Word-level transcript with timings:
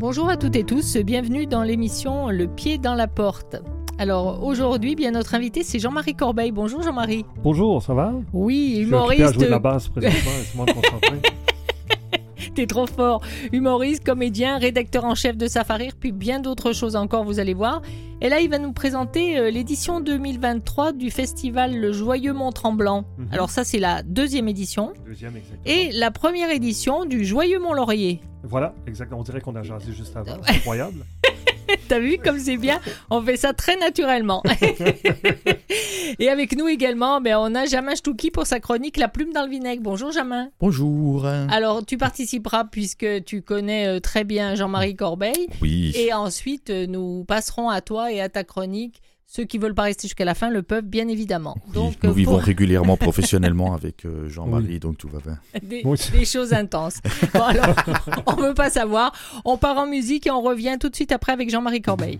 Bonjour 0.00 0.30
à 0.30 0.38
toutes 0.38 0.56
et 0.56 0.64
tous, 0.64 0.96
bienvenue 0.96 1.44
dans 1.44 1.62
l'émission 1.62 2.30
Le 2.30 2.46
pied 2.46 2.78
dans 2.78 2.94
la 2.94 3.06
porte. 3.06 3.56
Alors 3.98 4.42
aujourd'hui, 4.42 4.94
bien 4.94 5.10
notre 5.10 5.34
invité, 5.34 5.62
c'est 5.62 5.78
Jean-Marie 5.78 6.14
Corbeil. 6.14 6.52
Bonjour 6.52 6.80
Jean-Marie. 6.80 7.26
Bonjour, 7.42 7.82
ça 7.82 7.92
va? 7.92 8.14
Oui, 8.32 8.68
Je 8.70 8.74
suis 8.76 8.82
humoriste. 8.84 9.20
occupé 9.20 9.28
à 9.28 9.32
jouer 9.34 9.44
de 9.44 9.50
la 9.50 9.58
basse 9.58 9.88
présentement, 9.88 10.30
laisse-moi 10.38 10.64
me 10.64 10.72
concentrer. 10.72 11.20
T'es 12.54 12.66
trop 12.66 12.86
fort. 12.86 13.20
Humoriste, 13.52 14.02
comédien, 14.02 14.56
rédacteur 14.56 15.04
en 15.04 15.14
chef 15.14 15.36
de 15.36 15.46
Safarir, 15.46 15.92
puis 16.00 16.12
bien 16.12 16.40
d'autres 16.40 16.72
choses 16.72 16.96
encore, 16.96 17.24
vous 17.24 17.38
allez 17.38 17.52
voir. 17.52 17.82
Et 18.22 18.28
là, 18.28 18.40
il 18.40 18.50
va 18.50 18.58
nous 18.58 18.72
présenter 18.72 19.38
euh, 19.38 19.50
l'édition 19.50 20.00
2023 20.00 20.92
du 20.92 21.10
festival 21.10 21.74
Le 21.74 21.90
Joyeux 21.90 22.34
Mont-Tremblant. 22.34 23.06
Mhm. 23.16 23.28
Alors 23.32 23.48
ça, 23.48 23.64
c'est 23.64 23.78
la 23.78 24.02
deuxième 24.02 24.46
édition. 24.46 24.92
Deuxième, 25.06 25.36
exactement. 25.36 25.62
Et 25.64 25.90
la 25.92 26.10
première 26.10 26.50
édition 26.50 27.06
du 27.06 27.24
Joyeux 27.24 27.58
Mont-Laurier. 27.58 28.20
Voilà, 28.42 28.74
exactement. 28.86 29.20
On 29.20 29.24
dirait 29.24 29.40
qu'on 29.40 29.56
a 29.56 29.62
jasé 29.62 29.92
juste 29.92 30.14
avant. 30.16 30.36
C'est 30.46 30.56
incroyable. 30.56 31.06
T'as 31.88 31.98
vu 31.98 32.18
comme 32.18 32.38
c'est 32.38 32.58
bien? 32.58 32.80
On 33.10 33.22
fait 33.22 33.36
ça 33.36 33.54
très 33.54 33.76
naturellement. 33.76 34.42
Et 36.18 36.28
avec 36.28 36.56
nous 36.56 36.68
également, 36.68 37.20
ben, 37.20 37.36
on 37.38 37.54
a 37.54 37.66
Jamin 37.66 37.94
Stouki 37.94 38.30
pour 38.30 38.46
sa 38.46 38.60
chronique 38.60 38.96
La 38.96 39.08
plume 39.08 39.32
dans 39.32 39.44
le 39.44 39.50
vinaigre. 39.50 39.82
Bonjour 39.82 40.10
Jamin. 40.10 40.48
Bonjour. 40.60 41.26
Alors 41.26 41.84
tu 41.84 41.96
participeras 41.96 42.64
puisque 42.64 43.24
tu 43.24 43.42
connais 43.42 43.86
euh, 43.86 44.00
très 44.00 44.24
bien 44.24 44.54
Jean-Marie 44.54 44.96
Corbeil. 44.96 45.48
Oui. 45.62 45.92
Et 45.96 46.12
ensuite, 46.12 46.70
euh, 46.70 46.86
nous 46.86 47.24
passerons 47.24 47.68
à 47.68 47.80
toi 47.80 48.12
et 48.12 48.20
à 48.20 48.28
ta 48.28 48.44
chronique. 48.44 49.00
Ceux 49.32 49.44
qui 49.44 49.58
veulent 49.58 49.76
pas 49.76 49.84
rester 49.84 50.08
jusqu'à 50.08 50.24
la 50.24 50.34
fin 50.34 50.50
le 50.50 50.62
peuvent, 50.62 50.84
bien 50.84 51.06
évidemment. 51.06 51.54
Oui, 51.68 51.74
Donc, 51.74 52.02
nous 52.02 52.12
vivons 52.12 52.38
régulièrement 52.38 52.96
professionnellement 52.96 53.74
avec 53.74 54.04
euh, 54.04 54.28
Jean-Marie, 54.28 54.80
donc 54.80 54.98
tout 54.98 55.08
va 55.08 55.20
bien. 55.20 55.38
des, 55.62 56.24
choses 56.24 56.52
intenses. 56.52 56.98
Bon, 57.32 57.42
alors, 57.42 57.76
on 58.26 58.34
veut 58.34 58.54
pas 58.54 58.70
savoir. 58.70 59.12
On 59.44 59.56
part 59.56 59.78
en 59.78 59.86
musique 59.86 60.26
et 60.26 60.32
on 60.32 60.40
revient 60.40 60.78
tout 60.80 60.88
de 60.88 60.96
suite 60.96 61.12
après 61.12 61.30
avec 61.30 61.48
Jean-Marie 61.48 61.80
Corbeil. 61.80 62.18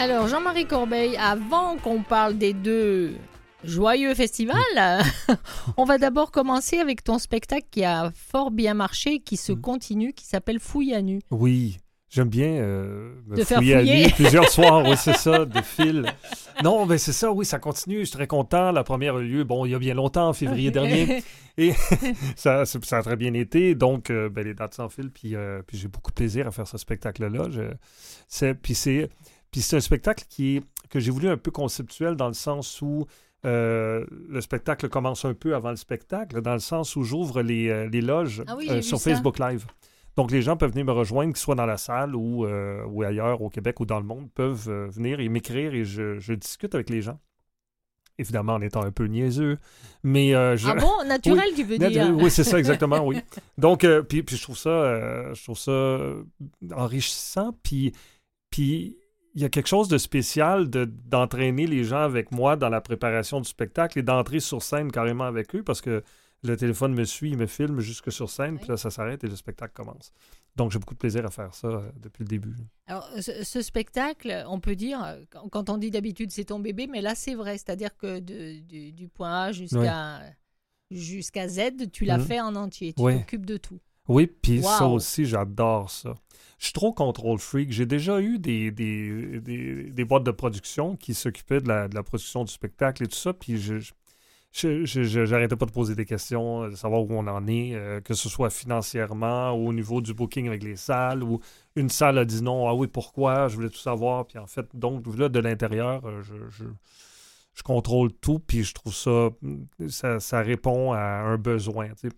Alors 0.00 0.28
Jean-Marie 0.28 0.66
Corbeil, 0.66 1.16
avant 1.18 1.76
qu'on 1.76 2.02
parle 2.02 2.38
des 2.38 2.54
deux 2.54 3.12
joyeux 3.64 4.14
festivals, 4.14 4.56
on 5.76 5.84
va 5.84 5.98
d'abord 5.98 6.30
commencer 6.30 6.78
avec 6.78 7.04
ton 7.04 7.18
spectacle 7.18 7.66
qui 7.70 7.84
a 7.84 8.10
fort 8.14 8.50
bien 8.50 8.72
marché, 8.74 9.18
qui 9.20 9.36
se 9.36 9.52
Mm. 9.52 9.60
continue, 9.60 10.12
qui 10.14 10.24
s'appelle 10.24 10.58
Fouille 10.58 10.94
à 10.94 11.02
nu. 11.02 11.20
Oui, 11.30 11.76
j'aime 12.08 12.30
bien 12.30 12.46
euh, 12.48 13.12
me 13.26 13.44
faire 13.44 13.58
fouiller 13.58 13.74
à 13.74 13.82
nuit 13.84 14.10
plusieurs 14.14 14.48
soirs, 14.50 14.82
oui, 14.88 14.96
c'est 14.96 15.16
ça, 15.18 15.44
de 15.44 15.60
fil. 15.60 16.06
Non, 16.64 16.86
mais 16.86 16.96
c'est 16.96 17.12
ça, 17.12 17.30
oui, 17.30 17.44
ça 17.44 17.58
continue. 17.58 18.00
Je 18.00 18.04
suis 18.04 18.12
très 18.16 18.26
content. 18.26 18.72
La 18.72 18.84
première 18.84 19.16
a 19.16 19.20
eu 19.20 19.26
lieu, 19.28 19.44
bon, 19.44 19.66
il 19.66 19.72
y 19.72 19.74
a 19.74 19.78
bien 19.78 19.92
longtemps, 19.94 20.28
en 20.28 20.32
février 20.32 20.70
dernier. 20.70 21.22
Et 21.58 21.72
ça, 22.36 22.62
a 22.62 23.02
très 23.02 23.16
bien 23.16 23.34
été. 23.34 23.74
Donc, 23.74 24.08
euh, 24.08 24.30
ben, 24.30 24.44
les 24.46 24.54
dates 24.54 24.74
s'enfilent. 24.74 25.10
Puis, 25.10 25.34
euh, 25.36 25.60
puis 25.66 25.76
j'ai 25.76 25.88
beaucoup 25.88 26.10
de 26.10 26.14
plaisir 26.14 26.46
à 26.46 26.50
faire 26.52 26.66
ce 26.66 26.78
spectacle-là. 26.78 27.48
Je- 27.50 28.52
Puis 28.54 28.74
c'est 28.74 29.10
puis 29.50 29.60
c'est 29.62 29.76
un 29.76 29.80
spectacle 29.80 30.24
qui 30.28 30.56
est, 30.56 30.62
que 30.88 31.00
j'ai 31.00 31.10
voulu 31.10 31.28
un 31.28 31.36
peu 31.36 31.50
conceptuel 31.50 32.16
dans 32.16 32.28
le 32.28 32.34
sens 32.34 32.80
où 32.82 33.06
euh, 33.46 34.04
le 34.28 34.40
spectacle 34.40 34.88
commence 34.88 35.24
un 35.24 35.34
peu 35.34 35.54
avant 35.54 35.70
le 35.70 35.76
spectacle, 35.76 36.40
dans 36.42 36.52
le 36.52 36.58
sens 36.60 36.94
où 36.96 37.02
j'ouvre 37.04 37.42
les, 37.42 37.68
euh, 37.68 37.88
les 37.88 38.00
loges 38.02 38.42
Ah 38.46 38.54
oui, 38.56 38.68
euh, 38.70 38.82
sur 38.82 38.98
ça. 38.98 39.10
Facebook 39.10 39.38
Live. 39.38 39.66
Donc, 40.16 40.30
les 40.30 40.42
gens 40.42 40.56
peuvent 40.56 40.72
venir 40.72 40.84
me 40.84 40.92
rejoindre, 40.92 41.32
qu'ils 41.32 41.40
soient 41.40 41.54
dans 41.54 41.64
la 41.66 41.78
salle 41.78 42.14
ou, 42.14 42.44
euh, 42.44 42.84
ou 42.86 43.02
ailleurs, 43.02 43.40
au 43.40 43.48
Québec 43.48 43.80
ou 43.80 43.86
dans 43.86 43.98
le 43.98 44.04
monde, 44.04 44.28
peuvent 44.34 44.68
venir 44.90 45.20
et 45.20 45.28
m'écrire 45.28 45.72
et 45.72 45.84
je, 45.84 46.18
je 46.18 46.34
discute 46.34 46.74
avec 46.74 46.90
les 46.90 47.00
gens. 47.00 47.18
évidemment 48.18 48.54
en 48.54 48.60
étant 48.60 48.82
un 48.82 48.90
peu 48.90 49.06
niaiseux. 49.06 49.56
Mais 50.02 50.34
euh, 50.34 50.56
je... 50.56 50.68
Ah 50.68 50.74
bon, 50.74 50.92
naturel, 51.06 51.48
tu 51.56 51.62
veux 51.64 51.78
dire 51.78 52.12
Oui, 52.14 52.30
c'est 52.30 52.44
ça, 52.44 52.58
exactement, 52.58 53.02
oui. 53.06 53.16
Donc, 53.58 53.84
euh, 53.84 54.02
puis, 54.02 54.22
puis 54.22 54.36
je 54.36 54.42
trouve 54.42 54.58
ça, 54.58 54.68
euh, 54.68 55.32
je 55.32 55.42
trouve 55.44 55.58
ça 55.58 55.98
enrichissant. 56.76 57.56
Puis, 57.62 57.92
puis 58.50 58.98
il 59.34 59.42
y 59.42 59.44
a 59.44 59.48
quelque 59.48 59.68
chose 59.68 59.88
de 59.88 59.98
spécial 59.98 60.68
de, 60.70 60.84
d'entraîner 60.84 61.66
les 61.66 61.84
gens 61.84 62.00
avec 62.02 62.32
moi 62.32 62.56
dans 62.56 62.68
la 62.68 62.80
préparation 62.80 63.40
du 63.40 63.48
spectacle 63.48 63.98
et 63.98 64.02
d'entrer 64.02 64.40
sur 64.40 64.62
scène 64.62 64.90
carrément 64.90 65.24
avec 65.24 65.54
eux 65.54 65.62
parce 65.62 65.80
que 65.80 66.02
le 66.42 66.56
téléphone 66.56 66.94
me 66.94 67.04
suit, 67.04 67.30
il 67.30 67.36
me 67.36 67.46
filme 67.46 67.80
jusque 67.80 68.10
sur 68.10 68.30
scène, 68.30 68.58
puis 68.58 68.68
là, 68.68 68.76
ça 68.78 68.90
s'arrête 68.90 69.22
et 69.24 69.26
le 69.28 69.36
spectacle 69.36 69.74
commence. 69.74 70.10
Donc, 70.56 70.70
j'ai 70.72 70.78
beaucoup 70.78 70.94
de 70.94 70.98
plaisir 70.98 71.24
à 71.26 71.30
faire 71.30 71.54
ça 71.54 71.68
euh, 71.68 71.90
depuis 72.00 72.22
le 72.24 72.28
début. 72.28 72.54
Alors, 72.86 73.06
ce, 73.20 73.44
ce 73.44 73.60
spectacle, 73.62 74.44
on 74.48 74.58
peut 74.58 74.74
dire, 74.74 75.04
euh, 75.04 75.20
quand, 75.50 75.68
on 75.68 75.76
dit 75.76 75.90
d'habitude 75.90 76.30
c'est 76.30 76.46
ton 76.46 76.58
bébé, 76.58 76.86
mais 76.86 77.02
là 77.02 77.14
c'est 77.14 77.34
vrai, 77.34 77.58
c'est-à-dire 77.58 77.94
que 77.96 78.20
de- 78.20 78.58
du, 78.60 78.92
du 78.92 79.06
point 79.08 79.42
A 79.48 79.52
jusqu'à 79.52 81.48
Z, 81.48 81.90
tu 81.92 82.04
l'as 82.04 82.18
Mhm. 82.18 82.24
fait 82.24 82.40
en 82.40 82.56
entier, 82.56 82.92
tu 82.94 83.02
t'occupes 83.18 83.46
de 83.46 83.56
tout. 83.58 83.78
Oui, 84.08 84.26
puis 84.26 84.62
ça 84.62 84.86
aussi, 84.86 85.24
j'adore 85.24 85.90
ça. 85.90 86.14
Je 86.58 86.66
suis 86.66 86.72
trop 86.74 86.92
contrôle 86.92 87.38
freak. 87.38 87.72
J'ai 87.72 87.86
déjà 87.86 88.20
eu 88.20 88.38
des, 88.38 88.70
des, 88.70 89.40
des, 89.40 89.84
des 89.84 90.04
boîtes 90.04 90.24
de 90.24 90.30
production 90.30 90.94
qui 90.96 91.14
s'occupaient 91.14 91.60
de 91.60 91.68
la, 91.68 91.88
de 91.88 91.94
la 91.94 92.02
production 92.02 92.44
du 92.44 92.52
spectacle 92.52 93.04
et 93.04 93.06
tout 93.06 93.16
ça, 93.16 93.32
puis 93.32 93.56
je, 93.56 93.78
j'arrêtais 94.52 95.56
pas 95.56 95.64
de 95.66 95.70
poser 95.70 95.94
des 95.94 96.04
questions, 96.04 96.68
de 96.68 96.74
savoir 96.74 97.02
où 97.02 97.08
on 97.12 97.26
en 97.28 97.46
est, 97.46 97.74
euh, 97.74 98.00
que 98.00 98.14
ce 98.14 98.28
soit 98.28 98.50
financièrement 98.50 99.52
ou 99.52 99.68
au 99.68 99.72
niveau 99.72 100.00
du 100.00 100.12
booking 100.12 100.48
avec 100.48 100.62
les 100.62 100.76
salles, 100.76 101.22
ou 101.22 101.40
une 101.76 101.88
salle 101.88 102.18
a 102.18 102.24
dit 102.24 102.42
non, 102.42 102.68
ah 102.68 102.74
oui, 102.74 102.88
pourquoi, 102.88 103.48
je 103.48 103.54
voulais 103.54 103.70
tout 103.70 103.78
savoir, 103.78 104.26
puis 104.26 104.38
en 104.38 104.46
fait, 104.46 104.66
donc 104.74 105.06
là, 105.16 105.28
de 105.28 105.38
l'intérieur, 105.38 106.04
euh, 106.04 106.20
je, 106.22 106.34
je, 106.50 106.64
je 107.54 107.62
contrôle 107.62 108.12
tout, 108.12 108.38
puis 108.40 108.64
je 108.64 108.74
trouve 108.74 108.94
ça, 108.94 109.30
ça, 109.88 110.20
ça 110.20 110.40
répond 110.42 110.92
à 110.92 111.00
un 111.00 111.36
besoin, 111.38 111.88
tu 111.90 112.08
sais. 112.08 112.14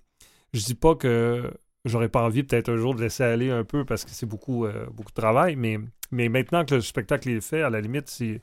Je 0.55 0.64
dis 0.64 0.75
pas 0.75 0.94
que 0.94 1.52
j'aurais 1.84 2.08
pas 2.08 2.23
envie 2.23 2.43
peut-être 2.43 2.69
un 2.69 2.76
jour 2.76 2.94
de 2.94 3.00
laisser 3.02 3.25
aller 3.25 3.50
un 3.50 3.64
peu 3.64 3.84
parce 3.84 4.05
que 4.05 4.11
c'est 4.11 4.26
beaucoup, 4.26 4.64
euh, 4.67 4.87
beaucoup 4.90 5.11
de 5.11 5.14
travail, 5.20 5.56
mais, 5.56 5.79
mais 6.11 6.29
maintenant 6.29 6.64
que 6.64 6.76
le 6.76 6.81
spectacle 6.81 7.29
est 7.29 7.40
fait, 7.40 7.62
à 7.62 7.70
la 7.70 7.81
limite, 7.81 8.08
si 8.08 8.40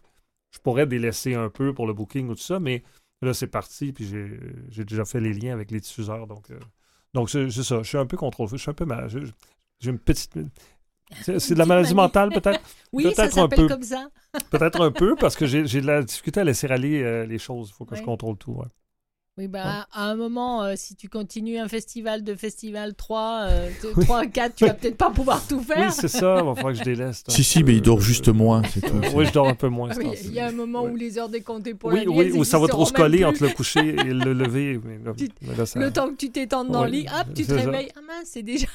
je 0.52 0.60
pourrais 0.60 0.88
délaisser 0.88 1.36
un 1.36 1.50
peu 1.50 1.74
pour 1.74 1.88
le 1.88 1.94
booking 1.94 2.28
ou 2.30 2.36
tout 2.36 2.42
ça, 2.42 2.60
mais 2.60 2.84
là, 3.22 3.34
c'est 3.34 3.48
parti, 3.48 3.94
puis 3.94 4.06
j'ai 4.08 4.40
j'ai 4.70 4.84
déjà 4.86 5.06
fait 5.06 5.20
les 5.22 5.34
liens 5.34 5.54
avec 5.54 5.72
les 5.72 5.80
diffuseurs, 5.80 6.28
donc, 6.28 6.50
euh, 6.52 6.60
donc 7.14 7.30
c'est 7.30 7.50
ça, 7.52 7.82
je 7.84 7.88
suis 7.88 7.98
un 7.98 8.06
peu 8.06 8.18
contrôlé, 8.18 8.50
je 8.54 8.58
suis 8.58 8.72
un 8.72 8.74
peu 8.74 8.86
mal, 8.86 9.10
j'ai 9.80 9.90
une 9.92 10.00
petite... 10.00 10.38
C'est 11.24 11.54
de 11.56 11.60
la 11.60 11.66
maladie 11.66 11.96
mentale 11.96 12.30
peut-être? 12.30 12.62
Oui, 12.94 13.04
ça 13.16 13.24
Peut-être 13.24 13.38
un 13.40 13.42
s'appelle 13.42 13.60
peu. 13.62 13.68
comme 13.68 13.84
ça. 13.84 14.10
Peut-être 14.52 14.82
un 14.82 14.92
peu, 14.92 15.16
parce 15.16 15.36
que 15.36 15.46
j'ai 15.48 15.64
de 15.64 15.88
la 15.88 16.04
difficulté 16.04 16.40
à 16.42 16.44
laisser 16.44 16.68
aller 16.68 17.02
euh, 17.02 17.26
les 17.26 17.40
choses, 17.40 17.70
il 17.70 17.74
faut 17.74 17.86
que 17.86 17.96
je 17.96 18.04
contrôle 18.04 18.38
tout. 18.38 18.52
ouais. 18.54 18.68
Oui, 19.40 19.48
bah, 19.48 19.64
Ouais. 19.64 19.84
à 19.94 20.04
un 20.10 20.16
moment, 20.16 20.64
euh, 20.64 20.74
si 20.76 20.96
tu 20.98 21.08
continues 21.08 21.58
un 21.60 21.70
festival 21.70 22.26
de 22.26 22.36
festival 22.36 22.94
3, 22.94 23.46
euh, 23.48 23.70
Oui. 23.96 24.04
3 24.06 24.26
4, 24.26 24.54
tu 24.56 24.66
vas 24.66 24.74
peut-être 24.74 24.98
pas 24.98 25.12
pouvoir 25.12 25.42
tout 25.48 25.62
faire. 25.62 25.78
Oui, 25.88 25.92
c'est 25.92 26.10
ça, 26.10 26.40
il 26.42 26.46
va 26.46 26.56
falloir 26.56 26.74
que 26.74 26.80
je 26.80 26.84
délaisse. 26.84 27.24
Si, 27.30 27.44
si, 27.46 27.64
mais 27.64 27.76
il 27.76 27.82
dort 27.82 28.02
juste 28.02 28.28
moins, 28.28 28.62
c'est 28.74 28.82
tout. 28.82 29.00
oui, 29.16 29.26
je 29.26 29.32
dors 29.32 29.48
un 29.48 29.56
peu 29.56 29.70
moins. 29.70 29.90
Oui, 29.98 30.10
il 30.26 30.34
y 30.34 30.42
a 30.42 30.48
un 30.48 30.52
moment 30.52 30.84
Ouais. 30.84 30.92
où 30.92 30.96
les 30.98 31.18
heures 31.18 31.30
décomptées 31.30 31.74
pour 31.74 31.90
Oui, 31.92 32.00
la 32.00 32.06
nuit, 32.06 32.32
oui, 32.32 32.32
où 32.34 32.44
ça 32.44 32.60
va 32.60 32.68
trop 32.68 32.86
se 32.86 32.92
coller 32.92 33.24
entre 33.24 33.44
le 33.44 33.50
coucher 33.50 33.96
et 33.96 34.14
le 34.14 34.34
lever. 34.34 34.78
mais 34.84 34.98
là- 35.06 35.14
Tu- 35.18 35.30
mais 35.42 35.56
là, 35.56 35.66
ça- 35.66 35.80
Le 35.80 35.90
temps 35.90 36.10
que 36.10 36.16
tu 36.16 36.30
t'étendes 36.32 36.70
dans 36.70 36.84
le 36.84 36.92
Oui, 36.92 37.02
lit, 37.04 37.08
hop, 37.08 37.34
tu 37.34 37.44
te 37.46 37.48
ça. 37.50 37.56
réveilles. 37.56 37.90
Ah 37.96 38.02
mince, 38.06 38.26
c'est 38.34 38.44
déjà. 38.44 38.68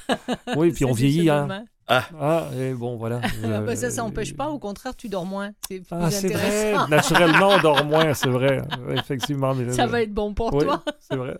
Oui, 0.57 0.73
puis 0.73 0.87
on 0.87 0.93
vieillit, 0.95 1.29
hein. 1.29 1.65
Demain. 1.89 2.03
Ah, 2.21 2.45
et 2.59 2.73
bon, 2.73 2.97
voilà. 2.97 3.21
Ah 3.45 3.61
bah, 3.61 3.77
ça, 3.77 3.87
Euh, 3.87 3.91
ça 3.91 4.03
n'empêche 4.03 4.35
pas, 4.37 4.49
au 4.49 4.59
contraire, 4.59 4.95
tu 4.97 5.09
dors 5.09 5.27
moins. 5.27 5.51
C'est 5.69 5.81
plus 5.81 5.87
Ah, 5.91 6.11
c'est 6.11 6.29
vrai. 6.29 6.73
intéressant. 6.75 6.89
Naturellement, 6.89 7.49
on 7.51 7.59
dort 7.61 7.85
moins, 7.85 8.15
c'est 8.15 8.29
vrai. 8.29 8.63
Ouais, 8.89 8.97
Effectivement. 8.99 9.55
Mais 9.55 9.73
Ça 9.73 9.87
je- 9.87 9.91
va 9.93 10.03
être 10.03 10.13
bon 10.15 10.35
pour 10.35 10.53
Oui, 10.55 10.65
toi. 10.65 10.83
c'est 10.99 11.17
vrai. 11.17 11.37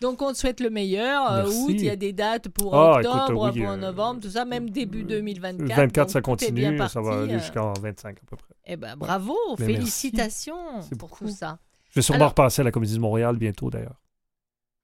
Donc, 0.00 0.20
on 0.22 0.32
te 0.32 0.38
souhaite 0.38 0.60
le 0.60 0.70
meilleur. 0.70 1.30
Euh, 1.32 1.42
Merci. 1.44 1.58
août, 1.64 1.70
il 1.70 1.84
y 1.84 1.90
a 1.90 1.96
des 1.96 2.12
dates 2.12 2.48
pour 2.48 2.74
Ah, 2.74 2.98
écoute, 3.00 3.12
octobre, 3.14 3.50
oui, 3.54 3.60
pour 3.62 3.70
euh, 3.72 3.76
novembre, 3.76 4.20
tout 4.20 4.30
ça, 4.30 4.44
même 4.44 4.70
début 4.70 5.02
2024. 5.04 5.76
24, 5.76 6.06
donc 6.06 6.10
ça 6.12 6.20
continue. 6.20 6.78
Ça 6.88 7.00
va 7.00 7.10
parti, 7.10 7.22
aller 7.24 7.34
euh. 7.34 7.38
jusqu'en 7.38 7.72
25 7.80 8.16
à 8.16 8.20
peu 8.30 8.36
près. 8.36 8.54
Eh 8.66 8.76
ben, 8.76 8.96
bravo, 8.96 9.34
merci. 9.58 9.64
félicitations 9.74 10.54
C'est 10.88 10.98
pour 10.98 11.08
beaucoup. 11.08 11.24
tout 11.24 11.30
ça. 11.30 11.58
Je 11.90 12.00
vais 12.00 12.02
sûrement 12.02 12.16
Alors- 12.20 12.30
repasser 12.30 12.60
à 12.60 12.64
la 12.64 12.70
Comédie 12.70 12.94
de 12.94 13.00
Montréal 13.00 13.36
bientôt, 13.36 13.70
d'ailleurs. 13.70 13.94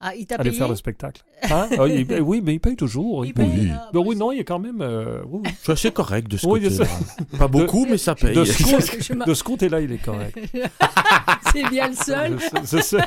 Ah, 0.04 0.16
il 0.16 0.26
t'a 0.26 0.34
Aller 0.34 0.50
payé? 0.50 0.58
faire 0.58 0.68
le 0.68 0.74
spectacle. 0.74 1.22
Hein? 1.44 1.68
Ah, 1.78 1.86
il- 1.86 2.20
oui, 2.20 2.40
mais 2.44 2.54
il 2.54 2.58
paye 2.58 2.74
toujours. 2.74 3.24
Il 3.24 3.28
Il 3.28 3.34
paye. 3.34 3.46
paye, 3.48 3.58
Oui. 3.60 3.68
ah, 3.72 3.88
Ben 3.92 4.00
bah, 4.00 4.04
oui, 4.06 4.16
non, 4.16 4.32
il 4.32 4.40
est 4.40 4.44
quand 4.44 4.58
même. 4.58 4.80
euh, 4.82 5.20
oui, 5.28 5.42
oui. 5.44 5.50
Je 5.58 5.62
suis 5.62 5.72
assez 5.72 5.90
correct 5.92 6.26
de 6.28 6.36
ce 6.36 6.46
Oui, 6.46 6.60
je 6.62 6.68
côté-là. 6.70 7.38
Pas 7.38 7.46
beaucoup, 7.48 7.86
mais 7.88 7.98
ça 7.98 8.14
paye. 8.16 8.34
De 8.34 8.44
ce, 8.44 8.52
je- 8.98 9.00
je 9.02 9.12
m'a- 9.14 9.24
de 9.24 9.32
ce 9.34 9.44
côté-là, 9.44 9.80
il 9.80 9.92
est 9.92 9.98
correct. 10.04 10.36
C'est 11.52 11.68
bien 11.70 11.88
le 11.88 11.94
seul. 11.94 12.38
C'est 12.64 12.82
ça. 12.82 12.98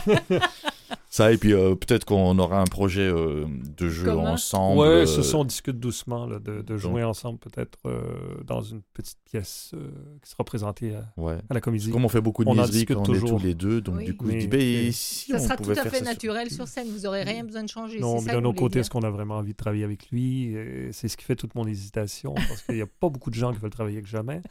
Ça, 1.10 1.32
et 1.32 1.38
puis 1.38 1.54
euh, 1.54 1.76
peut-être 1.76 2.04
qu'on 2.06 2.38
aura 2.40 2.60
un 2.60 2.66
projet 2.66 3.02
euh, 3.08 3.46
de 3.78 3.88
jeu 3.90 4.12
ensemble. 4.12 4.80
Ouais, 4.82 4.88
euh, 4.88 5.06
c'est 5.06 5.24
ça, 5.24 5.38
on 5.38 5.46
discute 5.46 5.80
doucement 5.80 6.26
là, 6.26 6.40
de, 6.40 6.62
de 6.62 6.78
jouer 6.78 7.04
ensemble 7.04 7.40
peut-être 7.40 7.78
euh, 7.86 8.02
dans 8.46 8.62
une 8.62 8.82
petite 8.94 9.18
pièce 9.24 9.72
euh, 9.74 9.90
qui 10.22 10.30
sera 10.30 10.44
présentée 10.44 10.94
à, 10.96 11.06
Ouais. 11.22 11.38
à 11.50 11.54
la 11.54 11.62
comédie. 11.62 11.90
Comme 11.90 12.04
on 12.06 12.10
fait 12.10 12.20
beaucoup 12.22 12.44
de 12.44 12.50
On 12.50 12.56
quand 12.56 12.64
on 12.64 12.66
est 12.66 13.06
toujours. 13.06 13.30
tous 13.40 13.46
les 13.46 13.54
deux, 13.56 13.80
donc 13.82 13.96
Oui. 13.98 14.06
du 14.06 14.16
coup, 14.18 14.26
Mais- 14.26 14.34
je 14.42 14.48
dis, 14.48 14.48
ben, 14.48 14.92
si 14.92 15.32
Ça 15.32 15.38
on 15.38 15.40
sera 15.40 15.56
tout 15.58 15.72
à 15.72 15.76
fait 15.76 15.98
sur- 15.98 16.06
naturel 16.06 16.52
sur 16.52 16.68
scène. 16.68 16.88
Vous 16.90 17.02
n'aurez 17.04 17.24
rien 17.24 17.44
besoin 17.44 17.64
de 17.64 17.70
changer. 17.70 18.00
Non, 18.00 18.22
mais 18.22 18.34
d'un 18.34 18.44
autre 18.44 18.60
côté, 18.60 18.80
est-ce 18.80 18.90
qu'on 18.90 19.04
a 19.04 19.10
vraiment 19.10 19.36
envie 19.38 19.54
de 19.54 19.58
travailler 19.58 19.84
avec 19.86 20.10
lui? 20.12 20.56
C'est 20.92 21.08
ce 21.08 21.16
qui 21.18 21.24
fait 21.24 21.36
toute 21.36 21.56
mon 21.56 21.66
hésitation, 21.66 22.34
parce 22.34 22.62
qu'il 22.64 22.76
n'y 22.76 22.82
a 22.82 22.88
pas 22.88 23.10
beaucoup 23.10 23.30
de 23.30 23.36
gens 23.36 23.54
qui 23.54 23.60
veulent 23.60 23.70
travailler 23.70 23.98
avec 23.98 24.08
Jamais. 24.08 24.42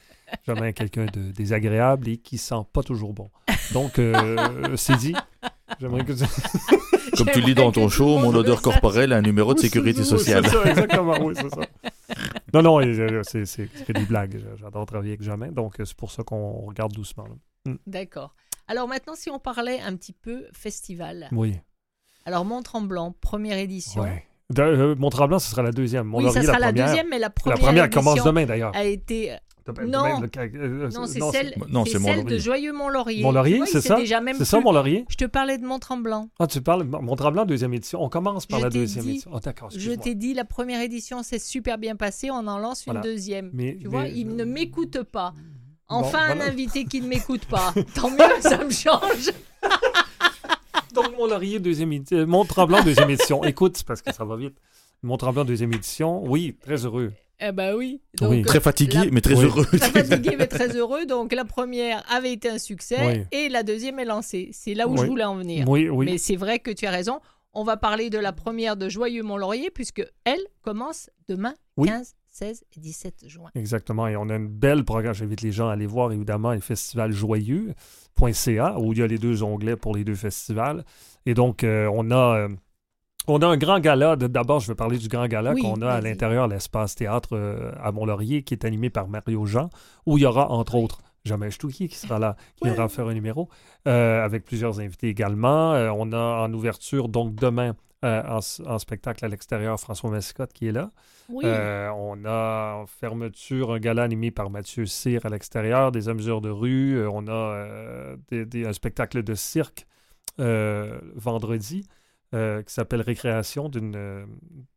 Jamais 0.46 0.72
quelqu'un 0.72 1.06
de 1.06 1.30
désagréable 1.30 2.08
et 2.08 2.16
qui 2.16 2.38
sent 2.38 2.62
pas 2.72 2.82
toujours 2.82 3.12
bon. 3.12 3.30
Donc, 3.72 3.98
euh, 3.98 4.74
c'est 4.76 4.96
dit. 4.96 5.14
J'aimerais 5.80 6.04
que... 6.04 6.12
Comme 7.16 7.28
tu 7.32 7.40
le 7.40 7.44
dis 7.46 7.54
dans 7.54 7.70
ton 7.70 7.88
show, 7.88 8.18
mon 8.18 8.34
odeur 8.34 8.60
corporelle 8.60 9.12
a 9.12 9.16
un 9.16 9.22
numéro 9.22 9.54
de 9.54 9.60
sécurité 9.60 10.02
sociale. 10.04 10.44
C'est 10.46 10.52
ça, 10.52 10.64
exactement, 10.64 11.16
oui, 11.20 11.34
c'est 11.36 11.50
ça. 11.50 11.60
Non, 12.52 12.62
non, 12.62 12.80
euh, 12.80 13.22
c'est 13.24 13.92
des 13.92 14.04
blagues. 14.04 14.40
J'adore 14.60 14.86
travailler 14.86 15.10
avec 15.12 15.22
Jamais, 15.22 15.50
donc 15.50 15.78
euh, 15.80 15.84
c'est 15.84 15.96
pour 15.96 16.10
ça 16.10 16.22
qu'on 16.24 16.52
regarde 16.66 16.92
doucement. 16.92 17.24
là. 17.26 17.72
D'accord. 17.86 18.34
Alors 18.68 18.88
maintenant, 18.88 19.14
si 19.14 19.30
on 19.30 19.38
parlait 19.38 19.80
un 19.80 19.94
petit 19.96 20.12
peu 20.12 20.46
festival. 20.52 21.28
Oui, 21.32 21.54
Alors, 22.26 22.44
Mont-Tremblant, 22.44 23.14
première 23.20 23.58
édition. 23.58 24.02
ouais. 24.02 24.24
Euh, 24.58 24.94
Mont-Tremblant, 24.96 25.38
ce 25.38 25.50
sera 25.50 25.62
la 25.62 25.72
deuxième. 25.72 26.14
oui, 26.14 26.30
ça 26.30 26.42
sera 26.42 26.58
la, 26.58 26.68
première. 26.68 26.86
deuxième, 26.86 27.08
mais 27.10 27.18
la 27.18 27.26
La 27.26 27.30
première, 27.30 27.58
première 27.58 27.90
commence 27.90 28.22
demain, 28.24 28.44
d'ailleurs. 28.46 28.74
a 28.74 28.84
été... 28.84 29.32
Non. 29.86 30.20
le- 30.20 30.28
euh, 30.56 30.90
Non, 30.90 31.06
c'est 31.06 31.18
non, 31.18 31.32
celle, 31.32 31.54
Mont-Laurier. 31.58 32.24
de 32.24 32.38
Joyeux-Mont-Laurier. 32.38 33.22
Mont-Laurier, 33.22 33.56
vois, 33.58 33.66
c'est 33.66 33.80
ça? 33.80 33.96
C'est 33.98 34.44
ça. 34.44 34.60
Mont-Laurier? 34.60 35.06
Je 35.08 35.16
te 35.16 35.24
parlais 35.24 35.56
de 35.58 35.64
Mont-Tremblant. 35.64 36.28
Ah, 36.38 36.46
tu 36.46 36.60
parles 36.60 36.84
Mont-Tremblant, 36.84 37.46
deuxième 37.46 37.72
édition. 37.74 38.02
On 38.02 38.08
commence 38.10 38.44
par 38.46 38.58
Je 38.60 38.64
la 38.64 38.70
t'ai 38.70 38.78
deuxième 38.80 39.04
dit- 39.04 39.10
édition. 39.12 39.30
Oh, 39.34 39.40
d'accord, 39.40 39.70
Je 39.74 39.92
t'ai 39.92 40.14
dit, 40.14 40.34
la 40.34 40.44
première 40.44 40.80
édition 40.82 41.22
s'est 41.22 41.38
super 41.38 41.78
bien 41.78 41.96
passée, 41.96 42.30
on 42.30 42.46
en 42.46 42.58
lance 42.58 42.84
une 42.86 42.92
Voilà. 42.92 43.00
deuxième. 43.00 43.50
Mais- 43.54 43.78
tu 43.80 43.88
vois, 43.88 44.02
mais- 44.02 44.12
il 44.14 44.36
ne 44.36 44.44
m'écoute 44.44 45.02
pas. 45.04 45.32
Bon, 45.88 45.96
Enfin, 45.96 46.30
un 46.30 46.40
invité 46.40 46.84
qui 46.86 47.00
ne 47.00 47.06
m'écoute 47.08 47.44
pas. 47.46 47.72
Tant 47.94 48.10
mieux, 48.10 48.18
ça 48.40 48.64
me 48.64 48.70
change. 48.70 49.30
Donc, 50.94 51.16
Mont-Laurier, 51.18 51.58
deuxième 51.58 51.92
édition. 51.92 52.26
Mont-Tremblant, 52.26 52.82
deuxième 52.84 53.10
édition. 53.10 53.42
Écoute, 53.44 53.82
parce 53.86 54.00
que 54.02 54.12
ça 54.12 54.24
va 54.24 54.36
vite. 54.36 54.56
Mont-Tremblant, 55.02 55.44
deuxième 55.44 55.72
édition. 55.72 56.22
Oui, 56.24 56.56
très 56.62 56.84
heureux. 56.84 57.12
Eh 57.40 57.52
ben 57.52 57.74
oui. 57.74 58.00
Oui. 58.20 58.42
Très 58.42 58.60
fatigué, 58.60 58.98
La- 58.98 59.10
mais 59.10 59.20
très 59.20 59.34
Oui. 59.34 59.44
heureux. 59.44 59.64
Très 59.66 60.04
fatigué 60.04 60.36
mais 60.38 60.46
très 60.46 60.68
heureux. 60.76 61.04
Donc 61.06 61.32
la 61.32 61.44
première 61.44 62.02
avait 62.10 62.32
été 62.32 62.48
un 62.48 62.58
succès 62.58 63.26
et 63.32 63.48
la 63.48 63.62
deuxième 63.62 63.98
est 63.98 64.04
lancée. 64.04 64.50
C'est 64.52 64.74
là 64.74 64.86
où 64.88 64.96
je 64.96 65.04
voulais 65.06 65.24
en 65.24 65.36
venir. 65.36 65.68
Oui, 65.68 65.88
oui. 65.88 66.06
Mais 66.06 66.18
c'est 66.18 66.36
vrai 66.36 66.58
que 66.60 66.70
tu 66.70 66.86
as 66.86 66.90
raison. 66.90 67.20
On 67.52 67.64
va 67.64 67.76
parler 67.76 68.10
de 68.10 68.18
la 68.18 68.32
première 68.32 68.76
de 68.76 68.88
Joyeux 68.88 69.22
Mont-Laurier 69.22 69.70
puisque 69.70 70.04
elle 70.24 70.40
commence 70.62 71.08
demain 71.28 71.54
Oui. 71.76 71.88
15, 71.88 72.14
16 72.30 72.64
et 72.76 72.80
17 72.80 73.28
juin. 73.28 73.50
Exactement. 73.54 74.08
Et 74.08 74.16
on 74.16 74.28
a 74.28 74.34
une 74.36 74.48
belle 74.48 74.84
programme. 74.84 75.14
J'invite 75.14 75.40
les 75.42 75.52
gens 75.52 75.68
à 75.68 75.72
aller 75.74 75.86
voir, 75.86 76.10
évidemment, 76.12 76.50
les 76.52 76.60
festivals 76.60 77.12
joyeux.ca, 77.12 78.78
où 78.78 78.92
il 78.92 78.98
y 78.98 79.02
a 79.02 79.06
les 79.06 79.18
deux 79.18 79.42
onglets 79.42 79.76
pour 79.76 79.94
les 79.94 80.04
deux 80.04 80.14
festivals. 80.14 80.84
Et 81.26 81.34
donc, 81.34 81.64
euh, 81.64 81.88
on 81.92 82.10
a. 82.10 82.38
euh, 82.38 82.48
on 83.26 83.38
a 83.40 83.46
un 83.46 83.56
grand 83.56 83.80
gala. 83.80 84.16
De- 84.16 84.26
D'abord, 84.26 84.60
je 84.60 84.68
vais 84.68 84.74
parler 84.74 84.98
du 84.98 85.08
grand 85.08 85.26
gala 85.26 85.52
Oui, 85.52 85.62
qu'on 85.62 85.80
a 85.82 85.90
à 85.92 86.00
l'intérieur, 86.00 86.48
l'espace 86.48 86.94
théâtre 86.94 87.30
euh, 87.32 87.72
à 87.82 87.92
Mont-Laurier, 87.92 88.42
qui 88.42 88.54
est 88.54 88.64
animé 88.64 88.90
par 88.90 89.08
Mario 89.08 89.44
Jean, 89.46 89.70
où 90.06 90.18
il 90.18 90.22
y 90.22 90.26
aura, 90.26 90.50
entre 90.50 90.74
autres, 90.74 90.98
Jamel 91.24 91.52
Stouki 91.52 91.88
qui 91.88 91.96
sera 91.96 92.18
là, 92.18 92.36
qui 92.56 92.64
viendra 92.64 92.88
faire 92.88 93.06
un 93.08 93.14
numéro, 93.14 93.48
euh, 93.88 94.22
avec 94.24 94.44
plusieurs 94.44 94.80
invités 94.80 95.08
également. 95.08 95.72
Euh, 95.72 95.90
on 95.94 96.12
a 96.12 96.18
en 96.46 96.52
ouverture, 96.52 97.08
donc 97.08 97.34
demain, 97.34 97.74
en, 98.02 98.40
spectacle 98.78 99.24
à 99.24 99.28
l'extérieur, 99.28 99.80
François 99.80 100.10
Mascotte 100.10 100.52
qui 100.52 100.66
est 100.68 100.72
là. 100.72 100.90
Oui. 101.30 101.46
On 101.46 102.22
a 102.26 102.74
en 102.82 102.86
fermeture 102.86 103.72
un 103.72 103.78
gala 103.78 104.02
animé 104.02 104.30
par 104.30 104.50
Mathieu 104.50 104.84
Cyr 104.84 105.24
à 105.24 105.30
l'extérieur, 105.30 105.90
des 105.90 106.10
amuseurs 106.10 106.42
de 106.42 106.50
rue. 106.50 107.02
On 107.08 107.26
a 107.28 107.66
des- 108.30 108.44
des- 108.44 108.66
un 108.66 108.74
spectacle 108.74 109.22
de 109.22 109.34
cirque 109.34 109.86
vendredi 111.16 111.86
euh, 112.32 112.62
qui 112.62 112.72
s'appelle 112.72 113.00
Récréation 113.02 113.68
d'une 113.68 113.94
euh, 113.96 114.24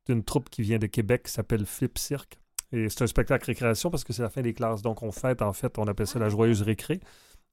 d'une 0.06 0.24
troupe 0.24 0.50
qui 0.50 0.62
vient 0.62 0.80
de 0.80 0.88
Québec 0.88 1.24
qui 1.24 1.32
s'appelle 1.32 1.66
Flip 1.66 1.98
Cirque. 1.98 2.38
Et 2.74 2.90
c'est 2.90 3.02
un 3.04 3.08
spectacle 3.08 3.46
récréation 3.46 3.90
parce 3.90 4.04
que 4.04 4.12
c'est 4.14 4.22
la 4.24 4.30
fin 4.30 4.42
des 4.42 4.54
classes. 4.54 4.82
Donc 4.82 5.02
on 5.04 5.12
fête, 5.12 5.42
en 5.42 5.54
fait, 5.54 5.78
on 5.78 5.88
appelle 5.88 6.08
ça 6.08 6.20
la 6.20 6.30
joyeuse 6.30 6.62
récré. 6.62 7.00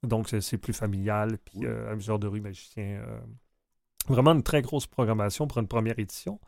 Donc, 0.02 0.28
c'est- 0.28 0.58
plus 0.58 0.74
familial. 0.74 1.38
Puis, 1.44 1.64
euh, 1.64 1.90
Amuseur 1.90 2.18
de 2.18 2.26
rue, 2.26 2.40
magicien. 2.42 2.84
euh, 2.84 3.18
vraiment 4.08 4.32
une 4.32 4.42
très 4.42 4.60
grosse 4.60 4.86
programmation 4.86 5.46
pour 5.46 5.58
une 5.58 5.68
première 5.68 5.98
édition, 5.98 6.38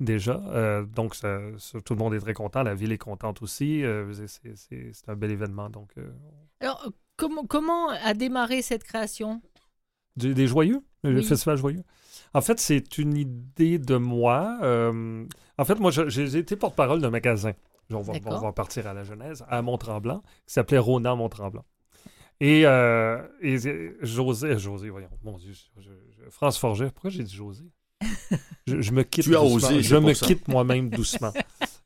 déjà. 0.00 0.42
Euh, 0.48 0.84
donc, 0.84 1.14
ça- 1.14 1.38
ça- 1.58 1.80
tout 1.80 1.94
le 1.94 1.98
monde 2.00 2.14
est 2.14 2.18
très 2.18 2.34
content. 2.34 2.64
La 2.64 2.74
ville 2.74 2.90
est 2.90 2.98
contente 2.98 3.40
aussi. 3.42 3.84
C'est- 4.56 5.08
un 5.08 5.14
bel 5.14 5.30
événement. 5.30 5.70
Donc, 5.70 5.92
Alors, 6.60 6.90
comment, 7.16 7.44
comment 7.46 7.88
a 7.90 8.14
démarré 8.14 8.62
cette 8.62 8.82
création? 8.84 9.40
des 10.16 10.46
joyeux, 10.48 10.80
le 11.04 11.16
Oui. 11.18 11.24
festival 11.24 11.56
joyeux? 11.58 11.82
En 12.34 12.40
fait, 12.40 12.58
c'est 12.60 12.98
une 12.98 13.16
idée 13.16 13.78
de 13.78 13.96
moi. 13.96 14.58
Euh, 14.62 15.24
en 15.56 15.64
fait, 15.64 15.78
moi, 15.78 15.90
j'ai 15.90 16.36
été 16.36 16.56
porte-parole 16.56 17.00
d'un 17.00 17.10
magasin. 17.10 17.52
On 17.92 18.00
va, 18.00 18.14
D'accord. 18.14 18.34
on 18.42 18.46
va 18.46 18.52
partir 18.52 18.86
à 18.86 18.94
la 18.94 19.04
Genèse, 19.04 19.44
à 19.48 19.62
Mont-Tremblant, 19.62 20.22
qui 20.46 20.54
s'appelait 20.54 20.78
Rona 20.78 21.14
Mont-Tremblant. 21.14 21.64
Et, 22.40 22.62
euh, 22.66 23.22
et 23.40 23.56
José, 24.00 24.58
José, 24.58 24.88
voyons, 24.90 25.08
mon 25.22 25.36
Dieu, 25.38 25.52
je- 25.52 25.80
je- 25.82 26.30
France 26.30 26.58
Forget, 26.58 26.90
pourquoi 26.90 27.10
j'ai 27.10 27.22
dit 27.22 27.34
José? 27.34 27.64
Je, 28.66 28.80
je 28.80 28.92
me 28.92 29.02
quitte 29.02 29.24
Tu 29.24 29.36
as 29.36 29.40
doucement. 29.40 29.68
osé, 29.68 29.82
Je 29.82 29.96
me 29.96 30.12
quitte 30.14 30.48
moi-même 30.48 30.88
doucement. 30.90 31.32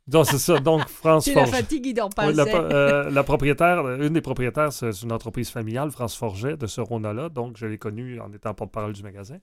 Donc, 0.07 0.27
c'est 0.27 0.39
ça. 0.39 0.59
Donc, 0.59 0.87
France 0.89 1.25
C'est 1.27 1.35
la 1.35 1.45
Forget. 1.45 1.61
fatigue, 1.63 1.87
il 1.87 1.95
pas 2.17 2.29
Oui, 2.29 2.35
la, 2.35 2.45
euh, 2.45 3.11
la 3.11 3.23
propriétaire, 3.25 3.81
euh, 3.85 4.07
une 4.07 4.15
des 4.15 4.21
propriétaires, 4.21 4.73
c'est 4.73 4.93
c'est 4.93 5.03
une 5.05 5.13
entreprise 5.13 5.51
familiale, 5.51 5.91
France 5.91 6.17
Forget, 6.17 6.57
de 6.57 6.67
ce 6.67 6.81
Rona-là. 6.81 7.29
Donc, 7.29 7.57
je 7.59 7.67
l'ai 7.67 7.79
connue 7.79 8.19
en 8.21 8.33
étant 8.33 8.55
porte-parole 8.55 8.93
du 8.95 9.03
magasin. 9.03 9.37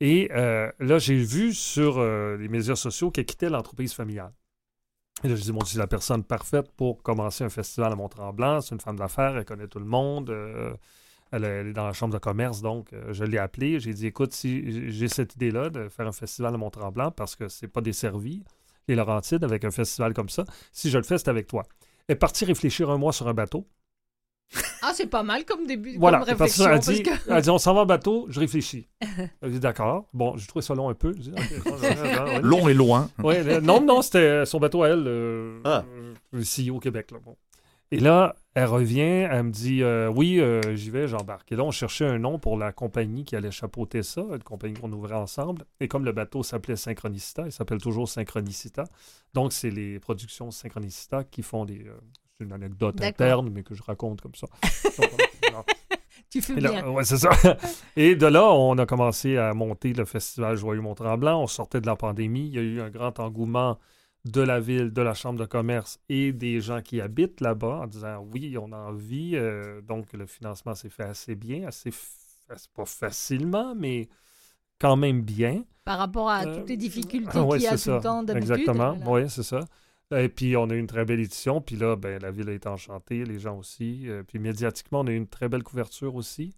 Et 0.00 0.30
euh, 0.32 0.70
là, 0.80 0.98
j'ai 0.98 1.16
vu 1.16 1.52
sur 1.54 1.98
euh, 1.98 2.36
les 2.36 2.48
médias 2.48 2.76
sociaux 2.76 3.10
qu'elle 3.10 3.26
quittait 3.26 3.48
l'entreprise 3.50 3.94
familiale. 3.94 4.32
Et 5.22 5.28
là, 5.28 5.36
je 5.36 5.42
dis, 5.42 5.52
Dieu, 5.52 5.60
c'est 5.64 5.78
la 5.78 5.86
personne 5.86 6.24
parfaite 6.24 6.70
pour 6.76 7.02
commencer 7.02 7.44
un 7.44 7.48
festival 7.48 7.92
à 7.92 7.96
Mont-Tremblant. 7.96 8.60
C'est 8.60 8.74
une 8.74 8.80
femme 8.80 8.96
d'affaires, 8.96 9.36
elle 9.36 9.44
connaît 9.44 9.68
tout 9.68 9.78
le 9.78 9.84
monde. 9.86 10.30
euh, 10.30 10.74
elle, 11.32 11.44
est- 11.44 11.72
dans 11.72 11.86
la 11.86 11.92
chambre 11.92 12.12
de 12.14 12.18
commerce, 12.18 12.60
donc 12.62 12.90
je 13.10 13.24
l'ai 13.24 13.38
appelée. 13.38 13.80
J'ai 13.80 13.92
dit, 13.92 14.06
écoute, 14.06 14.32
si 14.32 14.90
j'ai 14.92 15.08
cette 15.08 15.34
idée-là 15.34 15.70
de 15.70 15.88
faire 15.88 16.06
un 16.06 16.12
festival 16.12 16.54
à 16.54 16.58
Mont-Tremblant, 16.58 17.10
parce 17.10 17.34
que 17.34 17.48
c'est 17.48 17.66
pas 17.68 17.80
desservi, 17.80 18.44
les 18.86 18.94
Laurentides, 18.94 19.42
avec 19.42 19.64
un 19.64 19.70
festival 19.72 20.12
comme 20.14 20.28
ça, 20.28 20.44
si 20.72 20.90
je 20.90 20.98
le 20.98 21.04
fais, 21.04 21.18
c'est 21.18 21.28
avec 21.28 21.46
toi. 21.48 21.64
Elle 22.06 22.14
est 22.14 22.18
partie 22.18 22.44
réfléchir 22.44 22.90
un 22.90 22.98
mois 22.98 23.12
sur 23.12 23.26
un 23.28 23.34
bateau. 23.34 23.66
Ah, 24.82 24.92
c'est 24.94 25.06
pas 25.06 25.22
mal 25.22 25.44
comme 25.44 25.66
début, 25.66 25.96
Voilà, 25.98 26.18
comme 26.18 26.26
parce 26.36 26.58
réflexion. 26.58 26.64
parce 26.66 26.88
dit, 26.88 27.02
que- 27.02 27.32
elle 27.32 27.42
dit, 27.42 27.50
on 27.50 27.58
s'en 27.58 27.74
va 27.74 27.80
en 27.80 27.86
bateau, 27.86 28.26
je 28.28 28.38
réfléchis. 28.38 28.86
Elle 29.40 29.50
dit, 29.52 29.58
d'accord. 29.60 30.06
Bon, 30.12 30.36
j'ai 30.36 30.46
trouvé 30.46 30.62
ça 30.62 30.74
long 30.74 30.88
un 30.90 30.94
peu. 30.94 31.10
Ok, 31.10 31.16
ouais. 31.82 32.40
Long 32.42 32.68
et 32.68 32.74
loin. 32.74 33.10
Ouais, 33.22 33.60
non, 33.60 33.80
non, 33.80 34.02
c'était 34.02 34.44
son 34.46 34.60
bateau 34.60 34.82
à 34.82 34.90
elle, 34.90 35.04
euh, 35.08 35.60
Ah. 35.64 35.84
euh, 36.34 36.40
ici 36.40 36.70
au 36.70 36.78
Québec. 36.78 37.10
Là, 37.10 37.18
bon. 37.24 37.36
Et 37.90 37.98
là, 38.00 38.34
elle 38.54 38.66
revient, 38.66 39.00
elle 39.00 39.44
me 39.44 39.50
dit 39.50 39.82
euh, 39.82 40.08
Oui, 40.08 40.38
euh, 40.40 40.60
j'y 40.76 40.90
vais, 40.90 41.06
j'embarque. 41.08 41.50
Et 41.52 41.56
là, 41.56 41.62
on 41.64 41.70
cherchait 41.70 42.06
un 42.06 42.18
nom 42.18 42.38
pour 42.38 42.56
la 42.58 42.72
compagnie 42.72 43.24
qui 43.24 43.36
allait 43.36 43.50
chapeauter 43.50 44.02
ça, 44.02 44.22
une 44.32 44.42
compagnie 44.42 44.74
qu'on 44.74 44.92
ouvrait 44.92 45.14
ensemble. 45.14 45.64
Et 45.80 45.88
comme 45.88 46.04
le 46.04 46.12
bateau 46.12 46.42
s'appelait 46.42 46.76
Synchronicita, 46.76 47.44
il 47.46 47.52
s'appelle 47.52 47.78
toujours 47.80 48.08
Synchronicita. 48.08 48.84
Donc, 49.32 49.52
c'est 49.52 49.70
les 49.70 49.98
productions 49.98 50.50
Synchronicita 50.50 51.24
qui 51.24 51.42
font 51.42 51.64
des. 51.64 51.84
euh, 51.86 51.94
c'est 52.38 52.44
une 52.44 52.52
anecdote 52.52 53.00
interne, 53.02 53.50
mais 53.50 53.62
que 53.62 53.74
je 53.74 53.82
raconte 53.82 54.20
comme 54.20 54.34
ça. 54.34 54.46
Donc. 54.98 55.66
Tu 56.30 56.42
fais 56.42 56.58
là, 56.60 56.70
bien. 56.70 56.88
ouais, 56.88 57.04
c'est 57.04 57.18
ça. 57.18 57.30
Et 57.96 58.16
de 58.16 58.26
là, 58.26 58.50
on 58.52 58.76
a 58.78 58.86
commencé 58.86 59.36
à 59.36 59.54
monter 59.54 59.92
le 59.92 60.04
festival 60.04 60.56
Joyeux 60.56 60.80
Mont-Tremblant. 60.80 61.40
On 61.40 61.46
sortait 61.46 61.80
de 61.80 61.86
la 61.86 61.94
pandémie. 61.94 62.48
Il 62.48 62.54
y 62.54 62.58
a 62.58 62.62
eu 62.62 62.80
un 62.80 62.90
grand 62.90 63.20
engouement 63.20 63.78
de 64.24 64.40
la 64.40 64.58
ville, 64.58 64.92
de 64.92 65.02
la 65.02 65.14
chambre 65.14 65.38
de 65.38 65.44
commerce 65.44 66.00
et 66.08 66.32
des 66.32 66.60
gens 66.60 66.80
qui 66.80 67.00
habitent 67.00 67.40
là-bas 67.40 67.82
en 67.82 67.86
disant 67.86 68.26
oui, 68.32 68.56
on 68.60 68.72
a 68.72 68.76
envie. 68.78 69.36
Euh, 69.36 69.80
donc, 69.82 70.12
le 70.12 70.26
financement 70.26 70.74
s'est 70.74 70.88
fait 70.88 71.04
assez 71.04 71.36
bien, 71.36 71.68
assez 71.68 71.90
pas 72.74 72.84
facilement, 72.84 73.74
mais 73.74 74.08
quand 74.80 74.96
même 74.96 75.22
bien. 75.22 75.62
Par 75.84 75.98
rapport 75.98 76.28
à 76.30 76.44
Euh, 76.44 76.58
toutes 76.58 76.68
les 76.68 76.76
difficultés 76.76 77.38
ouais, 77.38 77.58
qu'il 77.58 77.64
y 77.64 77.68
a 77.68 77.78
tout 77.78 77.90
le 77.90 78.00
temps 78.00 78.22
d'habitude. 78.22 78.50
Exactement, 78.50 78.94
voilà. 79.04 79.24
oui, 79.24 79.30
c'est 79.30 79.42
ça. 79.42 79.60
Et 80.22 80.28
puis, 80.28 80.56
on 80.56 80.68
a 80.70 80.74
eu 80.74 80.78
une 80.78 80.86
très 80.86 81.04
belle 81.04 81.20
édition. 81.20 81.60
Puis 81.60 81.76
là, 81.76 81.96
ben, 81.96 82.20
la 82.20 82.30
ville 82.30 82.48
a 82.48 82.52
été 82.52 82.68
enchantée, 82.68 83.24
les 83.24 83.38
gens 83.38 83.58
aussi. 83.58 84.02
Euh, 84.08 84.22
puis 84.22 84.38
médiatiquement, 84.38 85.00
on 85.00 85.06
a 85.06 85.10
eu 85.10 85.16
une 85.16 85.26
très 85.28 85.48
belle 85.48 85.62
couverture 85.62 86.14
aussi. 86.14 86.54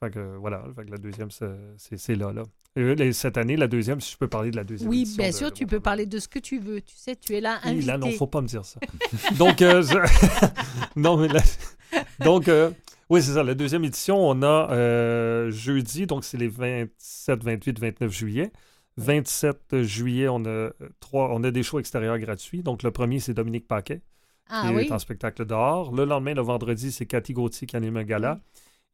Fait 0.00 0.10
que 0.10 0.36
voilà, 0.36 0.64
fait 0.76 0.84
que 0.84 0.90
la 0.90 0.98
deuxième, 0.98 1.30
c'est- 1.30 2.16
là, 2.16 2.32
là. 2.32 2.42
Et 2.76 2.80
euh, 2.80 3.12
cette 3.12 3.38
année, 3.38 3.56
la 3.56 3.68
deuxième, 3.68 4.00
si 4.00 4.12
je 4.12 4.16
peux 4.18 4.26
parler 4.26 4.50
de 4.50 4.56
la 4.56 4.64
deuxième 4.64 4.90
Oui, 4.90 5.06
bien 5.16 5.28
de- 5.30 5.34
sûr, 5.34 5.50
de 5.50 5.54
tu 5.54 5.64
peux 5.66 5.78
parler 5.78 6.06
de 6.06 6.18
ce 6.18 6.26
que 6.26 6.40
tu 6.40 6.58
veux. 6.58 6.80
Tu 6.80 6.94
sais, 6.96 7.14
tu 7.14 7.34
es 7.36 7.40
là 7.40 7.60
Oui, 7.64 7.70
invité. 7.70 7.86
là, 7.86 7.98
non, 7.98 8.10
faut 8.10 8.26
pas 8.26 8.40
me 8.40 8.48
dire 8.48 8.64
ça. 8.64 8.80
Donc, 9.38 9.62
euh, 9.62 9.82
je- 9.82 10.48
non, 10.96 11.16
mais 11.16 11.28
là... 11.28 11.40
Donc, 12.24 12.48
euh, 12.48 12.70
oui, 13.08 13.22
c'est 13.22 13.32
ça. 13.34 13.44
La 13.44 13.54
deuxième 13.54 13.84
édition, 13.84 14.16
on 14.18 14.42
a 14.42 14.70
euh, 14.72 15.50
jeudi, 15.52 16.06
donc 16.06 16.24
c'est 16.24 16.38
les 16.38 16.48
27, 16.48 17.44
28, 17.44 17.78
29 17.78 18.10
juillet. 18.12 18.50
27 18.96 19.82
juillet, 19.82 20.28
on 20.28 20.44
a, 20.44 20.48
euh, 20.48 20.70
trois, 21.00 21.30
on 21.32 21.42
a 21.44 21.50
des 21.50 21.62
shows 21.62 21.78
extérieurs 21.80 22.18
gratuits. 22.18 22.62
Donc, 22.62 22.82
le 22.82 22.90
premier, 22.90 23.20
c'est 23.20 23.34
Dominique 23.34 23.66
Paquet, 23.66 24.02
Ah 24.48 24.64
qui 24.68 24.74
oui? 24.74 24.82
est 24.86 24.92
en 24.92 24.98
spectacle 24.98 25.44
dehors. 25.44 25.92
Le 25.92 26.04
lendemain, 26.04 26.34
le 26.34 26.42
vendredi, 26.42 26.92
c'est 26.92 27.06
Cathy 27.06 27.32
Gauthier 27.32 27.66
qui 27.66 27.76
anime 27.76 27.96
un 27.96 28.04
gala. 28.04 28.40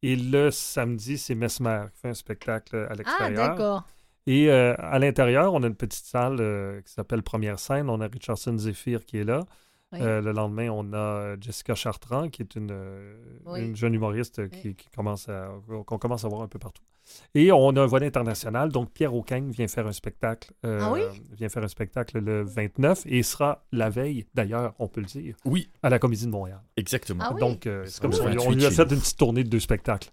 Et 0.03 0.15
le 0.15 0.49
samedi, 0.49 1.17
c'est 1.19 1.35
Mesmer 1.35 1.83
qui 1.93 2.01
fait 2.01 2.09
un 2.09 2.13
spectacle 2.15 2.75
à 2.75 2.87
Ah, 2.89 2.95
l'extérieur. 2.95 3.49
d'accord. 3.49 3.83
Et 4.27 4.49
euh, 4.49 4.73
à 4.79 4.97
l'intérieur, 4.99 5.53
on 5.53 5.61
a 5.63 5.67
une 5.67 5.75
petite 5.75 6.05
salle 6.05 6.37
euh, 6.39 6.81
qui 6.81 6.91
s'appelle 6.93 7.21
Première 7.23 7.59
scène. 7.59 7.89
On 7.89 8.01
a 8.01 8.07
Richardson 8.07 8.57
Zephyr 8.57 9.05
qui 9.05 9.17
est 9.17 9.23
là. 9.23 9.43
Oui. 9.93 9.99
Euh, 10.01 10.21
le 10.21 10.31
lendemain, 10.31 10.69
on 10.69 10.93
a 10.93 11.35
Jessica 11.39 11.75
Chartrand, 11.75 12.29
qui 12.29 12.41
est 12.43 12.55
une, 12.55 12.71
Oui. 13.45 13.61
une 13.65 13.75
jeune 13.75 13.93
humoriste 13.93 14.47
qui, 14.49 14.69
Oui. 14.69 14.75
qui 14.75 14.87
commence 14.95 15.27
à, 15.27 15.49
qu'on 15.85 15.97
commence 15.97 16.23
à 16.23 16.29
voir 16.29 16.43
un 16.43 16.47
peu 16.47 16.59
partout. 16.59 16.81
Et 17.35 17.51
on 17.51 17.69
a 17.75 17.81
un 17.81 17.85
volet 17.85 18.07
international. 18.07 18.69
Donc, 18.71 18.91
Pierre 18.91 19.13
Aucagne 19.15 19.49
vient 19.51 19.67
faire 19.67 19.87
un 19.87 19.91
spectacle. 19.93 20.51
euh, 20.65 20.79
Ah 20.81 20.91
oui? 20.91 21.01
Vient 21.37 21.49
faire 21.49 21.63
un 21.63 21.67
spectacle 21.67 22.19
le 22.19 22.43
29 22.43 23.03
et 23.05 23.23
sera 23.23 23.63
la 23.71 23.89
veille, 23.89 24.25
d'ailleurs, 24.33 24.73
on 24.79 24.87
peut 24.87 25.01
le 25.01 25.07
dire, 25.07 25.35
Oui, 25.45 25.69
à 25.83 25.89
la 25.89 25.99
Comédie 25.99 26.25
de 26.25 26.31
Montréal. 26.31 26.61
exactement. 26.77 27.23
Ah 27.25 27.31
oui? 27.33 27.39
Donc, 27.39 27.67
euh, 27.67 27.83
c'est 27.85 28.01
comme. 28.01 28.11
On, 28.13 28.23
28 28.25 28.55
lui 28.55 28.65
a 28.65 28.71
fait 28.71 28.83
une 28.83 28.99
petite 28.99 29.17
tournée 29.17 29.43
de 29.43 29.49
deux 29.49 29.59
spectacles. 29.59 30.09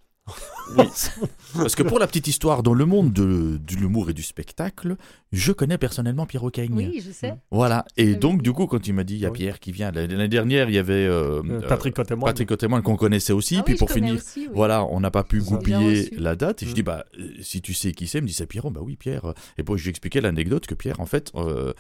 Oui. 0.77 0.85
Parce 1.55 1.75
que 1.75 1.83
pour 1.83 1.99
la 1.99 2.07
petite 2.07 2.27
histoire, 2.29 2.63
dans 2.63 2.75
le 2.75 2.85
monde 2.85 3.13
de, 3.13 3.57
de 3.59 3.75
l'humour 3.77 4.11
et 4.11 4.13
du 4.13 4.23
spectacle, 4.23 4.97
je 5.33 5.53
connais 5.53 5.79
personnellement 5.79 6.27
Pierre 6.27 6.45
Aucagne. 6.45 6.71
Oui, 6.73 7.03
je 7.05 7.11
sais. 7.11 7.35
Voilà. 7.51 7.85
Et 7.97 8.09
Oui. 8.13 8.17
donc, 8.19 8.43
du 8.43 8.53
coup, 8.53 8.67
quand 8.67 8.87
il 8.87 8.93
m'a 8.95 9.05
dit, 9.05 9.15
il 9.15 9.21
y 9.21 9.27
a. 9.27 9.31
Pierre 9.31 9.61
qui 9.61 9.73
vient. 9.73 9.91
L'année 9.91 10.29
dernière, 10.29 10.69
il 10.69 10.75
y 10.75 10.79
avait 10.79 10.93
euh, 11.07 11.43
Euh, 11.43 11.61
euh, 11.63 11.69
Patrick 11.69 11.95
Cotemoine. 11.95 12.31
Patrick 12.31 12.49
Cotemoine 12.49 12.83
qu'on 12.83 12.97
connaissait 12.97 13.33
aussi. 13.33 13.57
Ah 13.59 13.63
puis 13.63 13.75
oui, 13.75 13.79
pour 13.79 13.91
finir, 13.91 14.15
aussi, 14.15 14.41
oui. 14.47 14.49
Voilà, 14.55 14.85
on 14.85 15.01
n'a 15.01 15.11
pas 15.11 15.23
pu 15.25 15.41
goupiller 15.41 16.11
la 16.19 16.35
date. 16.37 16.63
Et 16.63 16.67
je 16.67 16.73
Mm. 16.73 16.75
dis, 16.75 16.83
bah, 16.83 17.05
euh, 17.19 17.29
si 17.41 17.61
tu 17.63 17.73
sais 17.75 17.93
qui 17.93 18.07
c'est, 18.07 18.19
il 18.19 18.23
me 18.23 18.27
dit, 18.27 18.33
c'est 18.35 18.47
Pierre. 18.47 18.71
Bah 18.71 18.81
oui, 18.83 18.97
Pierre. 18.97 19.33
Et 19.59 19.63
puis, 19.63 19.75
je 19.79 19.85
lui 19.85 19.91
expliquais 19.91 20.21
l'anecdote 20.21 20.67
que 20.67 20.75
Pierre, 20.75 21.01
en 21.01 21.07
fait, 21.07 21.31
euh, 21.35 21.73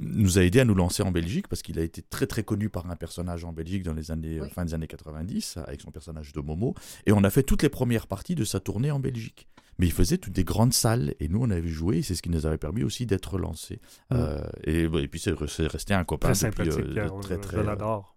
nous 0.00 0.38
a 0.38 0.42
aidé 0.42 0.60
à 0.60 0.64
nous 0.64 0.74
lancer 0.74 1.02
en 1.02 1.10
Belgique 1.10 1.48
parce 1.48 1.62
qu'il 1.62 1.78
a 1.78 1.82
été 1.82 2.02
très, 2.02 2.26
très 2.26 2.42
connu 2.42 2.68
par 2.68 2.90
un 2.90 2.96
personnage 2.96 3.44
en 3.44 3.52
Belgique 3.52 3.82
dans 3.82 3.92
les 3.94 4.10
années, 4.10 4.40
Oui. 4.40 4.48
fin 4.54 4.64
des 4.64 4.74
années 4.74 4.86
90 4.86 5.58
avec 5.66 5.80
son 5.80 5.90
personnage 5.90 6.32
de 6.32 6.40
Momo. 6.40 6.74
Et 7.06 7.12
on 7.12 7.22
a 7.24 7.30
fait 7.30 7.42
toutes 7.42 7.62
les 7.62 7.68
premières 7.86 8.06
parties 8.08 8.34
de 8.34 8.44
sa 8.44 8.58
tournée 8.60 8.90
en 8.90 8.98
Belgique. 8.98 9.46
Mais 9.78 9.86
il 9.86 9.92
faisait 9.92 10.18
toutes 10.18 10.32
des 10.32 10.42
grandes 10.42 10.72
salles 10.72 11.14
et 11.20 11.28
nous, 11.28 11.40
on 11.42 11.50
avait 11.50 11.68
joué. 11.68 11.98
et 11.98 12.02
C'est 12.02 12.14
ce 12.14 12.22
qui 12.22 12.30
nous 12.30 12.46
avait 12.46 12.58
permis 12.58 12.82
aussi 12.82 13.06
d'être 13.06 13.38
lancés. 13.38 13.78
Mm. 14.10 14.14
Euh, 14.14 14.40
et, 14.64 14.82
et 14.84 15.08
puis, 15.08 15.20
c'est 15.20 15.32
resté 15.66 15.94
un 15.94 16.02
copain 16.04 16.32
Très 16.32 16.50
depuis, 16.50 16.70
sympathique, 16.70 16.96
euh, 16.98 17.04
de 17.04 17.20
très, 17.22 17.34
je- 17.36 17.40
très, 17.40 17.56
je 17.58 17.62
euh, 17.62 17.66
l'adore. 17.66 18.16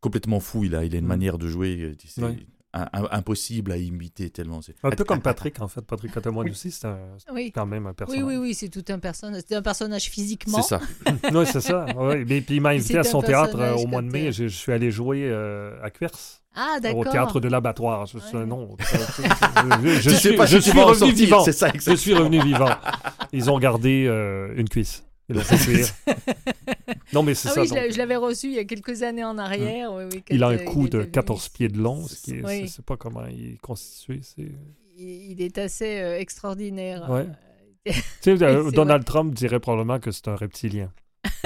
complètement 0.00 0.38
fou. 0.40 0.62
Il 0.64 0.74
a, 0.74 0.84
il 0.84 0.94
a 0.94 0.98
une 0.98 1.04
Mm. 1.04 1.08
manière 1.08 1.38
de 1.38 1.48
jouer, 1.48 1.96
c'est 2.06 2.22
Ouais. 2.22 2.36
Impossible 2.72 3.72
à 3.72 3.76
imiter 3.76 4.30
tellement. 4.30 4.62
c'est- 4.62 4.74
Un 4.82 4.90
peu 4.90 5.04
comme 5.04 5.20
Patrick, 5.20 5.60
en 5.60 5.68
fait. 5.68 5.80
Patrick 5.82 6.12
Cotemoine 6.12 6.46
Oui. 6.46 6.52
aussi, 6.52 6.70
c'est 6.70 6.86
un- 6.86 6.98
c'est 7.18 7.32
Oui. 7.32 7.50
quand 7.52 7.66
même 7.66 7.86
un 7.86 7.90
Oui, 7.90 7.94
personnage. 7.96 8.24
oui, 8.24 8.36
oui, 8.36 8.54
c'est 8.54 8.68
tout 8.68 8.84
un 8.88 8.98
personnage. 8.98 9.42
C'est 9.48 9.56
un 9.56 9.62
personnage 9.62 10.04
physiquement. 10.08 10.62
C'est 10.62 10.68
ça. 10.68 10.80
oui, 11.34 11.44
c'est 11.46 11.60
ça. 11.60 11.86
Oui. 11.96 12.24
Mais 12.28 12.40
puis 12.40 12.56
il 12.56 12.60
m'a 12.60 12.70
invité 12.70 12.98
à 12.98 13.04
son 13.04 13.22
théâtre 13.22 13.58
euh, 13.58 13.74
au 13.74 13.86
mois 13.86 14.02
de 14.02 14.08
mai. 14.08 14.30
Je, 14.32 14.44
je 14.48 14.56
suis 14.56 14.72
allé 14.72 14.90
jouer 14.90 15.24
euh, 15.28 15.76
à 15.82 15.90
Cuers, 15.90 16.10
Ah, 16.54 16.76
au 16.78 16.80
d'accord. 16.80 17.10
théâtre 17.12 17.40
de 17.40 17.48
l'abattoir. 17.48 18.06
Je, 18.06 18.18
c'est 18.18 18.36
Ouais. 18.36 18.42
un 18.42 18.46
nom. 18.46 18.76
Je, 19.82 19.88
je- 19.88 20.00
je 20.00 20.10
suis, 20.10 20.36
pas 20.36 20.46
je 20.46 20.58
si 20.58 20.70
suis 20.70 20.80
revenu 20.80 20.96
sortir, 20.98 21.14
vivant. 21.16 21.44
C'est 21.44 21.52
ça, 21.52 21.70
Je 21.74 21.94
suis 21.96 22.14
revenu 22.14 22.40
vivant. 22.42 22.70
Ils 23.32 23.50
ont 23.50 23.58
gardé 23.58 24.06
euh, 24.08 24.52
une 24.56 24.68
cuisse. 24.68 25.04
L'ont 25.34 25.40
fait 25.42 25.56
cuire. 25.56 25.86
non, 27.12 27.22
mais 27.22 27.34
c'est 27.34 27.48
Ah 27.48 27.52
ça. 27.52 27.60
oui, 27.62 27.68
je 27.68 27.74
donc, 27.74 27.82
l'ai- 27.82 27.92
je 27.92 27.98
l'avais 27.98 28.16
reçu 28.16 28.46
il 28.48 28.54
y 28.54 28.58
a 28.58 28.64
quelques 28.64 29.02
années 29.02 29.24
en 29.24 29.38
arrière. 29.38 29.92
oui, 29.92 30.04
oui, 30.12 30.22
il 30.30 30.42
a 30.42 30.48
un 30.48 30.58
cou 30.58 30.82
il 30.84 30.90
de 30.90 31.00
était 31.02 31.10
14 31.12 31.40
venu 31.48 31.50
pieds 31.56 31.68
de 31.68 31.78
long, 31.82 32.02
ce 32.06 32.20
qui 32.22 32.32
est, 32.32 32.44
Oui. 32.44 32.62
je 32.62 32.66
sais 32.66 32.82
pas 32.82 32.96
comment 32.96 33.24
il 33.26 33.52
est 33.54 33.60
constitué. 33.60 34.20
C'est... 34.22 34.50
Il, 34.96 35.32
il 35.32 35.42
est 35.42 35.56
assez 35.58 36.00
euh, 36.00 36.18
extraordinaire. 36.18 37.08
Ouais. 37.10 37.26
Euh, 37.88 37.92
Tu 38.22 38.36
sais, 38.36 38.36
c'est 38.36 38.72
Donald 38.72 39.06
Trump 39.06 39.32
dirait 39.32 39.58
probablement 39.58 39.98
que 40.00 40.10
c'est 40.10 40.28
un 40.28 40.36
reptilien. 40.36 40.92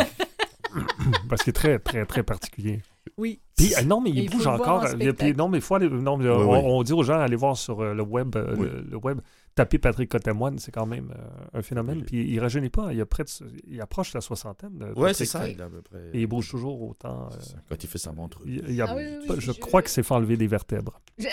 Parce 1.28 1.42
qu'il 1.42 1.50
est 1.50 1.52
très, 1.52 1.78
très, 1.78 2.04
très 2.06 2.22
particulier. 2.24 2.80
oui. 3.16 3.40
Puis, 3.56 3.72
euh, 3.76 3.82
non, 3.82 4.00
mais 4.00 4.10
Et 4.10 4.24
il 4.24 4.30
bouge 4.30 4.46
encore. 4.48 4.82
en 4.84 5.12
puis, 5.12 5.32
non, 5.34 5.48
mais 5.48 5.60
faut 5.60 5.76
aller- 5.76 5.88
non, 5.88 6.16
mais, 6.16 6.24
euh, 6.26 6.36
Oui, 6.38 6.42
on, 6.44 6.52
oui. 6.54 6.60
on 6.64 6.82
dit 6.82 6.92
aux 6.92 7.04
gens 7.04 7.18
d'aller 7.18 7.36
voir 7.36 7.56
sur 7.56 7.80
euh, 7.80 7.94
le 7.94 8.02
web. 8.02 8.34
euh, 8.34 8.56
Oui. 8.58 8.66
le, 8.66 8.80
le 8.90 8.96
web. 8.96 9.20
Taper 9.54 9.78
Patrick 9.78 10.10
Cotemoine, 10.10 10.58
c'est 10.58 10.72
quand 10.72 10.86
même 10.86 11.14
euh, 11.16 11.58
un 11.58 11.62
phénomène. 11.62 11.98
Oui. 11.98 12.04
Puis 12.04 12.28
il 12.28 12.40
rajeunit 12.40 12.70
pas. 12.70 12.92
Il, 12.92 13.00
a 13.00 13.06
près 13.06 13.22
de, 13.24 13.30
il 13.68 13.80
approche 13.80 14.12
la 14.12 14.20
soixantaine. 14.20 14.80
euh, 14.82 14.86
Ouais, 14.94 15.10
Patrick. 15.10 15.16
c'est 15.16 15.24
ça. 15.26 15.48
Il 15.48 15.62
a 15.62 15.66
à 15.66 15.68
peu 15.68 15.80
près. 15.82 16.10
Et 16.12 16.22
il 16.22 16.26
bouge 16.26 16.50
toujours 16.50 16.82
autant. 16.82 17.28
euh. 17.32 17.36
Quand 17.68 17.82
il 17.84 17.86
fait 17.88 17.98
sa 17.98 18.10
montre. 18.12 18.40
il, 18.44 18.64
il 18.68 18.82
a- 18.82 18.86
Ah 18.88 18.96
oui, 18.96 19.02
oui, 19.20 19.26
oui, 19.30 19.36
je, 19.38 19.52
je- 19.52 19.60
crois 19.60 19.82
que 19.82 19.90
c'est 19.90 20.02
fait 20.02 20.14
enlever 20.14 20.36
des 20.36 20.48
vertèbres. 20.48 21.00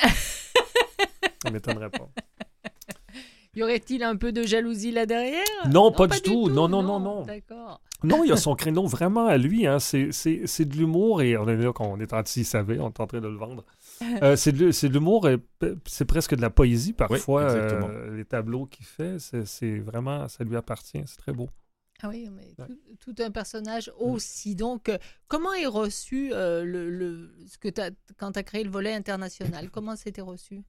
Ça 1.43 1.49
m'étonnerait 1.51 1.89
pas. 1.89 2.07
Y 3.53 3.63
aurait-il 3.63 4.01
un 4.03 4.15
peu 4.15 4.31
de 4.31 4.43
jalousie 4.43 4.91
là 4.93 5.05
derrière? 5.05 5.43
Non, 5.69 5.91
pas 5.91 6.07
du 6.07 6.21
tout. 6.21 6.47
Non, 6.49 6.69
non, 6.69 6.81
non, 6.83 7.01
non. 7.01 7.23
D'accord. 7.23 7.81
Non, 8.01 8.23
il 8.23 8.31
a 8.31 8.37
son 8.37 8.55
créneau 8.55 8.85
vraiment 8.87 9.25
à 9.25 9.35
lui. 9.37 9.67
Hein. 9.67 9.79
C'est, 9.79 10.13
c'est, 10.13 10.43
c'est 10.45 10.63
de 10.63 10.77
l'humour 10.77 11.21
et 11.21 11.35
on 11.35 11.45
est 11.49 11.57
là 11.57 11.73
quand 11.73 11.83
on 11.85 11.99
est 11.99 12.13
on 12.79 12.87
est 12.87 12.99
en 13.01 13.07
train 13.07 13.19
de 13.19 13.27
le 13.27 13.35
vendre. 13.35 13.65
Euh, 14.23 14.35
c'est, 14.35 14.51
de, 14.51 14.71
l'humour 14.87 15.27
c'est 15.85 16.05
presque 16.05 16.35
de 16.35 16.41
la 16.41 16.49
poésie 16.49 16.93
parfois. 16.93 17.43
exactement. 17.43 17.87
euh, 17.89 18.15
les 18.17 18.25
tableaux 18.25 18.65
qu'il 18.65 18.85
fait, 18.85 19.17
c'est, 19.19 19.45
vraiment, 19.79 20.27
ça 20.27 20.43
lui 20.43 20.55
appartient. 20.55 21.01
C'est 21.05 21.17
très 21.17 21.33
beau. 21.33 21.49
Ah 22.03 22.09
oui, 22.09 22.29
mais 22.31 22.55
Ouais. 22.57 22.65
tout, 22.97 23.13
tout 23.13 23.23
un 23.23 23.29
personnage 23.29 23.91
aussi. 23.99 24.55
Donc, 24.55 24.89
euh, 24.89 24.97
comment 25.27 25.53
est 25.53 25.67
reçu 25.67 26.31
euh, 26.33 26.63
le, 26.63 26.89
le- 26.89 27.31
ce 27.47 27.59
que 27.59 27.69
t'as- 27.69 27.91
quand 28.17 28.31
tu 28.31 28.39
as 28.39 28.43
créé 28.43 28.63
le 28.63 28.71
volet 28.71 28.93
international 28.93 29.69
Comment 29.69 29.95
c'était 29.95 30.21
reçu? 30.21 30.63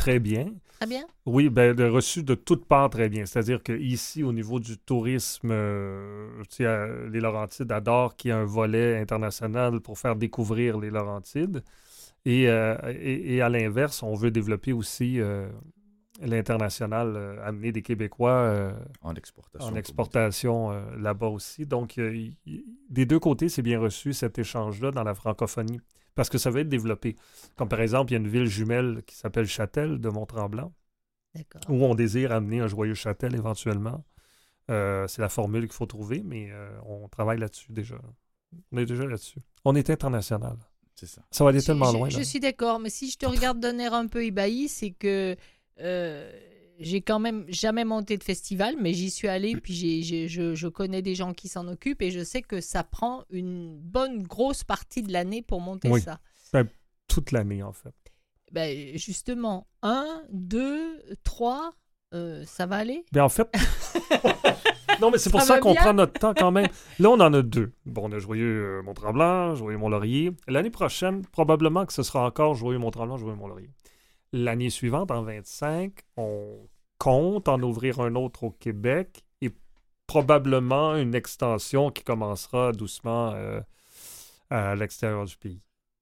Très 0.00 0.18
bien. 0.18 0.54
Très 0.78 0.86
bien 0.88 1.04
Oui, 1.26 1.50
ben, 1.50 1.74
de- 1.74 1.84
reçu 1.84 2.22
de 2.22 2.34
toutes 2.34 2.64
parts 2.64 2.88
très 2.88 3.10
bien. 3.10 3.26
C'est-à-dire 3.26 3.62
qu'ici, 3.62 4.22
au 4.22 4.32
niveau 4.32 4.58
du 4.58 4.78
tourisme, 4.78 5.50
euh, 5.52 6.42
euh, 6.60 7.10
les 7.10 7.20
Laurentides 7.20 7.70
adorent 7.70 8.16
qu'il 8.16 8.30
y 8.30 8.32
ait 8.32 8.36
un 8.36 8.44
volet 8.44 8.98
international 8.98 9.80
pour 9.80 9.98
faire 9.98 10.16
découvrir 10.16 10.78
les 10.78 10.88
Laurentides. 10.88 11.62
Et, 12.24 12.48
euh, 12.48 12.76
et, 12.98 13.36
et 13.36 13.42
à 13.42 13.50
l'inverse, 13.50 14.02
on 14.02 14.14
veut 14.14 14.30
développer 14.30 14.72
aussi 14.72 15.20
euh, 15.20 15.48
l'international, 16.20 17.14
euh, 17.16 17.44
amener 17.46 17.72
des 17.72 17.82
Québécois 17.82 18.32
euh, 18.32 18.72
En 19.02 19.14
exportation. 19.14 19.68
en 19.68 19.74
exportation 19.74 20.70
euh, 20.72 20.80
là-bas 20.96 21.28
aussi. 21.28 21.66
Donc, 21.66 21.98
euh, 21.98 22.28
des 22.88 23.06
deux 23.06 23.18
côtés, 23.18 23.48
c'est 23.48 23.62
bien 23.62 23.80
reçu 23.80 24.12
cet 24.12 24.38
échange-là 24.38 24.90
dans 24.90 25.02
la 25.04 25.14
francophonie. 25.14 25.80
Parce 26.14 26.28
que 26.28 26.38
ça 26.38 26.50
va 26.50 26.60
être 26.60 26.68
développé. 26.68 27.16
Comme 27.56 27.68
par 27.68 27.80
exemple, 27.80 28.10
il 28.10 28.14
y 28.14 28.16
a 28.16 28.20
une 28.20 28.28
ville 28.28 28.46
jumelle 28.46 29.02
qui 29.06 29.14
s'appelle 29.16 29.46
Châtel 29.46 29.98
de 30.00 30.08
Mont-Tremblant 30.08 30.72
D'accord. 31.34 31.62
où 31.68 31.84
on 31.84 31.94
désire 31.94 32.32
amener 32.32 32.60
un 32.60 32.66
joyeux 32.66 32.94
châtel 32.94 33.34
éventuellement. 33.34 34.04
Euh, 34.70 35.06
c'est 35.08 35.22
la 35.22 35.28
formule 35.28 35.62
qu'il 35.62 35.72
faut 35.72 35.86
trouver, 35.86 36.22
mais 36.24 36.48
euh, 36.50 36.68
on 36.84 37.08
travaille 37.08 37.38
là-dessus 37.38 37.72
déjà. 37.72 37.96
On 38.72 38.78
est 38.78 38.86
déjà 38.86 39.04
là-dessus. 39.06 39.38
On 39.64 39.74
est 39.76 39.88
international. 39.88 40.56
C'est 40.96 41.06
ça. 41.06 41.22
Ça 41.30 41.44
va 41.44 41.50
aller 41.50 41.60
Je- 41.60 41.66
tellement 41.66 41.86
je, 41.92 41.96
loin. 41.96 42.08
je 42.10 42.18
là. 42.18 42.24
suis 42.24 42.40
d'accord, 42.40 42.78
mais 42.80 42.90
si 42.90 43.08
je 43.10 43.16
te 43.16 43.24
regarde 43.26 43.60
d'un 43.60 43.78
air 43.78 43.94
un 43.94 44.06
peu 44.08 44.24
ébahi, 44.24 44.68
c'est 44.68 44.90
que 44.90 45.36
euh, 45.80 46.30
j'ai 46.78 47.02
quand 47.02 47.18
même 47.18 47.44
jamais 47.48 47.84
monté 47.84 48.16
de 48.16 48.24
festival, 48.24 48.74
mais 48.80 48.94
j'y 48.94 49.10
suis 49.10 49.28
allée, 49.28 49.56
puis 49.56 49.74
j'ai- 49.74 50.28
je, 50.28 50.54
je 50.54 50.68
connais 50.68 51.02
des 51.02 51.14
gens 51.14 51.34
qui 51.34 51.48
s'en 51.48 51.68
occupent 51.68 52.00
et 52.02 52.10
je 52.10 52.24
sais 52.24 52.40
que 52.42 52.60
ça 52.60 52.84
prend 52.84 53.24
une 53.30 53.78
bonne 53.78 54.22
grosse 54.22 54.64
partie 54.64 55.02
de 55.02 55.12
l'année 55.12 55.42
pour 55.42 55.60
monter 55.60 55.90
Oui. 55.90 56.00
ça. 56.00 56.18
Toute 57.08 57.32
l'année, 57.32 57.62
en 57.62 57.72
fait. 57.72 57.92
Ben, 58.52 58.96
justement, 58.96 59.66
un, 59.82 60.22
deux, 60.30 61.02
trois, 61.24 61.74
euh, 62.14 62.44
ça 62.46 62.66
va 62.66 62.76
aller? 62.76 63.04
Mais 63.12 63.20
en 63.20 63.28
fait. 63.28 63.48
non, 65.00 65.10
mais 65.10 65.18
c'est 65.18 65.30
pour 65.30 65.42
Ça 65.42 65.58
qu'on 65.58 65.74
prend 65.74 65.92
notre 65.94 66.12
temps 66.14 66.34
quand 66.34 66.50
même. 66.50 66.68
Là, 66.98 67.10
on 67.10 67.20
en 67.20 67.32
a 67.32 67.42
deux. 67.42 67.72
Bon, 67.86 68.08
on 68.08 68.12
a 68.12 68.18
Joyeux 68.18 68.78
euh, 68.78 68.82
Mont-Tremblant, 68.82 69.54
Joyeux 69.54 69.78
Mont-Laurier. 69.78 70.32
L'année 70.48 70.70
prochaine, 70.70 71.22
probablement 71.26 71.84
que 71.86 71.92
ce 71.92 72.02
sera 72.02 72.24
encore 72.26 72.54
Joyeux 72.54 72.78
Mont-Tremblant, 72.78 73.16
Joyeux 73.16 73.36
Mont-Laurier. 73.36 73.70
L'année 74.32 74.70
suivante, 74.70 75.10
en 75.10 75.22
25, 75.22 75.92
on 76.16 76.68
compte 76.98 77.48
en 77.48 77.60
ouvrir 77.62 78.00
un 78.00 78.14
autre 78.14 78.44
au 78.44 78.50
Québec 78.50 79.24
et 79.40 79.50
probablement 80.06 80.94
une 80.96 81.14
extension 81.14 81.90
qui 81.90 82.04
commencera 82.04 82.72
doucement 82.72 83.32
euh, 83.34 83.60
à 84.50 84.74
l'extérieur 84.76 85.24
du 85.24 85.36
pays. 85.36 85.60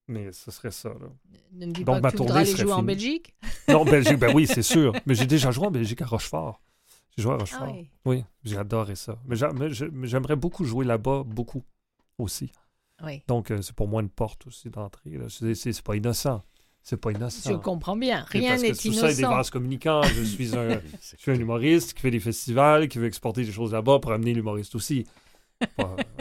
Mais 0.09 0.33
ce 0.33 0.51
serait 0.51 0.71
ça, 0.71 0.91
là. 0.91 1.09
Ne 1.53 1.67
me 1.67 1.73
dis 1.73 1.85
Donc, 1.85 2.01
pas 2.03 2.11
que 2.11 2.17
tu 2.17 2.23
voudras 2.23 2.41
aller 2.41 2.55
jouer 2.57 2.73
en. 2.73 2.83
Belgique? 2.83 3.35
Non, 3.69 3.85
Belgique, 3.85 4.19
ben 4.19 4.35
oui, 4.35 4.47
c'est 4.47 4.63
sûr. 4.75 4.95
Mais 5.07 5.15
j'ai 5.15 5.27
déjà 5.27 5.51
joué 5.51 5.67
en 5.67 5.71
Belgique 5.71 6.03
à 6.03 6.07
Rochefort. 6.07 6.61
J'ai 7.17 7.23
joué 7.23 7.33
à 7.33 7.35
Ah 7.37 7.39
Rochefort. 7.41 7.73
oui. 7.75 7.91
Oui, 8.05 8.25
j'ai 8.45 8.57
adoré 8.57 8.95
ça. 8.95 9.19
Mais 9.27 9.37
j'a- 9.37 9.53
mais 9.53 9.71
j'ai- 9.71 9.91
mais 9.91 10.07
j'aimerais 10.07 10.37
beaucoup 10.37 10.65
jouer 10.65 10.85
là-bas, 10.85 11.25
beaucoup 11.27 11.63
aussi. 12.19 12.51
Oui, 13.05 13.23
Donc, 13.29 13.51
euh, 13.51 13.63
c'est 13.63 13.75
pour 13.75 13.89
moi 13.89 14.03
une 14.03 14.09
porte 14.09 14.47
aussi 14.47 14.71
d'entrée. 14.71 15.19
c'est 15.29 15.83
pas 15.83 15.97
innocent. 15.97 16.43
C'est 16.89 16.97
pas 16.97 17.11
innocent. 17.13 17.51
je 17.51 17.57
comprends 17.57 17.97
bien. 17.97 18.25
Rien 18.31 18.51
parce 18.53 18.63
que 18.63 18.67
n'est 18.69 18.73
tout 18.73 18.93
ça 18.95 19.11
est 19.11 19.15
des 19.15 19.19
innocent. 19.21 19.37
vases 19.37 19.51
communicants. 19.51 20.03
Je 20.05 20.23
suis 20.25 20.57
un, 20.57 20.71
je 20.71 21.17
suis 21.19 21.31
un 21.31 21.35
humoriste 21.35 21.93
qui 21.93 22.01
fait 22.01 22.11
des 22.11 22.19
festivals, 22.21 22.89
qui 22.89 22.97
veut 22.99 23.07
exporter 23.07 23.45
des 23.45 23.53
choses 23.53 23.73
là-bas 23.73 23.99
pour 23.99 24.11
amener 24.13 24.33
l'humoriste 24.33 24.75
aussi. 24.75 25.05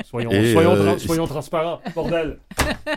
Soyons, 0.04 0.30
soyons, 0.32 0.72
euh, 0.74 0.96
tra- 0.96 1.00
soyons 1.00 1.28
transparents, 1.28 1.80
bordel. 1.96 2.40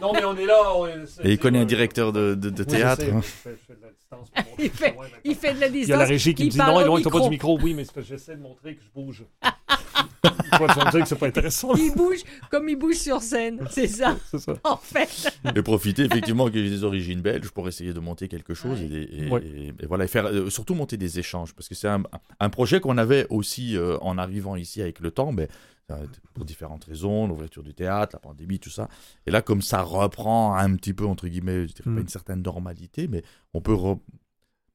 Non, 0.01 0.13
mais 0.15 0.25
on 0.25 0.37
est 0.37 0.47
là. 0.47 0.75
on 0.75 0.87
est- 0.87 1.07
c'est- 1.07 1.25
Et 1.27 1.33
il 1.33 1.39
connaît 1.39 1.59
un 1.61 1.65
directeur 1.67 2.13
de, 2.13 2.35
de- 2.35 2.49
de 2.51 2.63
oui, 2.63 2.69
je 2.71 2.77
théâtre. 2.77 3.03
sais, 3.03 3.11
hein. 3.13 3.21
je 3.23 3.27
fais- 3.29 3.51
je 3.61 3.67
fais 3.67 3.79
de 3.79 3.83
la 3.83 3.91
distance 3.93 4.31
pour 4.31 4.45
montrer 4.45 4.65
Il 4.65 4.71
fait-. 4.71 4.97
Il 5.25 5.35
fait 5.37 5.55
de 5.55 5.61
la 5.61 5.67
Il 5.67 5.73
y 5.73 5.77
a 5.77 5.81
distance. 5.81 5.99
la 5.99 6.05
régie 6.07 6.35
qui 6.35 6.43
il 6.43 6.47
me 6.47 6.51
dit 6.51 6.59
non, 6.59 6.75
au 6.77 6.81
éloigne-toi 6.81 7.13
pas 7.13 7.21
du 7.21 7.29
micro. 7.31 7.59
Oui, 7.63 7.75
mais 7.75 7.85
c'est 7.85 7.93
parce 7.93 8.07
que 8.09 8.13
j'essaie 8.17 8.37
de 8.37 8.43
montrer 8.43 8.75
que 8.75 8.81
je 8.83 8.89
bouge. 9.01 9.25
Toi, 10.23 10.69
tu 10.69 10.79
vas 10.79 10.85
me 10.87 10.91
dire 10.91 11.01
que 11.03 11.09
c'est 11.09 11.19
pas 11.19 11.27
intéressant. 11.29 11.75
Il 11.75 11.95
bouge 11.95 12.19
comme 12.51 12.69
il 12.69 12.77
bouge 12.77 12.97
sur 12.97 13.23
scène, 13.23 13.67
c'est 13.71 13.87
ça, 13.87 14.17
C'est 14.31 14.39
ça. 14.39 14.55
en 14.65 14.77
fait. 14.77 15.33
Et 15.57 15.63
profiter 15.63 16.03
effectivement 16.05 16.49
que 16.51 16.55
j'ai 16.63 16.69
des 16.69 16.85
origines 16.85 17.21
belges 17.23 17.51
pour 17.51 17.69
essayer 17.69 17.93
de 17.95 18.01
monter 18.01 18.29
quelque 18.29 18.53
chose 18.55 18.79
Ouais. 18.81 18.87
et, 18.87 18.89
des- 18.89 19.25
et- 19.27 19.31
Ouais. 19.31 19.43
et- 19.45 19.69
et 19.69 19.87
voilà 19.87 20.05
et 20.05 20.09
faire 20.09 20.27
euh, 20.27 20.51
surtout 20.51 20.75
monter 20.75 20.97
des 20.97 21.19
échanges 21.19 21.55
parce 21.55 21.69
que 21.69 21.75
c'est 21.75 21.89
un, 21.89 22.03
un 22.41 22.51
projet 22.51 22.81
qu'on 22.81 22.99
avait 22.99 23.27
aussi 23.31 23.77
euh, 23.77 23.97
en 24.03 24.19
arrivant 24.19 24.57
ici 24.57 24.83
avec 24.83 25.01
le 25.01 25.11
temps 25.11 25.33
mais 25.33 25.49
euh, 25.91 26.07
pour 26.35 26.45
différentes 26.45 26.85
raisons 26.85 27.27
l'ouverture 27.27 27.63
du 27.63 27.73
théâtre 27.75 28.15
la 28.17 28.21
pandémie 28.21 28.59
tout 28.59 28.71
ça 28.71 28.89
et 29.27 29.31
là 29.31 29.43
comme 29.43 29.63
ça 29.63 29.83
reprend 29.83 30.55
un 30.57 30.75
petit 30.77 30.93
peu 30.93 31.07
entre 31.07 31.27
guillemets 31.29 31.67
je 31.69 31.73
dirais 31.75 31.91
Mm. 31.91 31.95
pas 31.95 32.01
une 32.03 32.09
certaine 32.09 32.43
normalité 32.43 33.09
mais 33.09 33.23
on 33.55 33.61
peut 33.61 33.73
re- 33.75 34.01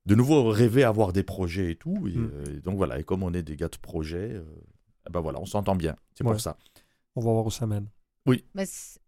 de 0.05 0.15
nouveau 0.15 0.49
rêver 0.49 0.83
à 0.83 0.89
avoir 0.89 1.13
des 1.13 1.23
projets 1.23 1.71
et 1.71 1.75
tout 1.75 2.07
et, 2.07 2.17
Mm. 2.17 2.31
euh, 2.33 2.57
et 2.57 2.61
donc 2.61 2.77
voilà 2.77 2.97
et 2.99 3.03
comme 3.03 3.23
on 3.23 3.33
est 3.33 3.43
des 3.43 3.55
gars 3.55 3.67
de 3.69 3.77
projet 3.77 4.31
euh, 4.33 4.43
ben 5.11 5.19
voilà 5.21 5.39
on 5.39 5.45
s'entend 5.45 5.75
bien 5.75 5.95
c'est 6.13 6.23
Ouais. 6.23 6.31
pour 6.31 6.41
ça 6.41 6.57
On 7.15 7.21
va 7.21 7.31
voir 7.31 7.45
où 7.45 7.51
ça 7.51 7.65
mène. 7.67 7.87
Mais 8.55 8.65
c'est- 8.65 8.99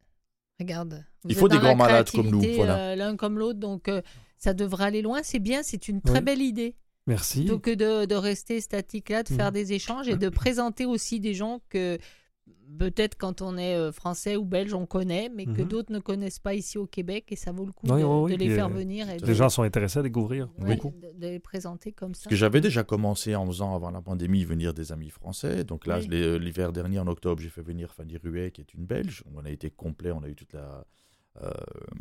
regarde. 0.60 1.04
vous 1.24 1.30
Il 1.30 1.36
faut 1.36 1.48
des 1.50 1.58
grands 1.58 1.76
malades 1.76 2.10
comme 2.12 2.30
nous, 2.30 2.42
voilà. 2.56 2.78
euh, 2.92 2.96
L'un 2.96 3.16
comme 3.18 3.38
l'autre, 3.38 3.60
donc 3.60 3.88
euh, 3.90 4.02
ça 4.38 4.54
devrait 4.54 4.86
aller 4.86 5.02
loin. 5.02 5.22
C'est 5.24 5.40
bien, 5.40 5.62
c'est 5.64 5.88
une 5.88 6.02
très 6.02 6.20
Oui. 6.20 6.24
belle 6.24 6.42
idée. 6.42 6.76
Merci. 7.08 7.40
Plutôt 7.42 7.60
que 7.60 7.72
de, 7.74 8.06
de 8.06 8.16
rester 8.16 8.60
statique 8.62 9.10
là, 9.10 9.24
de 9.24 9.30
faire 9.30 9.48
Mhm. 9.48 9.54
des 9.54 9.74
échanges 9.74 10.08
et 10.08 10.16
de 10.18 10.30
présenter 10.44 10.86
aussi 10.86 11.20
des 11.20 11.34
gens 11.34 11.62
que 11.70 11.98
peut-être 12.78 13.18
quand 13.18 13.42
on 13.42 13.58
est 13.58 13.76
euh, 13.76 13.92
français 13.92 14.36
ou 14.36 14.46
belge, 14.46 14.74
on 14.74 14.86
connaît, 14.86 15.30
mais 15.34 15.46
que 15.46 15.62
Mhm. 15.64 15.68
d'autres 15.68 15.92
ne 15.92 15.98
connaissent 16.00 16.38
pas 16.38 16.54
ici 16.54 16.78
au 16.78 16.86
Québec 16.86 17.26
et 17.30 17.36
ça 17.36 17.52
vaut 17.52 17.66
le 17.66 17.72
coup 17.72 17.88
Oui, 17.90 18.02
de, 18.02 18.06
oui, 18.06 18.22
oui, 18.26 18.32
de 18.34 18.38
les 18.38 18.54
faire 18.54 18.68
euh, 18.68 18.70
venir 18.70 19.10
et 19.10 19.18
de, 19.18 19.26
Les 19.26 19.34
gens 19.34 19.50
sont 19.50 19.64
intéressés 19.64 19.98
à 20.00 20.04
découvrir. 20.04 20.48
ouais, 20.60 20.76
Beaucoup. 20.76 20.94
de, 21.02 21.08
de 21.20 21.28
les 21.28 21.40
présenter 21.40 21.92
comme 21.92 22.14
ça. 22.14 22.26
Parce 22.26 22.30
que 22.32 22.36
j'avais 22.36 22.62
déjà 22.62 22.84
commencé 22.84 23.36
en 23.36 23.48
faisant 23.48 23.74
avant 23.76 23.90
la 23.90 24.02
pandémie 24.02 24.44
venir 24.44 24.74
des 24.76 24.92
amis 24.92 25.10
français. 25.10 25.64
Donc 25.64 25.88
là, 25.88 26.00
euh, 26.12 26.38
l'hiver 26.38 26.72
dernier, 26.72 27.00
en 27.00 27.08
octobre, 27.08 27.42
j'ai 27.42 27.50
fait 27.50 27.64
venir 27.64 27.92
Fanny 27.94 28.18
Ruet, 28.18 28.52
qui 28.52 28.62
est 28.62 28.74
une 28.76 28.86
Belge. 28.86 29.24
On 29.36 29.44
a 29.44 29.50
été 29.50 29.72
complet, 29.72 30.12
on 30.12 30.22
a 30.22 30.28
eu 30.28 30.36
toute 30.36 30.54
la, 30.54 30.86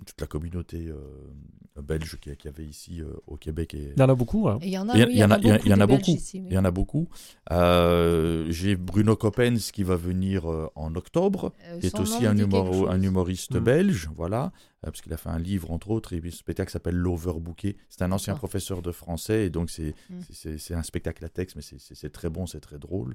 toute 0.06 0.20
la 0.20 0.26
communauté 0.26 0.88
euh, 0.88 1.82
belge 1.82 2.18
qu'il 2.20 2.36
y, 2.44 2.48
avait 2.48 2.64
ici 2.64 3.00
euh, 3.00 3.12
au 3.26 3.36
Québec. 3.36 3.74
Et... 3.74 3.92
Il 3.96 4.00
y 4.00 4.02
en 4.02 4.08
a 4.08 4.14
beaucoup. 4.14 4.48
Hein. 4.48 4.58
Il 4.62 4.68
y 4.68 4.78
en 4.78 4.88
a, 4.88 4.94
beaucoup. 4.94 6.16
Il 6.44 6.52
y 6.52 6.58
en 6.58 6.64
a 6.64 6.70
beaucoup. 6.70 7.08
Euh, 7.52 8.46
j'ai 8.50 8.76
Bruno 8.76 9.16
Coppens 9.16 9.56
qui 9.72 9.82
va 9.82 9.96
venir 9.96 10.50
euh, 10.50 10.68
en 10.74 10.94
octobre, 10.94 11.52
Euh, 11.68 11.78
qui 11.80 11.86
est 11.86 11.98
aussi 12.00 12.26
un, 12.26 12.36
humoriste 12.36 13.56
Mm. 13.56 13.60
belge, 13.60 14.08
voilà, 14.14 14.44
euh, 14.44 14.75
parce 14.90 15.00
qu'il 15.02 15.12
a 15.12 15.16
fait 15.16 15.28
un 15.28 15.38
livre 15.38 15.70
entre 15.70 15.90
autres, 15.90 16.12
et 16.12 16.20
puis 16.20 16.30
ce 16.32 16.38
spectacle 16.38 16.70
s'appelle 16.70 16.96
L'Overbooké. 16.96 17.76
C'est 17.88 18.02
un 18.02 18.12
ancien 18.12 18.32
D'accord. 18.34 18.48
professeur 18.48 18.82
de 18.82 18.92
français, 18.92 19.46
et 19.46 19.50
donc 19.50 19.70
c'est 19.70 19.94
Mm. 20.10 20.20
c'est 20.58 20.74
un 20.74 20.82
spectacle 20.82 21.24
à 21.24 21.28
texte, 21.28 21.56
mais 21.56 21.62
c'est- 21.62 22.10
très 22.10 22.30
bon, 22.30 22.46
c'est 22.46 22.60
très 22.60 22.78
drôle. 22.78 23.14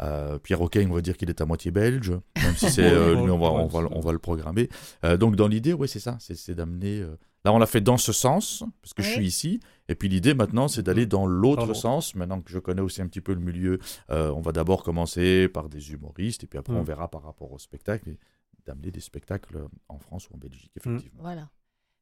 Euh, 0.00 0.38
Pierre 0.38 0.60
O'Kane, 0.62 0.90
on 0.90 0.94
va 0.94 1.00
dire 1.02 1.16
qu'il 1.16 1.28
est 1.28 1.40
à 1.40 1.46
moitié 1.46 1.70
belge, 1.70 2.10
même 2.42 2.56
si 2.56 2.70
c'est 2.70 2.82
euh, 2.92 3.14
lui, 3.14 3.30
on 3.30 3.38
va, 3.38 3.50
on, 3.52 3.66
va, 3.66 3.80
on 3.92 4.00
va 4.00 4.12
le 4.12 4.18
programmer. 4.18 4.68
Euh, 5.04 5.16
donc 5.16 5.36
dans 5.36 5.46
l'idée, 5.48 5.72
oui, 5.74 5.86
c'est 5.86 6.00
ça, 6.00 6.16
c'est 6.18 6.54
d'amener. 6.54 7.04
Là, 7.44 7.52
on 7.52 7.58
l'a 7.58 7.66
fait 7.66 7.80
dans 7.80 7.96
ce 7.98 8.12
sens, 8.12 8.62
parce 8.80 8.94
que 8.94 9.02
je 9.02 9.10
suis 9.10 9.26
ici, 9.26 9.60
et 9.88 9.94
puis 9.96 10.08
l'idée 10.08 10.32
maintenant, 10.32 10.68
c'est 10.68 10.82
d'aller 10.82 11.06
dans 11.06 11.26
l'autre 11.26 11.74
sens. 11.74 12.14
Maintenant 12.14 12.40
que 12.40 12.50
je 12.50 12.58
connais 12.60 12.80
aussi 12.82 13.02
un 13.02 13.06
petit 13.08 13.20
peu 13.20 13.34
le 13.34 13.40
milieu, 13.40 13.78
on 14.08 14.40
va 14.40 14.52
d'abord 14.52 14.82
commencer 14.82 15.48
par 15.48 15.68
des 15.68 15.92
humoristes, 15.92 16.44
et 16.44 16.46
puis 16.46 16.58
après, 16.58 16.72
Mm. 16.72 16.76
on 16.78 16.82
verra 16.84 17.08
par 17.10 17.22
rapport 17.24 17.52
au 17.52 17.58
spectacle, 17.58 18.08
et 18.10 18.18
d'amener 18.66 18.90
des 18.90 19.00
spectacles 19.00 19.66
en 19.88 19.98
France 19.98 20.28
ou 20.30 20.34
en 20.34 20.38
Belgique, 20.38 20.72
effectivement. 20.76 21.22
Voilà. 21.22 21.48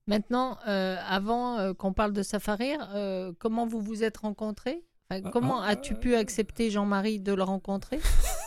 Maintenant, 0.07 0.59
euh, 0.67 0.97
avant 1.07 1.59
euh, 1.59 1.73
qu'on 1.73 1.93
parle 1.93 2.13
de 2.13 2.23
Safarir, 2.23 2.91
euh, 2.95 3.33
comment 3.39 3.67
vous 3.67 3.81
vous 3.81 4.03
êtes 4.03 4.17
rencontrés? 4.17 4.85
Enfin, 5.09 5.23
Comment 5.31 5.61
ah, 5.61 5.69
as-tu 5.69 5.95
pu 5.95 6.15
accepter 6.15 6.71
Jean-Marie 6.71 7.21
de 7.21 7.33
le 7.33 7.43
rencontrer? 7.43 8.01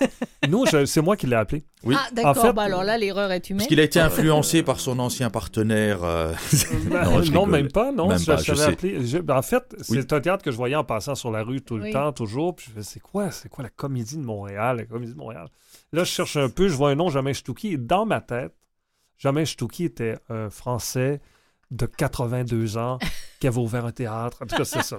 Nous, 0.49 0.65
je- 0.65 0.85
c'est 0.85 1.01
moi 1.01 1.15
qui 1.17 1.27
l'ai 1.27 1.35
appelé. 1.35 1.63
Oui. 1.83 1.95
Ah, 1.97 2.07
d'accord. 2.13 2.37
fait, 2.41 2.53
bah 2.53 2.63
alors 2.63 2.83
là, 2.83 2.97
l'erreur 2.97 3.31
est 3.31 3.49
humaine. 3.49 3.59
Parce 3.59 3.67
qu'il 3.67 3.79
a 3.79 3.83
été 3.83 3.99
influencé 3.99 4.63
par 4.63 4.79
son 4.79 4.99
ancien 4.99 5.29
partenaire. 5.29 6.03
euh, 6.03 6.33
non, 7.31 7.45
même 7.45 7.71
pas, 7.71 7.91
non. 7.91 8.07
Même 8.07 8.19
je, 8.19 8.25
pas, 8.25 8.37
je 8.37 8.43
je 8.43 8.47
t'avais 8.47 8.59
sais. 8.61 8.71
appelé. 8.71 9.05
je- 9.05 9.17
ben, 9.19 9.37
en 9.37 9.41
fait, 9.41 9.63
c'est 9.81 10.13
un 10.13 10.21
théâtre 10.21 10.43
que 10.43 10.51
je 10.51 10.57
voyais 10.57 10.75
en 10.75 10.83
passant 10.83 11.15
sur 11.15 11.31
la 11.31 11.43
rue 11.43 11.61
tout 11.61 11.77
le 11.77 11.83
Oui. 11.83 11.91
temps, 11.91 12.11
toujours. 12.11 12.55
Puis 12.55 12.71
je 12.75 12.81
c'est 12.81 12.99
quoi, 12.99 13.31
c'est 13.31 13.49
quoi 13.49 13.63
la 13.63 13.69
comédie 13.69 14.17
de 14.17 14.23
Montréal, 14.23 14.77
la 14.77 14.85
comédie 14.85 15.13
de 15.13 15.17
Montréal? 15.17 15.47
Là, 15.91 16.03
je 16.03 16.09
cherche 16.11 16.37
un 16.37 16.49
peu, 16.49 16.67
je 16.67 16.73
vois 16.75 16.89
un 16.91 16.95
nom, 16.95 17.09
Jamais 17.09 17.33
Stouki. 17.33 17.73
Et 17.73 17.77
dans 17.77 18.05
ma 18.05 18.21
tête, 18.21 18.53
Jamais 19.17 19.45
Stouki 19.45 19.85
était 19.85 20.15
un 20.29 20.49
Français 20.49 21.21
de 21.73 21.85
82 21.85 22.77
ans 22.77 22.97
qui 23.39 23.47
avait 23.47 23.59
ouvert 23.59 23.85
un 23.85 23.91
théâtre. 23.91 24.37
En 24.41 24.45
tout 24.45 24.55
cas, 24.55 24.63
c'est 24.63 24.83
ça. 24.83 24.97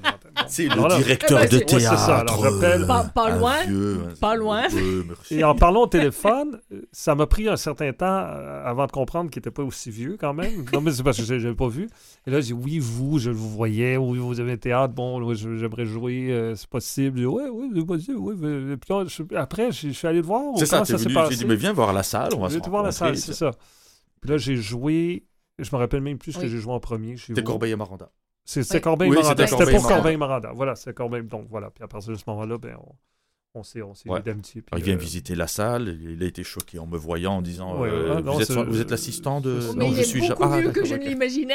C'est 0.49 0.65
le 0.69 0.77
là- 0.77 0.97
directeur 0.99 1.39
Eh 1.43 1.47
ben, 1.49 1.51
de 1.51 1.65
c'est- 1.67 1.75
ouais, 1.75 1.81
c'est 1.81 1.87
ça. 1.97 2.07
théâtre. 2.07 2.33
Alors, 2.35 2.43
j'appelle- 2.61 2.87
Pas- 2.87 3.05
pas 3.05 3.31
un 3.31 3.39
loin, 3.39 3.65
vieux, 3.67 4.01
pas 4.21 4.35
loin. 4.35 4.63
Ouais. 4.75 5.37
Et 5.39 5.45
en 5.45 5.55
parlant 5.55 5.83
au 5.83 5.87
téléphone, 5.87 6.61
euh, 6.73 6.83
ça 6.93 7.15
m'a 7.15 7.27
pris 7.27 7.49
un 7.49 7.57
certain 7.57 7.93
temps 7.93 8.05
euh, 8.07 8.65
avant 8.67 8.87
de 8.87 8.93
comprendre 8.93 9.31
qu'il 9.31 9.41
n'était 9.41 9.51
pas 9.51 9.63
aussi 9.63 9.91
vieux 9.91 10.17
quand 10.21 10.35
même. 10.35 10.65
Non, 10.73 10.81
mais 10.81 10.91
c'est 10.93 11.03
parce 11.03 11.17
que 11.17 11.23
je 11.25 11.35
n'avais 11.35 11.55
pas 11.55 11.69
vu. 11.69 11.89
Et 12.27 12.31
là, 12.31 12.41
j'ai 12.41 12.49
dit, 12.49 12.53
oui, 12.53 12.79
vous, 12.81 13.19
je 13.19 13.31
vous 13.31 13.49
voyais, 13.49 13.97
oui, 13.97 14.19
vous 14.19 14.41
avez 14.41 14.53
un 14.53 14.57
théâtre, 14.57 14.93
bon, 14.95 15.33
j'aimerais 15.35 15.87
jouer, 15.87 16.29
euh, 16.33 16.55
c'est 16.57 16.69
possible. 16.69 17.19
Dit, 17.21 17.27
oui, 17.27 17.43
oui, 17.53 17.71
c'est 17.75 17.87
possible, 17.87 18.19
oui. 18.19 18.73
et 18.73 18.77
puis 18.77 18.93
là, 18.95 19.05
je- 19.07 19.37
après, 19.37 19.71
je 19.73 19.89
je 19.89 19.93
suis 19.93 20.07
allé 20.09 20.21
le 20.21 20.27
voir. 20.27 20.43
C'est 20.59 20.67
ça, 20.67 20.85
ça 20.85 20.97
j'ai 21.31 21.37
dit, 21.37 21.45
mais 21.47 21.57
viens 21.57 21.73
voir 21.73 21.93
la 21.93 22.03
salle, 22.03 22.31
on 22.37 22.41
va 22.41 22.51
se 22.51 22.59
voir 22.69 22.83
la 22.83 22.93
salle, 22.93 23.17
c'est 23.17 23.33
ça. 23.35 23.53
Puis 24.21 24.31
là, 24.31 24.37
j'ai 24.39 24.57
joué, 24.57 25.25
je 25.59 25.75
me 25.75 25.79
rappelle 25.81 26.01
même 26.01 26.19
plus 26.19 26.33
ce 26.33 26.39
que 26.41 26.47
j'ai 26.49 26.59
joué 26.59 26.73
en 26.73 26.81
premier. 26.81 27.17
chez 27.17 27.29
C'était. 27.29 27.43
Corbeil 27.45 27.73
et 27.73 27.77
Maranda. 27.77 28.11
C'est- 28.45 28.63
C'était 28.63 28.77
Oui. 28.77 28.83
Corbeil 28.83 29.11
Oui, 29.11 29.17
Maranda. 29.17 29.47
c'était 29.47 29.63
pour 29.65 29.73
Maranda. 29.73 29.95
Corbeil 29.95 30.17
Maranda. 30.17 30.53
Voilà, 30.53 30.75
c'est 30.77 30.93
Corbeil. 30.95 31.23
Donc 31.25 31.47
voilà. 31.49 31.71
Puis 31.71 31.83
à 31.83 31.89
partir 31.89 32.13
de 32.13 32.17
ce 32.19 32.25
moment-là, 32.27 32.59
ben, 32.59 32.77
on, 32.79 32.93
on 33.57 33.63
s'est 33.63 33.83
on 33.83 33.95
s'est 33.95 34.09
Ouais. 34.09 34.21
d'amitié. 34.21 34.63
il 34.77 34.83
vient 34.83 34.95
euh, 34.95 34.99
visiter 34.99 35.35
la 35.37 35.47
salle, 35.47 35.97
il 36.03 36.21
a 36.23 36.27
été 36.27 36.43
choqué 36.43 36.79
en 36.81 36.87
me 36.87 36.97
voyant, 36.99 37.35
en 37.37 37.43
disant 37.43 37.79
Ouais, 37.79 37.89
euh, 37.89 38.17
ah, 38.19 38.21
non, 38.21 38.33
vous, 38.35 38.41
êtes, 38.43 38.49
c'est- 38.49 38.65
vous 38.65 38.81
êtes 38.81 38.91
l'assistant 38.91 39.41
de. 39.41 39.61
Mais 39.77 39.85
non, 39.85 39.91
il 39.91 39.95
je 39.95 40.01
est 40.01 40.05
suis 40.05 40.21
beaucoup 40.21 40.43
ja- 40.43 40.49
Ah, 40.53 40.61
mieux 40.61 40.71
que 40.73 40.85
je 40.85 40.95
ne 40.97 41.05
l'imaginais. 41.05 41.55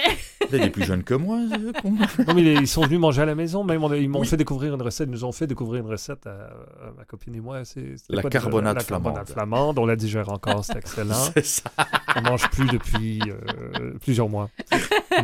Il 0.51 0.61
est 0.61 0.69
plus 0.69 0.85
jeune 0.85 1.03
que 1.03 1.13
moi. 1.13 1.37
euh. 1.39 1.71
Non, 2.27 2.33
mais 2.33 2.53
ils 2.53 2.67
sont 2.67 2.83
venus 2.83 2.99
manger 2.99 3.21
à 3.23 3.25
la 3.25 3.35
maison. 3.35 3.63
Même 3.65 3.83
on 3.83 3.91
a- 3.91 3.97
ils 3.97 4.07
m'ont 4.09 4.21
Oui. 4.21 4.27
fait 4.27 4.37
découvrir 4.37 4.73
une 4.73 4.81
recette. 4.81 5.07
Ils 5.09 5.11
nous 5.11 5.25
ont 5.25 5.31
fait 5.33 5.45
découvrir 5.47 5.81
une 5.83 5.89
recette 5.91 6.25
à, 6.25 6.31
à 6.31 6.91
ma 6.97 7.03
copine 7.03 7.35
et 7.35 7.41
moi. 7.41 7.65
C'est 7.65 7.95
La 8.09 8.21
quoi 8.21 8.29
déjà? 8.29 8.41
carbonate 8.43 8.75
La 8.77 8.83
carbonate 8.83 9.27
flamande. 9.27 9.73
flamande. 9.75 9.79
On 9.79 9.85
la 9.85 9.95
digère 9.97 10.29
encore. 10.29 10.63
C'est 10.63 10.77
excellent. 10.77 11.15
C'est 11.35 11.45
ça. 11.45 11.69
on 12.15 12.21
mange 12.21 12.49
plus 12.49 12.67
depuis 12.67 13.19
euh, 13.27 13.93
plusieurs 14.01 14.29
mois. 14.29 14.49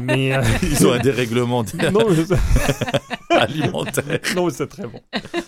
Mais 0.01 0.35
euh, 0.35 0.41
Ils 0.61 0.85
ont 0.85 0.91
un 0.91 0.99
dérèglement 0.99 1.63
alimentaire. 3.29 4.19
non, 4.35 4.49
c'est 4.49 4.67
très 4.67 4.88
bon. 4.88 4.99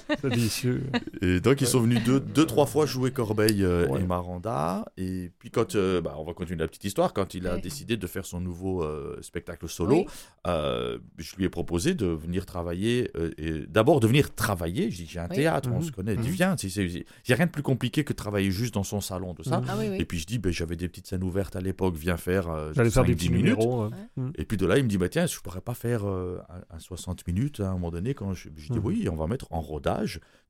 C'est 0.21 0.29
délicieux. 0.29 0.83
Et 1.21 1.39
donc, 1.39 1.61
ils 1.61 1.67
sont 1.67 1.79
venus 1.81 2.03
deux, 2.03 2.19
deux 2.19 2.45
trois 2.45 2.65
fois 2.65 2.85
jouer 2.85 3.11
Corbeil 3.11 3.63
euh, 3.63 3.87
Ouais. 3.87 4.01
et 4.01 4.03
Maranda. 4.05 4.85
Et 4.97 5.31
puis, 5.39 5.51
quand, 5.51 5.75
euh, 5.75 6.01
bah, 6.01 6.15
on 6.17 6.23
va 6.23 6.33
continuer 6.33 6.59
la 6.59 6.67
petite 6.67 6.85
histoire, 6.85 7.13
quand 7.13 7.33
il 7.33 7.47
a 7.47 7.55
Ouais. 7.55 7.61
décidé 7.61 7.97
de 7.97 8.07
faire 8.07 8.25
son 8.25 8.39
nouveau 8.39 8.83
euh, 8.83 9.17
spectacle 9.21 9.67
solo, 9.69 9.95
Oui. 9.97 10.05
euh, 10.47 10.97
je 11.17 11.35
lui 11.35 11.45
ai 11.45 11.49
proposé 11.49 11.93
de 11.93 12.05
venir 12.05 12.45
travailler. 12.45 13.11
euh, 13.17 13.65
D'abord, 13.67 13.99
de 13.99 14.07
venir 14.07 14.33
travailler. 14.33 14.89
Je 14.91 14.97
dis, 14.97 15.05
j'ai 15.07 15.19
un 15.19 15.27
Oui. 15.29 15.35
théâtre, 15.37 15.69
on 15.71 15.77
Mhm. 15.77 15.83
se 15.83 15.91
connaît. 15.91 16.13
Il 16.15 16.21
dit, 16.21 16.29
viens. 16.29 16.55
Il 16.55 16.85
n'y 17.27 17.33
a 17.33 17.35
rien 17.35 17.45
de 17.45 17.51
plus 17.51 17.63
compliqué 17.63 18.03
que 18.03 18.13
de 18.13 18.17
travailler 18.17 18.51
juste 18.51 18.73
dans 18.73 18.83
son 18.83 19.01
salon, 19.01 19.33
tout 19.33 19.43
ça. 19.43 19.59
Mhm. 19.59 19.65
Ah 19.69 19.75
oui, 19.77 19.85
oui. 19.91 19.97
Et 19.99 20.05
puis, 20.05 20.19
je 20.19 20.25
dis, 20.25 20.37
ben, 20.39 20.51
j'avais 20.51 20.75
des 20.75 20.87
petites 20.87 21.07
scènes 21.07 21.23
ouvertes 21.23 21.55
à 21.55 21.61
l'époque, 21.61 21.95
viens 21.95 22.17
faire. 22.17 22.49
euh, 22.49 22.71
J'allais 22.75 22.89
faire 22.89 23.03
des 23.03 23.13
5-10 23.13 23.15
petits 23.17 23.29
minutes. 23.29 23.57
numéros. 23.57 23.81
hein. 23.83 24.31
Et 24.37 24.45
puis 24.45 24.57
de 24.57 24.65
là, 24.65 24.77
il 24.77 24.83
me 24.83 24.89
dit, 24.89 24.97
bah, 24.97 25.09
tiens, 25.09 25.25
je 25.25 25.37
pourrais 25.39 25.61
pas 25.61 25.73
faire 25.73 26.07
euh, 26.07 26.39
un, 26.49 26.75
un 26.75 26.79
60 26.79 27.25
minutes 27.27 27.59
hein, 27.59 27.65
à 27.65 27.69
un 27.69 27.73
moment 27.73 27.91
donné. 27.91 28.13
Quand 28.13 28.33
je, 28.33 28.49
je 28.55 28.71
dis, 28.73 28.79
oui, 28.79 29.07
on 29.11 29.15
va 29.15 29.27
mettre 29.27 29.47
en 29.51 29.61
rodage. 29.61 29.96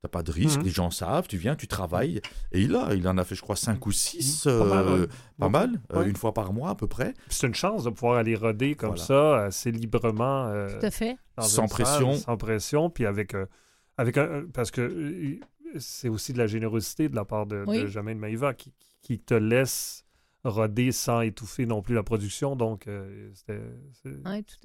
T'as 0.00 0.08
pas 0.08 0.22
de 0.22 0.30
risque, 0.30 0.58
Mhm. 0.60 0.64
les 0.64 0.70
gens 0.70 0.90
savent, 0.90 1.26
tu 1.26 1.36
viens, 1.38 1.56
tu 1.56 1.66
travailles. 1.66 2.20
Et 2.52 2.60
il 2.62 2.76
a, 2.76 2.94
il 2.94 3.06
en 3.08 3.18
a 3.18 3.24
fait, 3.24 3.34
je 3.34 3.42
crois, 3.42 3.56
5 3.56 3.84
ou 3.86 3.90
6. 3.92 4.44
Pas 4.44 4.64
mal, 4.64 4.86
ouais. 5.00 5.06
pas 5.38 5.48
mal, 5.48 5.80
euh, 5.92 5.98
Ouais. 6.00 6.08
une 6.08 6.14
fois 6.16 6.32
par 6.32 6.52
mois 6.52 6.70
à 6.70 6.74
peu 6.76 6.86
près. 6.86 7.14
C'est 7.28 7.46
une 7.48 7.54
chance 7.54 7.82
de 7.84 7.90
pouvoir 7.90 8.18
aller 8.18 8.36
roder 8.36 8.74
comme 8.76 8.90
Voilà. 8.90 9.02
ça, 9.04 9.44
assez 9.46 9.72
librement. 9.72 10.46
euh, 10.46 10.78
Tout 10.78 10.86
à 10.86 10.90
fait. 10.92 11.16
Sans 11.38 11.66
salle, 11.66 11.68
pression. 11.68 12.14
sans 12.14 12.36
pression, 12.36 12.90
puis 12.90 13.06
avec, 13.06 13.34
euh, 13.34 13.46
avec 13.96 14.18
un, 14.18 14.44
parce 14.54 14.70
que 14.70 14.82
euh, 14.82 15.40
c'est 15.78 16.08
aussi 16.08 16.32
de 16.32 16.38
la 16.38 16.46
générosité 16.46 17.08
de 17.08 17.16
la 17.16 17.24
part 17.24 17.46
de, 17.46 17.64
Oui. 17.66 17.80
de 17.80 17.86
Jamaine 17.86 18.18
Maïva 18.18 18.54
qui, 18.54 18.72
qui 19.02 19.18
te 19.18 19.34
laisse 19.34 20.04
roder 20.44 20.92
sans 20.92 21.20
étouffer 21.22 21.66
non 21.66 21.82
plus 21.82 21.94
la 21.94 22.02
production. 22.02 22.56
Donc, 22.56 22.86
euh, 22.86 23.30
c'était 23.34 23.60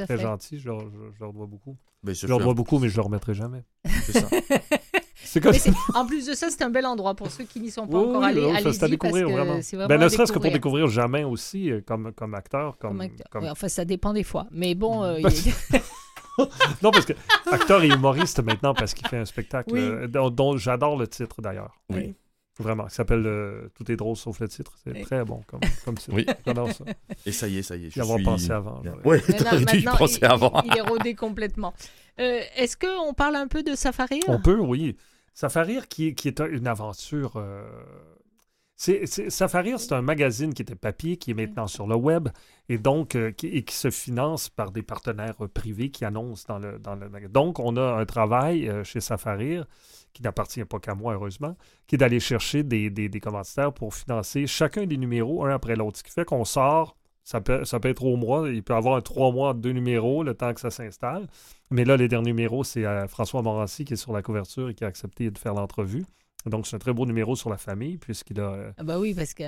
très 0.05 0.17
fait. 0.17 0.17
gentil. 0.21 0.59
Je 0.59 0.67
leur, 0.69 0.79
je- 0.81 1.11
je 1.15 1.19
leur 1.19 1.33
dois 1.33 1.45
beaucoup. 1.47 1.77
Mais 2.03 2.13
Je 2.13 2.27
leur 2.27 2.39
dois 2.39 2.53
beaucoup, 2.53 2.79
mais 2.79 2.89
je 2.89 2.95
le 2.97 3.01
remettrai 3.01 3.33
jamais. 3.33 3.63
c'est 4.05 4.13
ça. 4.19 4.27
Comme 5.41 5.53
en 5.95 6.05
plus 6.05 6.27
de 6.27 6.33
ça, 6.33 6.49
c'est 6.51 6.61
un 6.63 6.69
bel 6.69 6.85
endroit 6.85 7.15
pour 7.15 7.31
ceux 7.31 7.45
qui 7.45 7.59
n'y 7.59 7.71
sont 7.71 7.87
pas 7.87 7.97
Oui, 7.97 8.09
encore 8.09 8.21
oui, 8.21 8.27
allés. 8.27 8.41
oui, 8.45 8.73
c'est 8.73 8.83
à 8.83 8.87
découvrir, 8.87 9.25
parce 9.25 9.71
que 9.71 9.75
vraiment. 9.77 9.87
Ben, 9.87 9.99
ne 9.99 10.09
serait-ce 10.09 10.31
que 10.31 10.37
pour 10.39 10.51
découvrir. 10.51 10.87
Jamin 10.87 11.25
aussi, 11.25 11.71
euh, 11.71 11.81
comme, 11.81 12.11
comme 12.11 12.35
acteur. 12.35 12.77
Comme, 12.77 12.91
Comme 12.91 13.01
acteur. 13.01 13.27
comme- 13.31 13.43
Oui, 13.43 13.49
enfin, 13.49 13.67
ça 13.67 13.83
dépend 13.85 14.13
des 14.13 14.23
fois. 14.23 14.45
Mais 14.51 14.75
bon, 14.75 15.01
euh, 15.03 15.17
il 15.19 15.23
Ben, 15.71 15.81
Non, 16.83 16.91
parce 16.91 17.05
que 17.05 17.13
acteur 17.51 17.83
et 17.83 17.87
humoriste 17.87 18.43
maintenant, 18.43 18.73
parce 18.73 18.93
qu'il 18.93 19.07
fait 19.07 19.17
un 19.17 19.25
spectacle 19.25 19.71
Oui. 19.73 19.79
euh, 19.79 20.07
dont, 20.07 20.29
dont 20.29 20.57
j'adore 20.57 20.97
le 20.97 21.07
titre 21.07 21.41
d'ailleurs. 21.41 21.79
Oui. 21.89 22.13
Vraiment, 22.59 22.85
qui 22.85 22.93
s'appelle 22.95 23.25
euh, 23.25 23.67
Tout 23.73 23.91
est 23.91 23.95
drôle 23.95 24.15
sauf 24.15 24.39
le 24.39 24.47
titre. 24.47 24.73
C'est 24.83 24.91
Oui. 24.93 25.01
très 25.01 25.23
bon 25.25 25.41
comme, 25.47 25.59
comme 25.85 25.95
titre. 25.97 26.13
Oui. 26.13 26.25
J'adore 26.45 26.71
ça. 26.71 26.85
Et 27.25 27.31
ça 27.31 27.47
y 27.47 27.57
est, 27.57 27.63
ça 27.63 27.75
y 27.75 27.85
est. 27.87 27.89
Je 27.89 27.97
Y 27.99 28.01
avoir 28.01 28.17
suis... 28.17 28.25
pensé 28.25 28.51
avant. 28.51 28.81
Maintenant- 28.83 29.01
t'aurais 29.37 29.65
dû 29.65 29.77
y 29.79 29.83
penser 29.83 30.19
il, 30.21 30.25
avant. 30.25 30.61
il- 30.63 30.71
il 30.71 30.77
est 30.77 30.81
rodé 30.81 31.15
complètement. 31.15 31.73
Euh, 32.19 32.41
Est-ce 32.55 32.77
qu'on 32.77 33.13
parle 33.15 33.35
un 33.37 33.47
peu 33.47 33.63
de 33.63 33.73
Safari 33.75 34.19
On 34.27 34.39
peut, 34.39 34.59
oui. 34.59 34.95
Safarir, 35.33 35.87
qui, 35.87 36.13
qui 36.13 36.27
est 36.27 36.41
un- 36.41 36.47
une 36.47 36.67
aventure. 36.67 37.37
euh, 37.37 37.63
c'est, 38.75 39.05
c'est- 39.05 39.29
Safarir, 39.29 39.79
c'est 39.79 39.93
un 39.93 40.01
magazine 40.01 40.53
qui 40.53 40.61
était 40.61 40.75
papier, 40.75 41.17
qui 41.17 41.31
est 41.31 41.33
maintenant 41.33 41.67
sur 41.67 41.87
le 41.87 41.95
web, 41.95 42.29
et 42.69 42.77
donc 42.77 43.15
euh, 43.15 43.31
qui, 43.31 43.47
et 43.47 43.63
qui 43.63 43.75
se 43.75 43.89
finance 43.91 44.49
par 44.49 44.71
des 44.71 44.81
partenaires 44.81 45.35
euh, 45.43 45.47
privés 45.47 45.89
qui 45.89 46.05
annoncent 46.05 46.45
dans 46.47 46.59
le, 46.59 46.79
dans 46.79 46.95
le. 46.95 47.09
Donc, 47.29 47.59
on 47.59 47.77
a 47.77 47.93
un 47.99 48.05
travail 48.05 48.67
euh, 48.67 48.83
chez 48.83 48.99
Safarir, 48.99 49.65
qui 50.13 50.21
n'appartient 50.23 50.63
pas 50.65 50.79
qu'à 50.79 50.95
moi, 50.95 51.13
heureusement, 51.13 51.55
qui 51.87 51.95
est 51.95 51.97
d'aller 51.97 52.19
chercher 52.19 52.63
des, 52.63 52.89
des, 52.89 53.09
des 53.09 53.19
commanditaires 53.19 53.73
pour 53.73 53.93
financer 53.95 54.47
chacun 54.47 54.85
des 54.85 54.97
numéros, 54.97 55.45
un 55.45 55.53
après 55.53 55.75
l'autre. 55.75 55.97
Ce 55.99 56.03
qui 56.03 56.11
fait 56.11 56.25
qu'on 56.25 56.45
sort. 56.45 56.95
Ça 57.25 57.39
peut, 57.39 57.63
ça 57.63 57.79
peut 57.79 57.87
être 57.87 58.03
au 58.03 58.17
mois, 58.17 58.49
il 58.49 58.61
peut 58.63 58.73
y 58.73 58.75
avoir 58.75 58.97
un 58.97 59.01
trois 59.01 59.31
mois, 59.31 59.53
deux 59.53 59.71
numéros, 59.71 60.23
le 60.23 60.33
temps 60.33 60.53
que 60.53 60.59
ça 60.59 60.69
s'installe. 60.69 61.27
Mais 61.71 61.85
là, 61.85 61.95
les 61.95 62.09
derniers 62.09 62.31
numéros, 62.33 62.65
c'est 62.65 62.85
euh, 62.85 63.07
François 63.07 63.41
Morancy 63.41 63.85
qui 63.85 63.93
est 63.93 63.95
sur 63.95 64.11
la 64.11 64.21
couverture 64.21 64.67
et 64.69 64.73
qui 64.73 64.83
a 64.83 64.87
accepté 64.87 65.31
de 65.31 65.37
faire 65.37 65.53
l'entrevue. 65.53 66.03
Donc, 66.45 66.67
c'est 66.67 66.75
un 66.75 66.79
très 66.79 66.93
beau 66.93 67.05
numéro 67.05 67.35
sur 67.35 67.49
la 67.49 67.57
famille, 67.57 67.97
puisqu'il 67.97 68.39
a 68.39 68.51
euh, 68.53 68.71
Ah 68.77 68.83
bah 68.83 68.99
oui, 68.99 69.13
parce 69.13 69.33
que... 69.33 69.43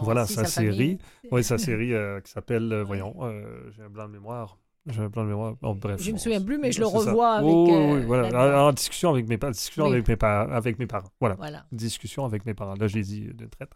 voilà 0.00 0.24
aussi, 0.24 0.34
sa, 0.34 0.44
série. 0.44 0.98
Oui, 1.30 1.44
sa 1.44 1.58
série 1.58 1.92
euh, 1.94 2.20
qui 2.20 2.30
s'appelle, 2.32 2.72
euh, 2.72 2.82
voyons, 2.84 3.14
euh, 3.22 3.70
j'ai 3.76 3.82
un 3.82 3.88
blanc 3.90 4.06
de 4.08 4.12
mémoire. 4.12 4.58
J'ai 4.88 5.00
un 5.02 5.08
blanc 5.08 5.24
de 5.24 5.28
mémoire. 5.30 5.56
Bon, 5.60 5.74
bref. 5.74 6.00
Je 6.00 6.10
me 6.12 6.16
on- 6.16 6.18
souviens 6.18 6.40
plus, 6.40 6.58
mais 6.58 6.70
je 6.70 6.80
le 6.80 6.86
c'est 6.86 6.92
ça. 6.92 6.98
revois 6.98 7.32
avec, 7.34 7.50
Oui, 7.52 7.70
oui, 7.70 7.92
oui, 7.94 8.04
voilà. 8.04 8.62
En, 8.64 8.68
en 8.68 8.72
discussion 8.72 9.10
avec 9.10 9.26
mes, 9.28 9.36
discussion 9.36 9.86
Oui. 9.86 9.92
avec 9.94 10.06
mes, 10.08 10.16
avec 10.28 10.78
mes 10.78 10.86
parents. 10.86 11.10
Voilà. 11.18 11.34
Voilà. 11.34 11.66
Discussion 11.72 12.24
avec 12.24 12.46
mes 12.46 12.54
parents. 12.54 12.74
Là, 12.74 12.86
j'ai 12.86 13.02
dit 13.02 13.26
euh, 13.28 13.32
d'une 13.32 13.48
traite. 13.48 13.72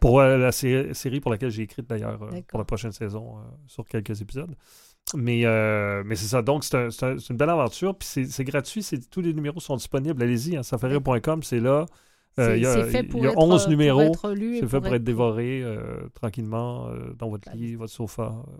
Pour 0.00 0.20
la 0.22 0.52
sé- 0.52 0.92
série 0.94 1.20
pour 1.20 1.30
laquelle 1.30 1.50
j'ai 1.50 1.62
écrite 1.62 1.86
d'ailleurs 1.88 2.18
pour 2.48 2.58
la 2.58 2.64
prochaine 2.64 2.92
saison 2.92 3.36
sur 3.66 3.84
quelques 3.84 4.20
épisodes. 4.22 4.54
Mais, 5.14 5.44
euh, 5.44 6.02
mais 6.06 6.16
c'est 6.16 6.26
ça. 6.26 6.42
Donc, 6.42 6.64
c'est 6.64 6.76
un- 6.76 6.90
c'est 6.90 7.04
un- 7.06 7.18
c'est 7.18 7.30
une 7.30 7.36
belle 7.36 7.50
aventure. 7.50 7.94
Puis 7.96 8.08
c'est- 8.08 8.44
gratuit. 8.44 8.84
Tous 9.10 9.20
les 9.20 9.34
numéros 9.34 9.60
sont 9.60 9.76
disponibles. 9.76 10.22
Allez-y, 10.22 10.56
hein, 10.56 10.62
safarir.com, 10.62 11.42
c'est 11.42 11.60
là. 11.60 11.86
Euh, 12.40 12.56
il 12.56 12.62
y 12.62 12.66
a, 12.66 12.74
c'est 12.74 12.90
fait 12.90 13.00
il 13.02 13.08
pour 13.08 13.22
y 13.22 13.28
a 13.28 13.30
être, 13.30 13.38
11 13.38 13.62
pour 13.62 13.70
numéros. 13.70 14.12
C'est 14.22 14.66
fait 14.66 14.66
pour 14.78 14.86
être 14.88 14.94
être- 14.94 15.04
dévoré 15.04 15.62
euh, 15.62 16.08
tranquillement 16.14 16.88
euh, 16.88 17.12
dans 17.16 17.28
votre 17.28 17.48
Bah, 17.48 17.54
lit, 17.54 17.74
votre 17.76 17.92
sofa. 17.92 18.34
euh. 18.48 18.52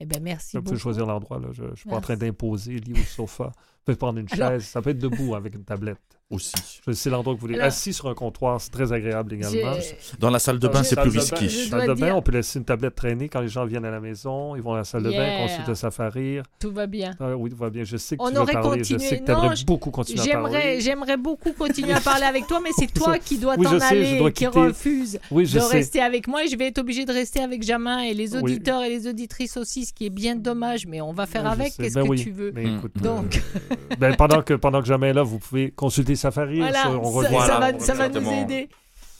Eh 0.00 0.06
ben 0.06 0.22
merci 0.22 0.56
Vous 0.56 0.62
pouvez 0.62 0.78
choisir 0.78 1.04
l'endroit. 1.06 1.38
là. 1.38 1.48
Je 1.52 1.62
ne 1.64 1.76
suis 1.76 1.88
pas 1.90 1.96
en 1.96 2.00
train 2.00 2.16
d'imposer 2.16 2.76
lit 2.76 2.92
ou 2.92 2.96
sofa. 3.04 3.44
Vous 3.54 3.82
pouvez 3.84 3.96
prendre 3.96 4.18
une 4.18 4.26
Alors- 4.32 4.50
chaise. 4.52 4.64
Ça 4.64 4.80
peut 4.80 4.90
être 4.90 4.98
debout 4.98 5.34
avec 5.34 5.54
une 5.54 5.64
tablette. 5.64 5.98
Aussi. 6.32 6.52
Je- 6.86 6.92
C'est 6.92 7.10
l'endroit 7.10 7.34
que 7.34 7.38
vous 7.38 7.46
voulez. 7.46 7.54
Alors- 7.54 7.66
Assis 7.68 7.92
sur 7.92 8.08
un 8.08 8.14
comptoir, 8.14 8.60
c'est 8.60 8.70
très 8.70 8.92
agréable 8.92 9.34
également. 9.34 9.72
Dans 10.18 10.30
la 10.30 10.38
salle 10.38 10.58
de 10.58 10.66
bain, 10.66 10.82
c'est 10.82 10.94
salle 10.96 11.08
plus 11.08 11.18
risqué. 11.18 11.48
Je 11.48 11.68
Salle 11.68 11.84
dois 11.84 11.94
de 11.94 12.00
bain, 12.00 12.14
on 12.14 12.22
peut 12.22 12.32
laisser 12.32 12.58
une 12.58 12.64
tablette 12.64 12.94
traîner 12.94 13.28
quand 13.28 13.40
les 13.40 13.48
gens 13.48 13.64
viennent 13.66 13.84
à 13.84 13.90
la 13.90 14.00
maison. 14.00 14.56
Ils 14.56 14.62
vont 14.62 14.72
à 14.74 14.78
la 14.78 14.84
salle 14.84 15.02
de 15.04 15.10
bain, 15.10 15.46
consultent 15.46 15.74
Safarir. 15.74 16.42
Tout 16.58 16.72
va 16.72 16.86
bien. 16.86 17.12
Ah, 17.20 17.36
oui, 17.36 17.50
tout 17.50 17.56
va 17.56 17.70
bien. 17.70 17.84
Je 17.84 17.96
sais 17.96 18.16
que 18.16 18.22
On 18.22 18.30
tu 18.30 18.38
aurait 18.38 18.52
parler. 18.52 18.82
Je 18.84 18.94
continué. 18.94 19.08
sais 19.10 19.18
que 19.20 19.24
tu 19.24 19.30
Non, 19.30 19.42
aimerais 19.42 19.56
je- 19.56 19.64
beaucoup 19.66 19.90
continuer 19.90 20.20
à 20.20 20.24
J'aimerais, 20.24 20.50
parler. 20.60 20.80
j'aimerais 20.80 21.16
beaucoup 21.16 21.52
continuer 21.52 21.92
à 21.92 22.00
parler 22.00 22.24
avec 22.24 22.46
toi, 22.46 22.60
mais 22.62 22.70
c'est 22.76 22.92
toi 22.92 23.18
qui 23.18 23.38
dois 23.38 23.54
Oui, 23.58 23.66
je 23.66 23.72
t'en 23.76 23.80
sais, 23.80 24.02
je 24.04 24.08
aller, 24.10 24.18
dois 24.18 24.30
qui 24.30 24.46
refuse 24.46 25.18
Oui, 25.30 25.44
je 25.46 25.56
de 25.58 25.60
sais. 25.60 25.76
rester 25.76 26.00
avec 26.00 26.26
moi 26.28 26.44
et 26.44 26.48
je 26.48 26.56
vais 26.56 26.68
être 26.68 26.78
obligé 26.78 27.04
de 27.04 27.12
rester 27.12 27.40
avec 27.40 27.62
Jamin 27.62 28.00
et 28.00 28.14
les 28.14 28.34
Oui. 28.36 28.42
auditeurs 28.42 28.82
et 28.82 28.88
les 28.88 29.06
auditrices 29.06 29.56
aussi, 29.56 29.84
ce 29.84 29.92
qui 29.92 30.06
est 30.06 30.10
bien 30.10 30.34
dommage, 30.36 30.86
mais 30.86 31.00
on 31.00 31.12
va 31.12 31.26
faire 31.26 31.42
je 31.42 31.48
avec. 31.48 31.74
Qu'est-ce 31.76 31.94
Ben 31.94 32.08
que 32.08 32.14
tu 32.14 32.30
veux 32.30 32.52
Mais 32.54 32.64
écoute, 32.64 32.92
Donc- 33.02 33.42
euh, 33.70 33.74
ben, 33.98 34.14
pendant, 34.16 34.42
que, 34.42 34.54
pendant 34.54 34.80
que 34.80 34.86
jamais 34.88 35.08
est 35.08 35.12
là, 35.14 35.22
vous 35.22 35.38
pouvez 35.38 35.70
consulter 35.70 36.14
Safari. 36.22 36.58
Voilà, 36.58 36.90
on 36.90 37.04
ça, 37.04 37.10
revient. 37.10 37.28
ça 37.28 37.58
Voilà, 37.58 37.72
va, 37.72 37.78
ça 37.80 37.94
va 37.94 38.08
nous 38.08 38.30
aider. 38.32 38.68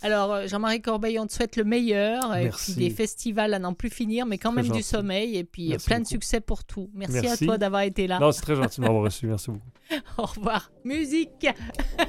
Alors, 0.05 0.33
euh, 0.33 0.47
Jean-Marie 0.49 0.81
Corbeil, 0.83 1.19
on 1.21 1.27
te 1.29 1.33
souhaite 1.33 1.57
le 1.57 1.63
meilleur, 1.63 2.35
et 2.35 2.45
Merci. 2.45 2.73
puis 2.75 2.89
des 2.89 2.91
festivals 2.91 3.55
à 3.55 3.61
n'en 3.61 3.73
plus 3.73 3.89
finir, 3.91 4.27
mais 4.27 4.37
quand 4.37 4.53
Très 4.53 4.63
même 4.63 4.73
du 4.73 4.83
sommeil, 4.83 5.37
et 5.37 5.45
puis 5.45 5.67
euh, 5.67 5.71
Merci 5.73 5.87
plein 5.87 6.01
de 6.01 6.07
succès 6.07 6.41
pour 6.41 6.65
tout. 6.65 6.91
Merci, 6.95 7.21
Merci. 7.23 7.45
à 7.45 7.47
toi 7.47 7.59
d'avoir 7.59 7.83
été 7.83 8.09
là. 8.09 8.19
Non, 8.19 8.33
c'est 8.33 8.43
très 8.43 8.57
gentil 8.57 8.81
de 8.81 8.87
m'avoir 8.87 9.05
reçu. 9.05 9.27
Merci 9.27 9.51
beaucoup. 9.53 9.71
Au 10.19 10.25
revoir. 10.25 10.73
Musique 10.85 11.47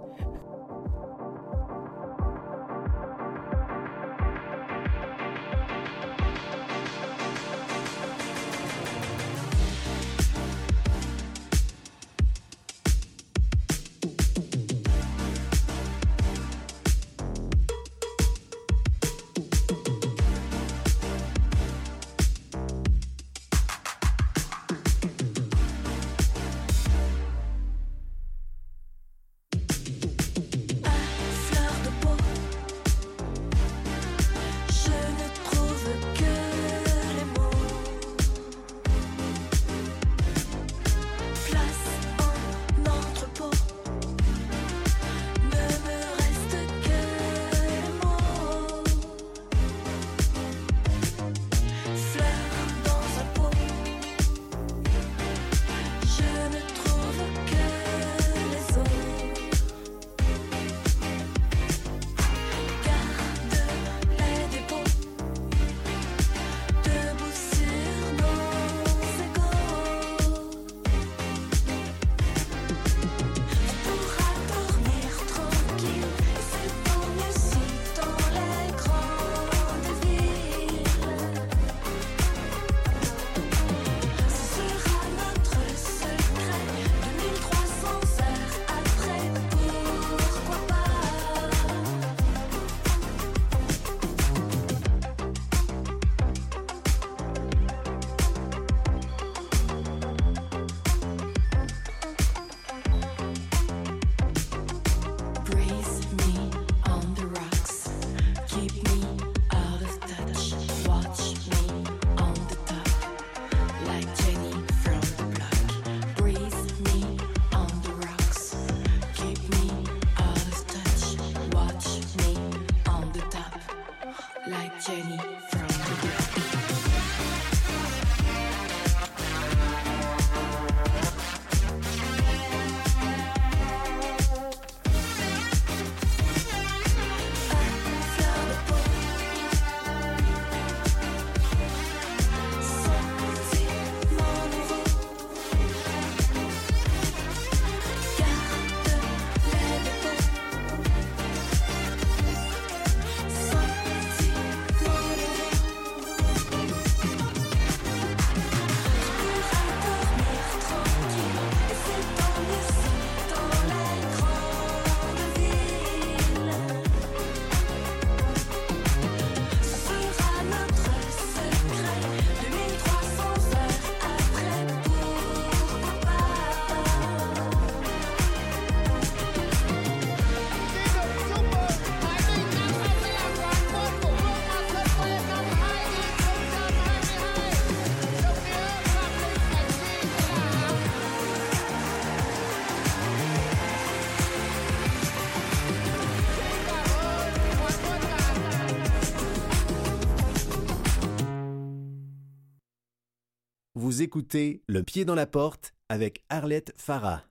Vous 203.81 204.01
écoutez 204.01 204.61
Le 204.67 204.83
Pied 204.83 205.05
dans 205.05 205.15
la 205.15 205.25
Porte 205.25 205.73
avec 205.87 206.25
Arlette 206.27 206.73
Farah. 206.75 207.28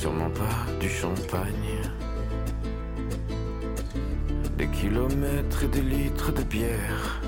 sûrement 0.00 0.30
pas 0.30 0.64
du 0.80 0.88
champagne. 0.88 1.76
Des 4.56 4.66
kilomètres 4.68 5.64
et 5.64 5.68
des 5.68 5.82
litres 5.82 6.32
de 6.32 6.42
bière. 6.42 7.20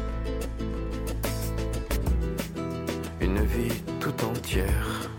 Une 3.21 3.45
vie 3.45 3.83
tout 4.01 4.19
entière. 4.25 5.11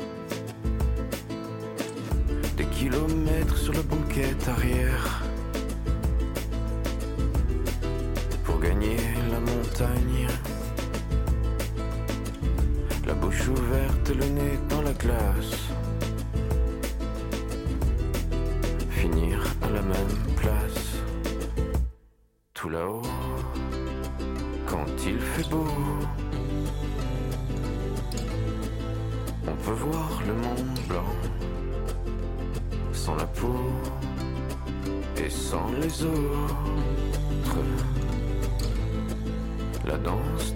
Des 2.57 2.65
kilomètres 2.65 3.57
sur 3.57 3.73
le 3.73 3.83
banquette 3.83 4.47
arrière. 4.47 5.22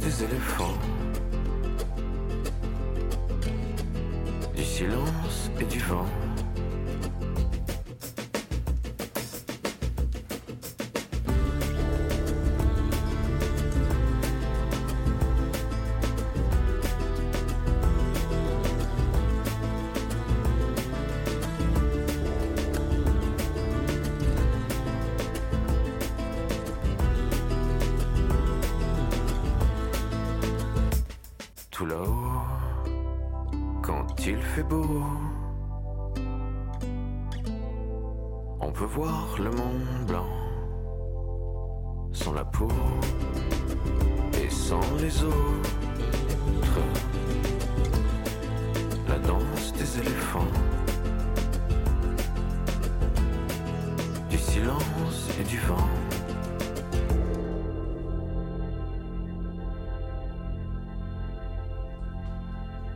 des 0.01 0.23
éléphants. 0.23 0.77
Du 4.55 4.63
silence 4.63 5.51
et 5.59 5.65
du 5.65 5.79
vent. 5.79 6.05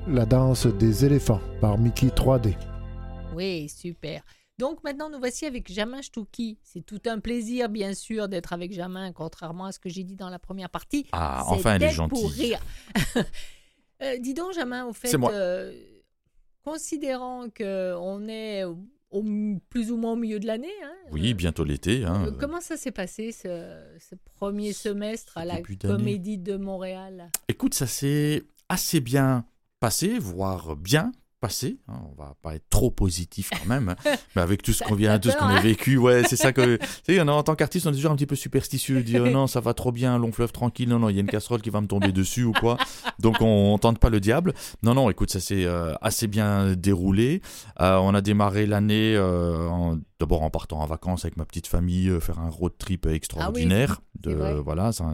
La 0.07 0.25
danse 0.25 0.65
des 0.65 1.05
éléphants 1.05 1.39
par 1.61 1.77
Mickey 1.77 2.07
3D. 2.07 2.57
Oui, 3.33 3.69
super. 3.69 4.23
Donc 4.57 4.83
maintenant, 4.83 5.09
nous 5.09 5.19
voici 5.19 5.45
avec 5.45 5.71
Jamin 5.71 6.01
Stouki. 6.01 6.59
C'est 6.63 6.85
tout 6.85 7.01
un 7.05 7.19
plaisir, 7.19 7.69
bien 7.69 7.93
sûr, 7.93 8.27
d'être 8.27 8.51
avec 8.51 8.73
Jamin, 8.73 9.13
contrairement 9.13 9.65
à 9.65 9.71
ce 9.71 9.79
que 9.79 9.89
j'ai 9.89 10.03
dit 10.03 10.15
dans 10.15 10.29
la 10.29 10.37
première 10.37 10.69
partie. 10.69 11.07
Ah, 11.13 11.43
enfin, 11.47 11.75
elle 11.75 11.83
est 11.83 11.91
gentille. 11.91 12.57
Pour 13.13 13.23
euh, 14.03 14.17
dis 14.19 14.33
donc, 14.33 14.53
Jamin, 14.53 14.85
au 14.85 14.93
fait, 14.93 15.15
euh, 15.15 15.71
considérant 16.63 17.47
qu'on 17.49 18.27
est 18.27 18.63
au, 19.11 19.23
plus 19.69 19.91
ou 19.91 19.97
moins 19.97 20.13
au 20.13 20.15
milieu 20.15 20.39
de 20.39 20.47
l'année, 20.47 20.67
hein, 20.83 20.93
Oui, 21.11 21.31
euh, 21.31 21.33
bientôt 21.35 21.63
l'été. 21.63 22.03
Hein. 22.05 22.25
euh, 22.27 22.31
comment 22.39 22.61
ça 22.61 22.77
s'est 22.77 22.91
passé 22.91 23.31
ce, 23.31 23.77
ce 23.99 24.15
premier 24.35 24.73
semestre 24.73 25.37
à 25.37 25.45
la. 25.45 25.61
Comédie 25.81 26.37
de 26.37 26.55
Montréal? 26.57 27.29
Écoute, 27.47 27.73
ça 27.73 27.87
s'est 27.87 28.43
assez 28.69 28.99
bien 29.01 29.45
passé, 29.79 30.17
voire 30.19 30.75
bien 30.75 31.11
passé. 31.41 31.79
hein. 31.89 31.95
On 32.09 32.21
va 32.21 32.35
pas 32.41 32.55
être 32.55 32.69
trop 32.69 32.91
positif 32.91 33.49
quand 33.49 33.67
même, 33.67 33.89
hein. 33.89 33.95
mais 34.35 34.41
avec 34.41 34.61
tout 34.61 34.71
ce 34.71 34.83
qu'on 34.83 34.95
vient, 34.95 35.19
tout 35.19 35.29
ce 35.29 35.35
qu'on 35.35 35.45
a 35.45 35.55
hein. 35.57 35.59
vécu, 35.59 35.97
ouais, 35.97 36.23
c'est 36.23 36.37
ça 36.37 36.53
que. 36.53 36.77
Tu 37.03 37.15
sais, 37.15 37.19
en 37.19 37.43
tant 37.43 37.55
qu'artiste, 37.55 37.87
on 37.87 37.91
est 37.91 37.95
toujours 37.95 38.11
un 38.11 38.15
petit 38.15 38.27
peu 38.27 38.35
superstitieux, 38.35 39.01
dire 39.01 39.25
non, 39.25 39.47
ça 39.47 39.59
va 39.59 39.73
trop 39.73 39.91
bien, 39.91 40.17
long 40.19 40.31
fleuve 40.31 40.51
tranquille, 40.51 40.87
non, 40.87 40.99
non, 40.99 41.09
il 41.09 41.15
y 41.15 41.17
a 41.17 41.21
une 41.21 41.27
casserole 41.27 41.61
qui 41.61 41.71
va 41.71 41.81
me 41.81 41.87
tomber 41.87 42.11
dessus 42.11 42.43
ou 42.43 42.53
quoi. 42.53 42.77
Donc 43.19 43.41
on, 43.41 43.73
on 43.73 43.77
tente 43.77 43.99
pas 43.99 44.09
le 44.09 44.19
diable. 44.19 44.53
Non, 44.83 44.93
non, 44.93 45.09
écoute, 45.09 45.31
ça 45.31 45.39
s'est 45.39 45.65
euh, 45.65 45.93
assez 46.01 46.27
bien 46.27 46.75
déroulé. 46.75 47.41
Euh, 47.79 47.97
on 47.97 48.13
a 48.13 48.21
démarré 48.21 48.67
l'année 48.67 49.15
euh, 49.15 49.95
d'abord 50.19 50.43
en 50.43 50.49
partant 50.51 50.79
en 50.79 50.85
vacances 50.85 51.25
avec 51.25 51.37
ma 51.37 51.45
petite 51.45 51.67
famille, 51.67 52.11
faire 52.21 52.39
un 52.39 52.49
road 52.49 52.73
trip 52.77 53.07
extraordinaire. 53.07 54.01
c'est 54.23 54.29
de, 54.29 54.35
voilà, 54.59 54.91
ça, 54.91 55.05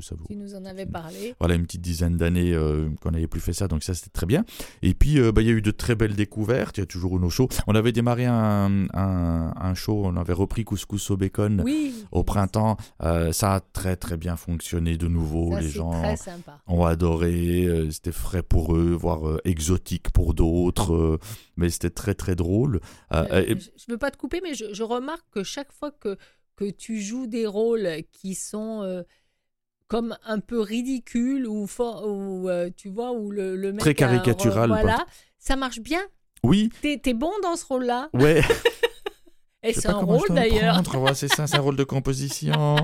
ça 0.00 0.14
vous 0.16 0.26
Tu 0.28 0.36
nous 0.36 0.54
en 0.54 0.64
avais 0.64 0.86
parlé. 0.86 1.34
voilà 1.40 1.56
une 1.56 1.64
petite 1.64 1.80
dizaine 1.80 2.16
d'années 2.16 2.56
qu'on 3.00 3.10
n'avait 3.10 3.26
plus 3.26 3.40
fait 3.40 3.52
ça, 3.52 3.66
donc 3.66 3.82
ça 3.82 3.94
c'était 3.94 4.10
très 4.10 4.26
bien. 4.26 4.44
Et 4.82 4.94
puis 4.94 5.18
bah, 5.32 5.42
il 5.42 5.48
y 5.48 5.50
a 5.50 5.54
eu 5.54 5.60
de 5.64 5.70
très 5.72 5.94
belles 5.96 6.14
découvertes, 6.14 6.76
il 6.76 6.80
y 6.80 6.84
a 6.84 6.86
toujours 6.86 7.18
nos 7.18 7.30
shows. 7.30 7.48
On 7.66 7.74
avait 7.74 7.90
démarré 7.90 8.26
un, 8.26 8.86
un, 8.94 9.52
un 9.56 9.74
show, 9.74 10.02
on 10.04 10.16
avait 10.16 10.32
repris 10.32 10.64
Couscous 10.64 11.10
au 11.10 11.16
bacon 11.16 11.62
Oui. 11.64 11.94
au 12.12 12.22
printemps, 12.22 12.76
Euh, 13.02 13.32
ça 13.32 13.54
a 13.54 13.60
très 13.60 13.96
très 13.96 14.16
bien 14.16 14.36
fonctionné 14.36 14.96
de 14.96 15.08
nouveau, 15.08 15.52
Ça, 15.52 15.60
les 15.60 15.68
gens 15.68 15.90
très 16.02 16.16
sympa. 16.16 16.60
ont 16.68 16.84
adoré, 16.84 17.64
euh, 17.64 17.90
c'était 17.90 18.12
frais 18.12 18.42
pour 18.42 18.76
eux, 18.76 18.92
voire 18.92 19.26
euh, 19.28 19.40
exotique 19.44 20.10
pour 20.10 20.34
d'autres, 20.34 21.18
mais 21.56 21.70
c'était 21.70 21.90
très 21.90 22.14
très 22.14 22.36
drôle. 22.36 22.80
Et- 23.12 23.56
je 23.58 23.84
ne 23.88 23.92
veux 23.94 23.98
pas 23.98 24.10
te 24.10 24.16
couper, 24.18 24.40
mais 24.42 24.54
je, 24.54 24.66
je 24.72 24.82
remarque 24.82 25.24
que 25.30 25.42
chaque 25.42 25.72
fois 25.72 25.90
que, 25.90 26.16
que 26.56 26.70
tu 26.70 27.00
joues 27.00 27.26
des 27.26 27.46
rôles 27.46 27.88
qui 28.12 28.34
sont 28.34 29.02
comme 29.88 30.16
un 30.24 30.40
peu 30.40 30.60
ridicules 30.60 31.46
ou, 31.46 31.66
for- 31.66 32.06
ou 32.06 32.48
euh, 32.48 32.70
tu 32.76 32.88
vois, 32.88 33.12
où 33.12 33.30
le, 33.30 33.56
le 33.56 33.72
mec 33.72 33.80
Très 33.80 33.94
caricatural, 33.94 34.68
Voilà, 34.68 35.04
ça 35.38 35.56
marche 35.56 35.80
bien? 35.80 36.00
oui, 36.42 36.70
T'es 36.82 37.00
es 37.04 37.14
bon 37.14 37.32
dans 37.42 37.56
ce 37.56 37.64
rôle-là? 37.66 38.10
ouais. 38.14 38.42
Et 39.66 39.72
c'est 39.72 39.88
un 39.88 39.94
rôle 39.94 40.28
d'ailleurs. 40.28 40.82
ouais, 41.00 41.14
c'est 41.14 41.28
ça, 41.28 41.46
c'est 41.46 41.56
un 41.56 41.60
rôle 41.60 41.76
de 41.76 41.84
composition. 41.84 42.76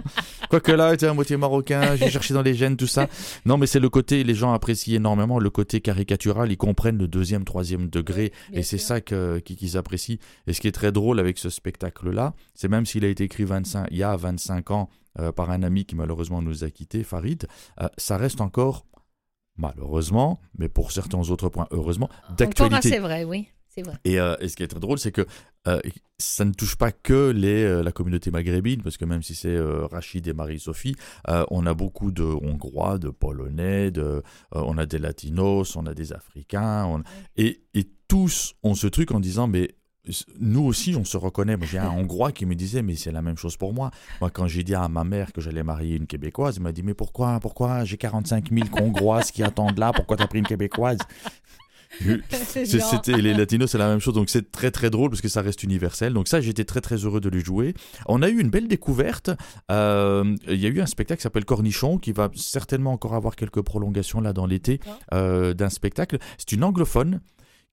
Quoique 0.48 0.72
là, 0.72 0.96
tu 0.96 1.04
es 1.04 1.08
à 1.08 1.12
moitié 1.12 1.36
marocain, 1.36 1.94
j'ai 1.94 2.08
cherché 2.08 2.32
dans 2.32 2.40
les 2.40 2.54
gènes, 2.54 2.78
tout 2.78 2.86
ça. 2.86 3.06
Non, 3.44 3.58
mais 3.58 3.66
c'est 3.66 3.80
le 3.80 3.90
côté, 3.90 4.24
les 4.24 4.34
gens 4.34 4.54
apprécient 4.54 4.96
énormément 4.96 5.38
le 5.38 5.50
côté 5.50 5.82
caricatural, 5.82 6.50
ils 6.50 6.56
comprennent 6.56 6.96
le 6.96 7.06
deuxième, 7.06 7.44
troisième 7.44 7.90
degré, 7.90 8.32
et 8.54 8.62
c'est 8.62 8.78
ça 8.78 9.02
qu'ils 9.02 9.76
apprécient. 9.76 10.16
Et 10.46 10.54
ce 10.54 10.60
qui 10.62 10.68
est 10.68 10.72
très 10.72 10.90
drôle 10.90 11.20
avec 11.20 11.36
ce 11.36 11.50
spectacle-là, 11.50 12.32
c'est 12.54 12.68
même 12.68 12.86
s'il 12.86 13.04
a 13.04 13.08
été 13.08 13.24
écrit 13.24 13.44
25, 13.44 13.88
il 13.90 13.98
y 13.98 14.02
a 14.02 14.16
25 14.16 14.70
ans 14.70 14.88
euh, 15.18 15.32
par 15.32 15.50
un 15.50 15.62
ami 15.62 15.84
qui 15.84 15.96
malheureusement 15.96 16.40
nous 16.42 16.64
a 16.64 16.70
quittés, 16.70 17.02
Farid, 17.02 17.46
euh, 17.80 17.88
ça 17.98 18.16
reste 18.16 18.40
encore, 18.40 18.86
malheureusement, 19.56 20.40
mais 20.58 20.68
pour 20.68 20.92
certains 20.92 21.18
autres 21.30 21.48
points, 21.48 21.68
heureusement, 21.70 22.08
d'actualité. 22.36 22.98
vrai, 22.98 23.24
oui. 23.24 23.48
C'est 23.72 23.82
vrai. 23.82 23.94
Et, 24.04 24.18
euh, 24.18 24.34
et 24.40 24.48
ce 24.48 24.56
qui 24.56 24.64
est 24.64 24.66
très 24.66 24.80
drôle, 24.80 24.98
c'est 24.98 25.12
que 25.12 25.24
euh, 25.68 25.78
ça 26.18 26.44
ne 26.44 26.52
touche 26.52 26.74
pas 26.74 26.90
que 26.90 27.30
les, 27.30 27.62
euh, 27.62 27.82
la 27.84 27.92
communauté 27.92 28.32
maghrébine, 28.32 28.82
parce 28.82 28.96
que 28.96 29.04
même 29.04 29.22
si 29.22 29.36
c'est 29.36 29.56
Rachid 29.60 30.26
et 30.26 30.32
Marie-Sophie, 30.32 30.96
on 31.28 31.66
a 31.66 31.74
beaucoup 31.74 32.10
de 32.10 32.24
Hongrois, 32.24 32.98
de 32.98 33.10
Polonais, 33.10 33.92
de, 33.92 34.24
on 34.50 34.76
a 34.76 34.86
des 34.86 34.98
Latinos, 34.98 35.76
on 35.76 35.86
a 35.86 35.94
des 35.94 36.12
Africains, 36.12 36.84
on- 36.86 37.02
et, 37.36 37.62
et 37.74 37.88
tous 38.08 38.54
ont 38.64 38.74
ce 38.74 38.88
truc 38.88 39.12
en 39.12 39.20
disant, 39.20 39.46
mais 39.46 39.70
nous 40.38 40.62
aussi, 40.64 40.96
on 40.96 41.04
se 41.04 41.16
reconnaît. 41.16 41.56
J'ai 41.62 41.78
un 41.78 41.90
Hongrois 41.90 42.32
qui 42.32 42.46
me 42.46 42.54
disait, 42.54 42.82
mais 42.82 42.96
c'est 42.96 43.12
la 43.12 43.22
même 43.22 43.36
chose 43.36 43.56
pour 43.56 43.74
moi. 43.74 43.90
Moi, 44.20 44.30
quand 44.30 44.46
j'ai 44.46 44.62
dit 44.62 44.74
à 44.74 44.88
ma 44.88 45.04
mère 45.04 45.32
que 45.32 45.40
j'allais 45.40 45.62
marier 45.62 45.96
une 45.96 46.06
Québécoise, 46.06 46.56
elle 46.56 46.62
m'a 46.62 46.72
dit, 46.72 46.82
mais 46.82 46.94
pourquoi, 46.94 47.38
pourquoi 47.40 47.84
j'ai 47.84 47.96
45 47.96 48.50
000 48.50 48.66
Hongroises 48.80 49.30
qui 49.30 49.42
attendent 49.42 49.78
là, 49.78 49.92
pourquoi 49.94 50.16
t'as 50.16 50.26
pris 50.26 50.38
une 50.38 50.46
Québécoise? 50.46 50.98
C'était 52.64 53.16
les 53.20 53.34
latinos, 53.34 53.70
c'est 53.70 53.78
la 53.78 53.88
même 53.88 53.98
chose. 53.98 54.14
Donc 54.14 54.30
c'est 54.30 54.52
très 54.52 54.70
très 54.70 54.90
drôle 54.90 55.10
parce 55.10 55.20
que 55.20 55.28
ça 55.28 55.42
reste 55.42 55.62
universel. 55.62 56.12
Donc 56.12 56.28
ça, 56.28 56.40
j'étais 56.40 56.64
très 56.64 56.80
très 56.80 56.96
heureux 56.96 57.20
de 57.20 57.28
le 57.28 57.40
jouer. 57.40 57.74
On 58.06 58.22
a 58.22 58.28
eu 58.28 58.40
une 58.40 58.48
belle 58.50 58.68
découverte. 58.68 59.30
Euh, 59.70 60.36
Il 60.48 60.60
y 60.60 60.66
a 60.66 60.68
eu 60.68 60.80
un 60.80 60.86
spectacle 60.86 61.18
qui 61.18 61.24
s'appelle 61.24 61.44
Cornichon 61.44 61.98
qui 61.98 62.12
va 62.12 62.30
certainement 62.34 62.92
encore 62.92 63.14
avoir 63.14 63.36
quelques 63.36 63.60
prolongations 63.62 64.20
là 64.20 64.32
dans 64.32 64.46
l'été 64.46 64.80
euh, 65.12 65.52
d'un 65.52 65.68
spectacle. 65.68 66.18
C'est 66.38 66.52
une 66.52 66.64
anglophone 66.64 67.20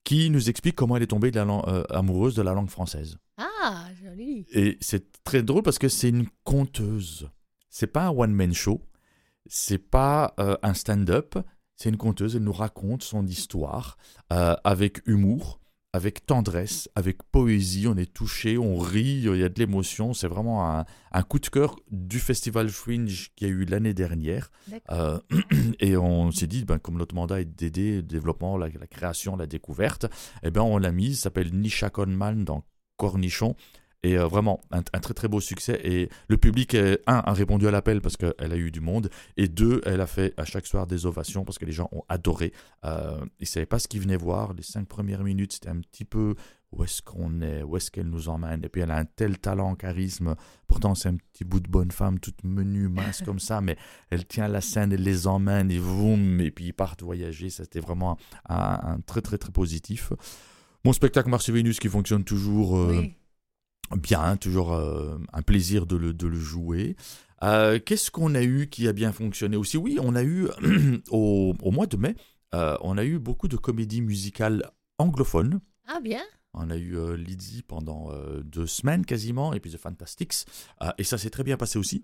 qui 0.07 0.29
nous 0.29 0.49
explique 0.49 0.75
comment 0.77 0.95
elle 0.95 1.03
est 1.03 1.07
tombée 1.07 1.31
de 1.31 1.35
la 1.35 1.43
lan- 1.43 1.65
euh, 1.67 1.83
amoureuse 1.89 2.33
de 2.33 2.41
la 2.41 2.53
langue 2.53 2.69
française. 2.69 3.17
Ah, 3.37 3.87
joli. 4.01 4.45
Et 4.53 4.77
c'est 4.79 5.21
très 5.25 5.43
drôle 5.43 5.63
parce 5.63 5.79
que 5.79 5.89
c'est 5.89 6.07
une 6.07 6.27
conteuse. 6.45 7.29
C'est 7.69 7.87
pas 7.87 8.05
un 8.07 8.11
one-man 8.11 8.53
show. 8.53 8.79
C'est 9.47 9.77
pas 9.77 10.33
euh, 10.39 10.55
un 10.63 10.73
stand-up. 10.73 11.35
C'est 11.75 11.89
une 11.89 11.97
conteuse. 11.97 12.37
Elle 12.37 12.43
nous 12.43 12.53
raconte 12.53 13.03
son 13.03 13.27
histoire 13.27 13.97
euh, 14.31 14.55
avec 14.63 15.01
humour, 15.07 15.59
avec 15.97 16.27
tendresse, 16.27 16.89
avec 16.93 17.23
poésie. 17.23 17.87
On 17.87 17.97
est 17.97 18.13
touché, 18.13 18.57
on 18.59 18.77
rit, 18.77 19.23
il 19.25 19.35
y 19.35 19.43
a 19.43 19.49
de 19.49 19.59
l'émotion. 19.59 20.13
C'est 20.13 20.27
vraiment 20.27 20.71
un, 20.71 20.85
un 21.11 21.23
coup 21.23 21.39
de 21.39 21.47
cœur 21.47 21.75
du 21.89 22.19
Festival 22.19 22.69
Fringe 22.69 23.31
qui 23.35 23.45
a 23.45 23.47
eu 23.47 23.65
l'année 23.65 23.95
dernière. 23.95 24.51
Euh, 24.91 25.19
et 25.79 25.97
on 25.97 26.31
s'est 26.31 26.45
dit, 26.45 26.65
ben, 26.65 26.77
comme 26.77 26.97
notre 26.97 27.15
mandat 27.15 27.41
est 27.41 27.45
d'aider 27.45 27.97
le 27.97 28.03
développement, 28.03 28.57
la, 28.57 28.67
la 28.67 28.85
création, 28.85 29.35
la 29.35 29.47
découverte, 29.47 30.05
eh 30.43 30.51
ben, 30.51 30.61
on 30.61 30.77
l'a 30.77 30.91
mise. 30.91 31.17
Ça 31.17 31.23
s'appelle 31.23 31.51
Nisha 31.51 31.89
Conman 31.89 32.43
dans 32.43 32.63
Cornichon. 32.97 33.55
Et 34.03 34.17
euh, 34.17 34.27
vraiment, 34.27 34.61
un, 34.71 34.81
très 34.81 35.13
très 35.13 35.27
beau 35.27 35.41
succès. 35.41 35.79
Et 35.83 36.09
le 36.27 36.37
public, 36.37 36.75
euh, 36.75 36.97
un, 37.07 37.17
a 37.25 37.33
répondu 37.33 37.67
à 37.67 37.71
l'appel 37.71 38.01
parce 38.01 38.15
qu'elle 38.15 38.33
a 38.39 38.55
eu 38.55 38.71
du 38.71 38.79
monde. 38.79 39.09
Et 39.37 39.47
deux, 39.47 39.81
elle 39.85 40.01
a 40.01 40.07
fait 40.07 40.33
à 40.37 40.45
chaque 40.45 40.67
soir 40.67 40.87
des 40.87 41.05
ovations 41.05 41.43
parce 41.43 41.57
que 41.57 41.65
les 41.65 41.71
gens 41.71 41.89
ont 41.91 42.03
adoré. 42.07 42.53
Euh, 42.85 43.17
ils 43.39 43.43
ne 43.43 43.47
savaient 43.47 43.65
pas 43.65 43.79
ce 43.79 43.87
qu'ils 43.87 44.01
venaient 44.01 44.17
voir. 44.17 44.53
Les 44.53 44.63
cinq 44.63 44.87
premières 44.87 45.23
minutes, 45.23 45.53
c'était 45.53 45.69
un 45.69 45.79
petit 45.79 46.05
peu 46.05 46.35
où 46.71 46.83
est-ce 46.83 47.01
qu'on 47.01 47.41
est, 47.41 47.63
où 47.63 47.77
est-ce 47.77 47.89
qu'elle 47.89 48.07
nous 48.07 48.29
emmène. 48.29 48.63
Et 48.63 48.69
puis 48.69 48.81
elle 48.81 48.91
a 48.91 48.97
un 48.97 49.05
tel 49.05 49.39
talent, 49.39 49.75
charisme. 49.75 50.35
Pourtant, 50.67 50.95
c'est 50.95 51.09
un 51.09 51.15
petit 51.15 51.43
bout 51.43 51.59
de 51.59 51.69
bonne 51.69 51.91
femme, 51.91 52.19
toute 52.19 52.43
menue, 52.43 52.89
mince 52.89 53.21
comme 53.23 53.39
ça. 53.39 53.61
Mais 53.61 53.77
elle 54.09 54.27
tient 54.27 54.47
la 54.47 54.61
scène, 54.61 54.91
elle 54.91 55.03
les 55.03 55.27
emmène, 55.27 55.71
et 55.71 55.79
voum, 55.79 56.39
et 56.41 56.51
puis 56.51 56.65
ils 56.65 56.73
partent 56.73 57.01
voyager. 57.01 57.49
C'était 57.49 57.79
vraiment 57.79 58.17
un, 58.47 58.99
très 59.05 59.21
très 59.21 59.37
très 59.37 59.51
positif. 59.51 60.13
Mon 60.83 60.93
spectacle 60.93 61.29
Mars 61.29 61.49
et 61.49 61.51
Vénus 61.51 61.79
qui 61.79 61.89
fonctionne 61.89 62.23
toujours. 62.23 62.77
Bien, 63.95 64.37
toujours 64.37 64.73
euh, 64.73 65.17
un 65.33 65.41
plaisir 65.41 65.85
de 65.85 65.95
le, 65.95 66.13
de 66.13 66.27
le 66.27 66.39
jouer. 66.39 66.95
Euh, 67.43 67.79
Qu'est-ce 67.83 68.11
qu'on 68.11 68.35
a 68.35 68.41
eu 68.43 68.67
qui 68.67 68.87
a 68.87 68.93
bien 68.93 69.11
fonctionné 69.11 69.57
aussi? 69.57 69.77
Oui, 69.77 69.97
on 70.01 70.15
a 70.15 70.23
eu 70.23 70.47
au, 71.11 71.55
au 71.61 71.71
mois 71.71 71.87
de 71.87 71.97
mai, 71.97 72.15
euh, 72.55 72.77
on 72.81 72.97
a 72.97 73.05
eu 73.05 73.19
beaucoup 73.19 73.47
de 73.47 73.57
comédies 73.57 74.01
musicales 74.01 74.69
anglophones. 74.97 75.59
Ah, 75.87 75.99
bien. 76.01 76.21
On 76.53 76.69
a 76.71 76.77
eu 76.77 77.15
Lizzie 77.15 77.61
pendant 77.61 78.09
deux 78.43 78.65
semaines 78.65 79.05
quasiment, 79.05 79.53
et 79.53 79.59
puis 79.59 79.69
The 79.69 79.77
Fantastics. 79.77 80.45
Et 80.97 81.03
ça 81.03 81.19
s'est 81.19 81.29
très 81.29 81.43
bien 81.43 81.55
passé 81.55 81.77
aussi. 81.77 82.03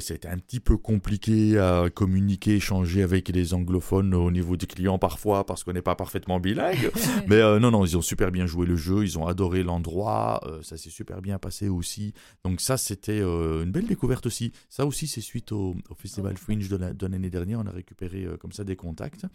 C'était 0.00 0.28
un 0.28 0.38
petit 0.38 0.60
peu 0.60 0.76
compliqué 0.76 1.58
à 1.58 1.88
communiquer, 1.90 2.56
échanger 2.56 3.02
avec 3.02 3.28
les 3.28 3.54
anglophones 3.54 4.14
au 4.14 4.30
niveau 4.30 4.56
des 4.56 4.66
clients 4.66 4.98
parfois 4.98 5.44
parce 5.46 5.64
qu'on 5.64 5.72
n'est 5.72 5.82
pas 5.82 5.94
parfaitement 5.96 6.38
bilingue. 6.40 6.90
Mais 7.28 7.36
euh, 7.36 7.58
non, 7.58 7.70
non, 7.70 7.84
ils 7.84 7.96
ont 7.96 8.02
super 8.02 8.30
bien 8.30 8.46
joué 8.46 8.66
le 8.66 8.76
jeu, 8.76 9.04
ils 9.04 9.18
ont 9.18 9.26
adoré 9.26 9.62
l'endroit, 9.62 10.40
euh, 10.46 10.62
ça 10.62 10.76
s'est 10.76 10.90
super 10.90 11.20
bien 11.22 11.38
passé 11.38 11.68
aussi. 11.68 12.12
Donc 12.44 12.60
ça, 12.60 12.76
c'était 12.76 13.20
euh, 13.20 13.64
une 13.64 13.70
belle 13.72 13.86
découverte 13.86 14.26
aussi. 14.26 14.52
Ça 14.68 14.86
aussi, 14.86 15.06
c'est 15.06 15.20
suite 15.20 15.52
au, 15.52 15.76
au 15.88 15.94
Festival 15.94 16.36
Fringe 16.36 16.68
de 16.68 16.76
la- 16.76 16.92
de 16.92 17.06
l'année 17.06 17.30
dernière, 17.30 17.58
on 17.60 17.66
a 17.66 17.70
récupéré 17.72 18.26
comme 18.40 18.52
ça 18.52 18.64
des 18.64 18.76
contacts. 18.76 19.26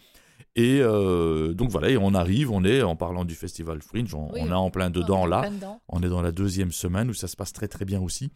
Et 0.56 0.80
donc 0.80 1.70
voilà, 1.70 1.88
et 1.90 1.96
on 1.96 2.12
arrive, 2.14 2.50
on 2.50 2.62
est, 2.64 2.82
en 2.82 2.94
parlant 2.96 3.24
du 3.24 3.34
Festival 3.34 3.80
Fringe, 3.80 4.14
on, 4.14 4.30
Oui, 4.32 4.40
on 4.42 4.48
est 4.48 4.52
en 4.52 4.70
plein 4.70 4.90
dedans 4.90 5.24
là. 5.24 5.40
plein 5.40 5.50
dedans. 5.50 5.80
On 5.88 6.02
est 6.02 6.08
dans 6.08 6.20
la 6.20 6.32
deuxième 6.32 6.72
semaine 6.72 7.08
où 7.10 7.14
ça 7.14 7.26
se 7.28 7.36
passe 7.36 7.52
très 7.52 7.68
très 7.68 7.84
bien 7.84 8.00
aussi. 8.00 8.30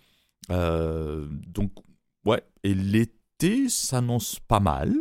Donc, 0.49 1.73
ouais. 2.27 2.43
Et 2.65 2.75
l'été 2.75 3.69
s'annonce 3.69 4.39
pas 4.41 4.61
mal. 4.61 4.93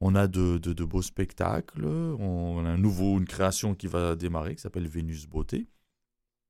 On 0.00 0.14
a 0.14 0.26
de, 0.26 0.56
de- 0.58 0.72
de 0.72 0.84
beaux 0.84 1.02
spectacles. 1.02 1.84
On 1.84 2.64
a 2.64 2.68
un 2.70 2.78
nouveau, 2.78 3.18
une 3.18 3.26
création 3.26 3.74
qui 3.74 3.86
va 3.86 4.16
démarrer 4.16 4.54
qui 4.54 4.62
s'appelle 4.62 4.88
Vénus 4.88 5.26
Beauté. 5.26 5.66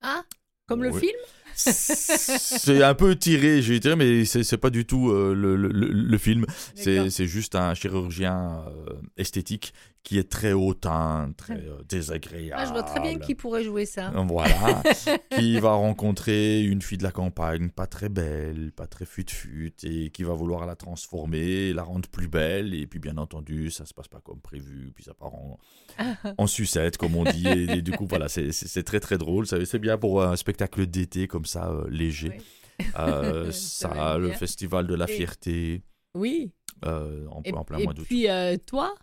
Ah, 0.03 0.23
comme 0.67 0.85
le 0.85 0.93
film? 0.93 1.17
C'est 1.57 2.83
un 2.83 2.95
peu 2.95 3.17
tiré, 3.17 3.61
j'ai 3.61 3.81
tiré, 3.81 3.97
mais 3.97 4.25
c'est 4.25 4.57
pas 4.57 4.71
du 4.71 4.87
tout 4.87 5.11
euh, 5.11 5.35
le, 5.35 5.57
le- 5.57 5.69
le- 5.69 6.19
film. 6.19 6.47
C'est 6.75 7.27
juste 7.27 7.55
un 7.55 7.75
chirurgien 7.75 8.65
euh, 8.69 8.95
esthétique 9.17 9.75
qui 10.03 10.19
est 10.19 10.31
très 10.31 10.53
hautain, 10.55 11.33
très 11.37 11.57
euh, 11.59 11.83
désagréable. 11.89 12.55
Ah, 12.57 12.65
je 12.65 12.73
vois 12.73 12.83
très 12.83 13.01
bien 13.01 13.19
qui 13.19 13.35
pourrait 13.35 13.63
jouer 13.63 13.85
ça. 13.85 14.11
Voilà, 14.27 14.83
qui 15.37 15.61
va 15.61 15.73
rencontrer 15.73 16.63
une 16.63 16.81
fille 16.81 16.97
de 16.99 17.03
la 17.03 17.11
campagne 17.13 17.69
pas 17.69 17.87
très 17.87 18.09
belle, 18.09 18.73
pas 18.75 18.87
très 18.87 19.05
fut-fut, 19.05 19.75
et 19.83 20.11
qui 20.11 20.23
va 20.23 20.33
vouloir 20.33 20.65
la 20.65 20.75
transformer, 20.75 21.73
la 21.75 21.83
rendre 21.83 22.09
plus 22.09 22.29
belle, 22.29 22.73
et 22.75 22.87
puis 22.87 22.99
bien 22.99 23.19
entendu, 23.19 23.71
ça 23.71 23.85
se 23.85 23.93
passe 23.93 24.09
pas 24.09 24.21
comme 24.21 24.41
prévu, 24.41 24.91
puis 24.95 25.05
ça 25.05 25.13
part 25.13 25.35
en, 25.35 25.59
en 26.39 26.47
sucette, 26.47 26.97
comme 26.97 27.15
on 27.17 27.25
dit, 27.25 27.47
et, 27.47 27.71
et 27.79 27.83
du 27.83 27.93
coup, 27.93 28.07
voilà, 28.09 28.29
c'est- 28.29 28.83
très 28.83 29.01
très 29.01 29.19
drôle, 29.19 29.47
c'est 29.47 29.79
bien 29.79 29.99
pour 29.99 30.23
un 30.23 30.37
spectacle 30.37 30.87
d'été 30.87 31.29
comme 31.29 31.45
ça, 31.45 31.71
euh, 31.71 31.87
léger. 31.91 32.33
Oui. 32.79 32.87
Euh, 32.99 33.51
Ça 33.53 34.17
le 34.17 34.31
festival 34.33 34.87
de 34.87 34.95
la 34.95 35.05
Et- 35.11 35.13
fierté, 35.15 35.83
Oui. 36.15 36.53
euh, 36.87 37.27
en, 37.31 37.43
Et, 37.45 37.53
en 37.53 37.65
plein 37.65 37.79
et 37.79 37.85
mois 37.85 37.93
d'août. 37.93 38.07
puis, 38.07 38.31
euh, 38.31 38.57
toi, 38.67 38.95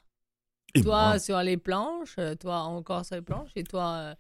Et 0.78 0.84
toi 0.84 1.19
sur 1.19 1.39
les 1.41 1.57
planches, 1.57 2.15
euh, 2.19 2.36
toi 2.36 2.59
encore 2.61 3.05
sur 3.05 3.15
les 3.15 3.21
planches, 3.21 3.49
et 3.55 3.63
toi 3.63 3.86
euh, 3.97 4.15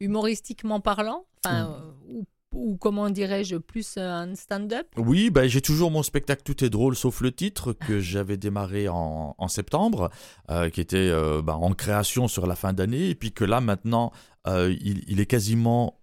humoristiquement 0.00 0.80
parlant, 0.80 1.24
enfin, 1.44 1.64
Mm. 1.64 1.72
euh, 1.72 1.90
ou, 2.08 2.24
ou 2.52 2.76
comment 2.76 3.10
dirais-je, 3.10 3.56
plus 3.56 3.96
un 3.96 4.34
stand-up? 4.34 4.86
Oui, 4.96 5.30
ben, 5.30 5.46
j'ai 5.48 5.60
toujours 5.60 5.90
mon 5.90 6.02
spectacle 6.02 6.42
Tout 6.44 6.64
est 6.64 6.70
drôle 6.70 6.94
sauf 6.96 7.20
le 7.20 7.32
titre 7.32 7.72
que 7.72 7.98
j'avais 8.00 8.36
démarré 8.36 8.88
en, 8.88 9.34
en 9.36 9.48
septembre, 9.48 10.10
euh, 10.50 10.70
qui 10.70 10.80
était 10.80 10.96
euh, 11.10 11.42
ben, 11.42 11.54
en 11.54 11.72
création 11.74 12.28
sur 12.28 12.46
la 12.46 12.54
fin 12.54 12.72
d'année, 12.72 13.08
et 13.10 13.14
puis 13.14 13.32
que 13.32 13.44
là 13.44 13.60
maintenant 13.60 14.12
il, 14.46 15.02
il 15.08 15.20
est 15.20 15.26
quasiment 15.26 15.98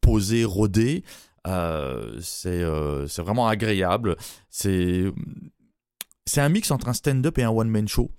posé, 0.00 0.44
rodé. 0.44 1.04
C'est 1.44 2.64
c'est 3.08 3.22
vraiment 3.22 3.46
agréable. 3.46 4.16
C'est 4.48 5.04
c'est 6.24 6.40
un 6.40 6.48
mix 6.48 6.70
entre 6.70 6.88
un 6.88 6.92
stand-up 6.92 7.36
et 7.38 7.42
un 7.42 7.50
one-man 7.50 7.88
show. 7.88 8.10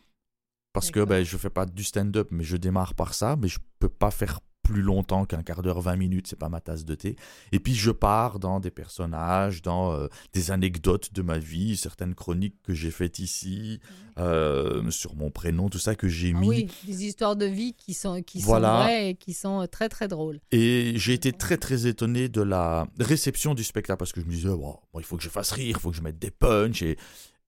Parce 0.74 0.90
que 0.92 1.04
ben, 1.06 1.24
je 1.24 1.38
fais 1.38 1.50
pas 1.52 1.66
du 1.66 1.84
stand-up, 1.84 2.30
mais 2.32 2.44
je 2.44 2.58
démarre 2.58 2.96
par 2.96 3.14
ça, 3.14 3.36
mais 3.40 3.48
je 3.48 3.60
peux 3.80 3.90
pas 3.90 4.12
faire 4.12 4.40
plus 4.64 4.82
longtemps 4.82 5.26
qu'un 5.26 5.44
quart 5.44 5.62
d'heure, 5.62 5.82
20 5.82 5.98
minutes, 5.98 6.26
c'est 6.28 6.40
pas 6.40 6.48
ma 6.48 6.62
tasse 6.62 6.86
de 6.86 6.96
thé. 6.96 7.18
Et 7.52 7.60
puis 7.60 7.76
je 7.76 7.92
pars 7.92 8.40
dans 8.40 8.62
des 8.62 8.72
personnages, 8.72 9.62
dans 9.62 9.92
euh, 9.94 10.08
des 10.32 10.52
anecdotes 10.52 11.14
de 11.14 11.22
ma 11.22 11.38
vie, 11.38 11.76
certaines 11.76 12.16
chroniques 12.16 12.56
que 12.64 12.74
j'ai 12.74 12.90
faites 12.90 13.20
ici, 13.20 13.82
euh, 14.18 14.90
sur 14.90 15.16
mon 15.16 15.32
prénom, 15.32 15.68
tout 15.70 15.80
ça 15.80 15.96
que 15.96 16.08
j'ai 16.08 16.32
Ah 16.34 16.40
mis. 16.40 16.48
Oui, 16.48 16.68
des 16.88 17.04
histoires 17.06 17.36
de 17.36 17.46
vie 17.46 17.74
qui 17.74 17.94
sont, 17.94 18.22
qui 18.24 18.40
Voilà. 18.40 18.70
sont 18.78 18.84
vraies 18.84 19.10
et 19.10 19.16
qui 19.16 19.34
sont 19.34 19.62
euh, 19.62 19.68
très 19.68 19.90
très 19.90 20.08
drôles. 20.08 20.40
Et 20.54 20.94
j'ai 20.96 21.12
été 21.14 21.34
très 21.34 21.58
très 21.58 21.86
étonné 21.86 22.30
de 22.30 22.42
la 22.42 22.88
réception 23.00 23.56
du 23.56 23.66
spectacle 23.66 23.98
parce 24.00 24.14
que 24.14 24.22
je 24.22 24.26
me 24.26 24.32
disais, 24.32 24.48
Wow, 24.48 24.80
bon, 24.94 25.00
il 25.00 25.04
faut 25.04 25.18
que 25.18 25.24
je 25.24 25.30
fasse 25.30 25.52
rire, 25.52 25.76
il 25.78 25.82
faut 25.82 25.92
que 25.92 25.98
je 25.98 26.02
mette 26.02 26.20
des 26.20 26.32
punchs. 26.32 26.82
Et, 26.84 26.98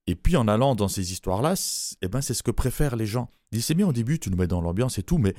et 0.08 0.16
puis 0.16 0.36
en 0.38 0.48
allant 0.48 0.76
dans 0.76 0.88
ces 0.88 1.12
histoires-là, 1.12 1.56
c'est- 1.56 1.96
eh 2.02 2.08
ben, 2.08 2.22
c'est 2.22 2.34
ce 2.34 2.44
que 2.44 2.52
préfèrent 2.52 2.96
les 2.96 3.06
gens. 3.08 3.30
Ils 3.52 3.56
disent, 3.58 3.66
c'est 3.66 3.74
bien 3.76 3.88
au 3.88 3.94
début, 3.94 4.20
tu 4.20 4.30
nous 4.30 4.38
mets 4.38 4.48
dans 4.48 4.62
l'ambiance 4.62 4.98
et 5.00 5.04
tout, 5.04 5.18
mais 5.18 5.34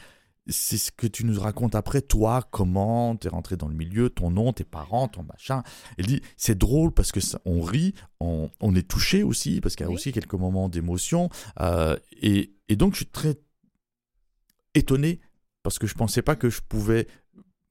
c'est 0.49 0.77
ce 0.79 0.93
que 0.93 1.09
tu 1.09 1.25
nous 1.27 1.41
racontes 1.41 1.75
après, 1.75 2.01
toi, 2.03 2.41
comment 2.53 3.17
t'es 3.17 3.29
rentré 3.29 3.57
dans 3.57 3.67
le 3.67 3.75
milieu, 3.75 4.11
ton 4.11 4.31
nom, 4.31 4.53
tes 4.53 4.62
parents, 4.64 5.09
ton 5.09 5.25
machin. 5.25 5.64
Elle 5.99 6.07
dit, 6.07 6.21
c'est 6.37 6.57
drôle 6.57 6.93
parce 6.93 7.11
que 7.11 7.19
ça- 7.21 7.41
on 7.45 7.61
rit, 7.62 7.95
on, 8.21 8.49
on 8.61 8.75
est 8.77 8.87
touché 8.87 9.25
aussi, 9.25 9.61
parce 9.61 9.75
qu'il 9.75 9.85
y 9.85 9.89
a 9.89 9.91
Oui. 9.91 9.97
aussi 9.97 10.12
quelques 10.12 10.35
moments 10.35 10.69
d'émotion. 10.69 11.31
euh, 11.61 11.97
et, 12.23 12.53
et 12.69 12.77
donc 12.77 12.93
je 12.93 12.99
suis 12.99 13.07
très 13.07 13.37
étonné 14.75 15.21
parce 15.62 15.79
que 15.79 15.87
je 15.87 15.95
pensais 15.95 16.23
pas 16.23 16.37
que 16.37 16.49
je 16.51 16.61
pouvais 16.61 17.09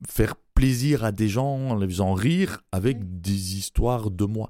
faire 0.10 0.36
plaisir 0.54 1.04
à 1.06 1.12
des 1.14 1.30
gens 1.30 1.48
en 1.70 1.76
les 1.76 1.88
faisant 1.88 2.14
rire 2.14 2.62
avec 2.74 2.98
Oui. 2.98 3.04
des 3.06 3.58
histoires 3.58 4.12
de 4.12 4.26
moi. 4.26 4.50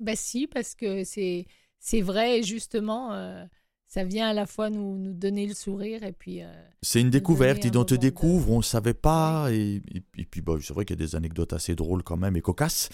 Bah 0.00 0.16
si, 0.16 0.46
parce 0.46 0.74
que 0.74 1.04
c'est 1.04 1.46
c'est 1.78 2.00
vrai, 2.00 2.40
et 2.40 2.42
justement, 2.42 3.12
euh, 3.12 3.44
ça 3.86 4.02
vient 4.04 4.28
à 4.28 4.32
la 4.32 4.46
fois 4.46 4.70
nous, 4.70 4.98
nous 4.98 5.12
donner 5.12 5.46
le 5.46 5.54
sourire 5.54 6.02
et 6.02 6.12
puis... 6.12 6.42
euh, 6.42 6.52
C'est 6.82 7.00
une 7.00 7.10
découverte, 7.10 7.64
un 7.64 7.68
et 7.70 7.76
on 7.76 7.84
te 7.84 7.94
de- 7.94 8.00
découvre, 8.00 8.50
on 8.50 8.58
ne 8.58 8.62
savait 8.62 8.94
pas, 8.94 9.48
et, 9.52 9.82
et- 9.94 10.02
et 10.18 10.24
puis 10.24 10.40
bah, 10.40 10.54
c'est 10.60 10.74
vrai 10.74 10.84
qu'il 10.84 10.98
y 10.98 11.02
a 11.02 11.06
des 11.06 11.14
anecdotes 11.14 11.52
assez 11.52 11.74
drôles 11.76 12.02
quand 12.02 12.16
même 12.16 12.36
et 12.36 12.40
cocasses. 12.40 12.88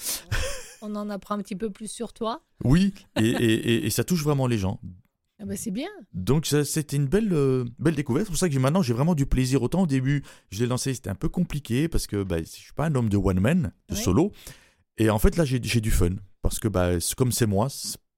on 0.82 0.94
en 0.96 1.08
apprend 1.10 1.36
un 1.36 1.42
petit 1.42 1.56
peu 1.56 1.70
plus 1.70 1.90
sur 1.90 2.12
toi. 2.12 2.44
Oui, 2.64 2.92
et, 3.20 3.86
et- 3.86 3.90
ça 3.90 4.04
touche 4.04 4.22
vraiment 4.22 4.46
les 4.46 4.58
gens. 4.58 4.80
Ah 5.40 5.44
bah 5.44 5.56
c'est 5.56 5.70
bien. 5.72 5.88
Donc 6.12 6.46
c'était 6.46 6.96
une 6.96 7.06
belle, 7.06 7.32
euh, 7.32 7.64
belle 7.80 7.96
découverte. 7.96 8.26
C'est 8.26 8.30
pour 8.32 8.38
ça 8.38 8.48
que 8.48 8.56
maintenant 8.58 8.82
j'ai 8.82 8.92
vraiment 8.94 9.14
du 9.16 9.26
plaisir. 9.26 9.60
Autant 9.62 9.82
au 9.82 9.86
début, 9.88 10.22
je 10.50 10.60
l'ai 10.60 10.66
lancé, 10.66 10.94
c'était 10.94 11.10
un 11.10 11.16
peu 11.16 11.28
compliqué 11.28 11.88
parce 11.88 12.06
que 12.06 12.22
bah, 12.22 12.38
je 12.38 12.44
suis 12.48 12.72
pas 12.74 12.86
un 12.86 12.94
homme 12.94 13.08
de 13.08 13.16
one 13.16 13.40
man, 13.40 13.72
de 13.88 13.94
Ouais. 13.94 14.00
solo. 14.00 14.30
Et 14.98 15.10
en 15.10 15.18
fait 15.18 15.36
là, 15.36 15.44
j'ai 15.44 15.58
du 15.58 15.90
fun 15.90 16.10
parce 16.42 16.58
que 16.58 16.68
bah, 16.68 16.90
comme 17.16 17.32
c'est 17.32 17.46
moi, 17.46 17.68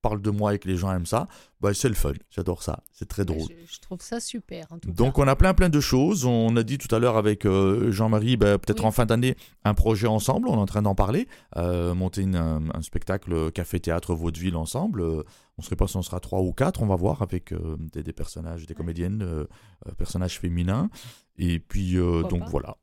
parle 0.02 0.20
de 0.20 0.28
moi 0.30 0.54
et 0.54 0.58
que 0.58 0.68
les 0.68 0.76
gens 0.76 0.92
aiment 0.92 1.06
ça, 1.06 1.28
bah, 1.62 1.72
c'est 1.72 1.88
le 1.88 1.94
fun. 1.94 2.12
J'adore 2.28 2.62
ça. 2.62 2.82
C'est 2.92 3.08
très 3.08 3.24
Bah, 3.24 3.32
drôle. 3.32 3.48
je, 3.48 3.74
je 3.74 3.80
trouve 3.80 4.02
ça 4.02 4.20
super 4.20 4.66
en 4.70 4.78
tout 4.78 4.90
Donc 4.90 5.14
cas. 5.16 5.22
on 5.22 5.28
a 5.28 5.34
plein 5.34 5.54
plein 5.54 5.70
de 5.70 5.80
choses. 5.80 6.26
On 6.26 6.54
a 6.56 6.62
dit 6.62 6.76
tout 6.76 6.94
à 6.94 6.98
l'heure 6.98 7.16
avec 7.16 7.46
euh, 7.46 7.90
Jean-Marie, 7.90 8.36
bah, 8.36 8.58
peut-être 8.58 8.80
Oui. 8.80 8.86
en 8.86 8.90
fin 8.90 9.06
d'année, 9.06 9.34
un 9.64 9.72
projet 9.72 10.06
ensemble. 10.06 10.48
On 10.48 10.56
est 10.56 10.58
en 10.58 10.66
train 10.66 10.82
d'en 10.82 10.94
parler. 10.94 11.26
Euh, 11.56 11.94
monter 11.94 12.20
une- 12.20 12.36
un, 12.36 12.62
un 12.74 12.82
spectacle 12.82 13.50
café-théâtre 13.52 14.14
vaudeville 14.14 14.56
ensemble. 14.56 15.00
Euh, 15.00 15.22
on 15.56 15.62
ne 15.62 15.64
sait 15.66 15.76
pas 15.76 15.86
si 15.86 15.96
on 15.96 16.02
sera 16.02 16.20
trois 16.20 16.40
ou 16.42 16.52
quatre. 16.52 16.82
On 16.82 16.86
va 16.86 16.96
voir 16.96 17.22
avec 17.22 17.52
euh, 17.52 17.76
des, 17.78 18.02
des 18.02 18.12
personnages, 18.12 18.66
des 18.66 18.74
comédiennes, 18.74 19.22
euh, 19.22 19.44
euh, 19.88 19.92
personnages 19.96 20.38
féminins. 20.38 20.90
Et 21.38 21.58
puis 21.60 21.96
euh, 21.96 22.22
donc 22.24 22.40
pas. 22.40 22.48
voilà. 22.50 22.76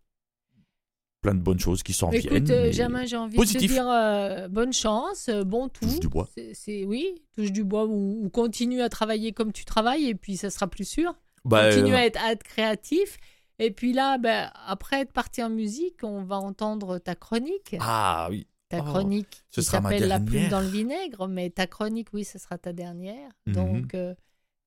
Plein 1.22 1.36
de 1.36 1.40
bonnes 1.40 1.60
choses 1.60 1.84
qui 1.84 1.94
s'en 1.94 2.10
Écoute, 2.12 2.32
viennent. 2.32 2.52
euh, 2.52 2.64
mais 2.66 2.72
Germain, 2.74 3.06
j'ai 3.06 3.16
envie 3.18 3.36
positif. 3.36 3.62
de 3.62 3.68
te 3.68 3.74
dire 3.74 3.88
euh, 3.90 4.48
bonne 4.48 4.74
chance, 4.74 5.30
euh, 5.30 5.44
bon 5.44 5.70
tout. 5.70 5.86
Touche 5.86 6.00
du 6.00 6.08
bois. 6.10 6.28
C'est- 6.54 6.84
oui, 6.86 7.14
touche 7.36 7.52
du 7.52 7.64
bois 7.64 7.86
ou, 7.86 8.26
ou 8.26 8.30
continue 8.30 8.82
à 8.82 8.90
travailler 8.90 9.32
comme 9.32 9.52
tu 9.52 9.64
travailles 9.64 10.08
et 10.08 10.16
puis 10.16 10.36
ça 10.36 10.50
sera 10.50 10.68
plus 10.68 10.88
sûr. 10.88 11.14
Bah, 11.46 11.70
continue 11.70 11.94
euh, 11.94 11.98
à 11.98 12.06
être, 12.06 12.20
à 12.24 12.32
être 12.32 12.44
créatif. 12.44 13.18
Et 13.60 13.70
puis 13.70 13.94
là, 13.94 14.18
ben, 14.18 14.50
après 14.66 15.02
être 15.02 15.12
parti 15.12 15.44
en 15.44 15.50
musique, 15.50 15.98
on 16.04 16.24
va 16.24 16.38
entendre 16.38 16.98
ta 16.98 17.14
chronique. 17.14 17.76
Ah 17.80 18.28
oui. 18.32 18.48
ta 18.70 18.80
oh, 18.80 18.84
chronique 18.84 19.44
ce 19.52 19.62
qui 19.62 19.68
s'appelle 19.68 20.08
La 20.08 20.20
plume 20.20 20.50
dans 20.50 20.62
le 20.62 20.68
vinaigre. 20.68 21.28
Mais 21.28 21.52
ta 21.52 21.68
chronique, 21.68 22.08
oui, 22.14 22.24
ce 22.24 22.40
sera 22.40 22.58
ta 22.58 22.74
dernière. 22.74 23.30
Mhm. 23.46 23.54
Donc, 23.54 23.94
euh, 23.94 24.16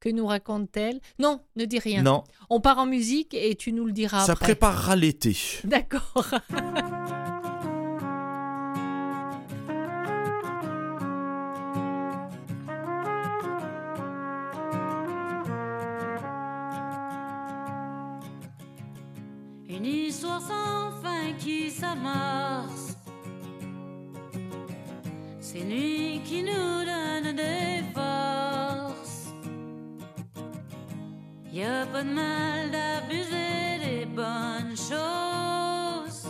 que 0.05 0.11
nous 0.11 0.27
raconte-t-elle? 0.27 1.01
Non, 1.19 1.41
ne 1.57 1.65
dis 1.65 1.79
rien. 1.79 2.03
Non, 2.03 2.25
On 2.51 2.61
part 2.61 2.77
en 2.79 2.85
musique 2.85 3.33
et 3.33 3.55
tu 3.55 3.73
nous 3.73 3.87
le 3.87 3.93
diras 3.93 4.27
ça 4.27 4.33
après. 4.33 4.49
préparera 4.49 4.97
l'été. 4.97 5.35
D'accord. 5.65 6.27
Une 19.69 19.85
histoire 19.87 20.41
sans 20.41 20.91
fin 21.03 21.33
qui 21.39 21.71
s'amorce. 21.71 22.97
C'est 25.41 25.61
lui 25.61 26.21
qui 26.25 26.43
nous 26.43 26.85
donne 26.85 27.35
des 27.37 27.64
Y 31.55 31.63
a 31.63 31.87
pas 31.87 32.03
de 32.03 32.11
mal 32.11 32.69
d'abuser 32.73 33.79
des 33.79 34.07
bonnes 34.07 34.77
choses. 34.77 36.27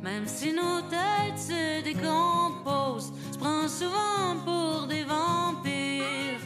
Même 0.00 0.24
si 0.24 0.52
nos 0.52 0.82
têtes 0.82 1.36
se 1.36 1.82
décomposent, 1.82 3.12
se 3.32 3.38
prend 3.38 3.66
souvent 3.66 4.36
pour 4.44 4.86
des 4.86 5.02
vampires. 5.02 6.44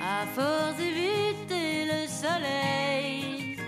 À 0.00 0.24
force 0.34 0.78
d'éviter 0.78 1.84
le 1.84 2.08
soleil, 2.08 3.58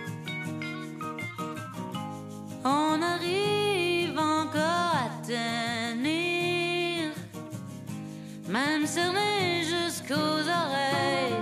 on 2.64 3.02
arrive 3.02 4.18
encore 4.18 4.94
à 5.04 5.10
tenir, 5.22 7.12
même 8.48 8.86
cerné 8.86 9.64
jusqu'aux 9.64 10.48
oreilles. 10.48 11.33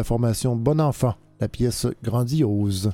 La 0.00 0.04
formation 0.04 0.56
Bon 0.56 0.80
Enfant, 0.80 1.14
la 1.40 1.48
pièce 1.48 1.86
grandiose. 2.02 2.90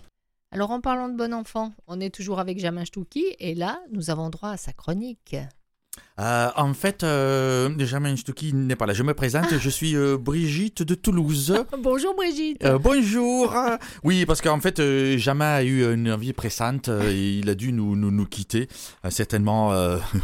Alors 0.50 0.72
en 0.72 0.80
parlant 0.80 1.08
de 1.08 1.16
bon 1.16 1.32
enfant, 1.32 1.70
on 1.86 2.00
est 2.00 2.12
toujours 2.12 2.40
avec 2.40 2.58
Jamin 2.58 2.84
Stouki 2.84 3.24
et 3.38 3.54
là, 3.54 3.78
nous 3.92 4.10
avons 4.10 4.28
droit 4.28 4.48
à 4.48 4.56
sa 4.56 4.72
chronique. 4.72 5.36
Euh, 6.18 6.48
en 6.56 6.72
fait, 6.72 7.04
euh, 7.04 7.68
Germain 7.78 8.16
Stucky 8.16 8.54
n'est 8.54 8.74
pas 8.74 8.86
là. 8.86 8.94
Je 8.94 9.02
me 9.02 9.12
présente, 9.12 9.58
je 9.58 9.68
suis 9.68 9.94
euh, 9.94 10.16
Brigitte 10.16 10.82
de 10.82 10.94
Toulouse. 10.94 11.54
Bonjour 11.82 12.14
Brigitte. 12.14 12.64
Euh, 12.64 12.78
bonjour. 12.78 13.54
Oui, 14.02 14.24
parce 14.24 14.40
qu'en 14.40 14.58
fait, 14.58 14.80
Jamin 15.18 15.56
a 15.56 15.62
eu 15.62 15.92
une 15.92 16.10
envie 16.10 16.32
pressante 16.32 16.88
et 16.88 17.38
il 17.38 17.50
a 17.50 17.54
dû 17.54 17.70
nous, 17.70 17.96
nous, 17.96 18.10
nous 18.10 18.24
quitter. 18.24 18.66
Certainement 19.10 19.72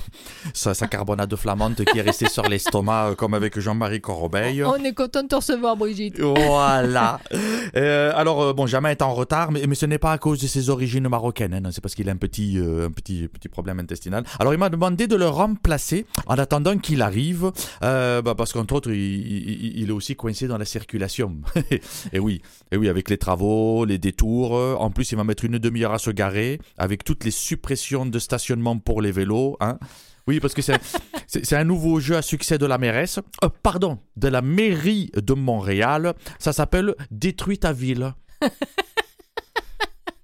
sa, 0.55 0.73
sa 0.73 0.87
carbonade 0.87 1.35
flamande 1.37 1.85
qui 1.85 1.99
est 1.99 2.03
restée 2.03 2.29
sur 2.29 2.49
l'estomac, 2.49 3.15
comme 3.19 3.35
avec 3.35 3.61
Jean-Marie 3.61 4.01
Corbeil. 4.01 4.65
On 4.65 4.83
est 4.83 4.95
content 4.95 5.23
de 5.25 5.29
te 5.29 5.35
recevoir 5.35 5.77
Brigitte. 5.77 6.19
Voilà. 6.21 7.21
Alors, 7.75 8.55
bon, 8.55 8.67
Jamin 8.67 8.91
est 8.91 9.03
en 9.03 9.13
retard, 9.13 9.53
mais, 9.53 9.67
mais 9.67 9.75
ce 9.75 9.85
n'est 9.85 9.99
pas 9.99 10.13
à 10.13 10.19
cause 10.19 10.41
de 10.41 10.47
ses 10.47 10.71
origines 10.71 11.07
marocaines. 11.09 11.53
hein, 11.53 11.71
c'est 11.71 11.83
parce 11.83 11.95
qu'il 11.95 12.09
a 12.09 12.13
un 12.13 12.17
petit, 12.17 12.59
un 12.59 12.91
petit, 12.91 13.29
petit 13.29 13.49
problème 13.49 13.79
intestinal. 13.79 14.25
Alors, 14.39 14.55
il 14.55 14.59
m'a 14.59 14.71
demandé 14.71 15.07
de 15.07 15.17
le 15.17 15.29
remplacer 15.29 15.82
en 16.27 16.35
attendant 16.35 16.79
qu'il 16.79 17.03
arrive, 17.03 17.53
euh, 17.83 18.23
bah, 18.23 18.35
parce 18.35 18.53
qu'entre 18.53 18.75
autres, 18.75 18.91
il, 18.91 19.89
est 19.89 19.93
aussi 19.93 20.17
coincé 20.17 20.47
dans 20.47 20.59
la 20.59 20.65
circulation. 20.65 21.37
et 22.13 22.19
oui, 22.19 22.43
et 22.71 22.77
oui, 22.77 22.89
avec 22.89 23.11
les 23.11 23.19
travaux, 23.19 23.85
les 23.85 23.99
détours. 23.99 24.53
En 24.53 24.91
plus, 24.91 25.13
il 25.13 25.17
va 25.17 25.25
mettre 25.25 25.45
une 25.45 25.59
demi-heure 25.59 25.93
à 25.93 25.99
se 25.99 26.11
garer, 26.11 26.61
avec 26.79 27.05
toutes 27.05 27.25
les 27.25 27.31
suppressions 27.31 28.07
de 28.07 28.19
stationnement 28.19 28.79
pour 28.79 29.03
les 29.03 29.13
vélos. 29.13 29.57
Hein. 29.61 29.79
Oui, 30.27 30.39
parce 30.41 30.55
que 30.55 30.63
c'est 30.63 31.57
un 31.57 31.65
nouveau 31.65 32.01
jeu 32.01 32.17
à 32.17 32.23
succès 32.23 32.59
de 32.59 32.67
la 32.67 32.79
mairesse. 32.79 33.19
Euh, 33.43 33.49
pardon, 33.63 33.99
de 34.17 34.29
la 34.29 34.43
mairie 34.43 35.11
de 35.15 35.35
Montréal. 35.35 36.15
Ça 36.39 36.53
s'appelle 36.53 36.95
Détruis 37.11 37.59
ta 37.59 37.73
ville. 37.73 38.15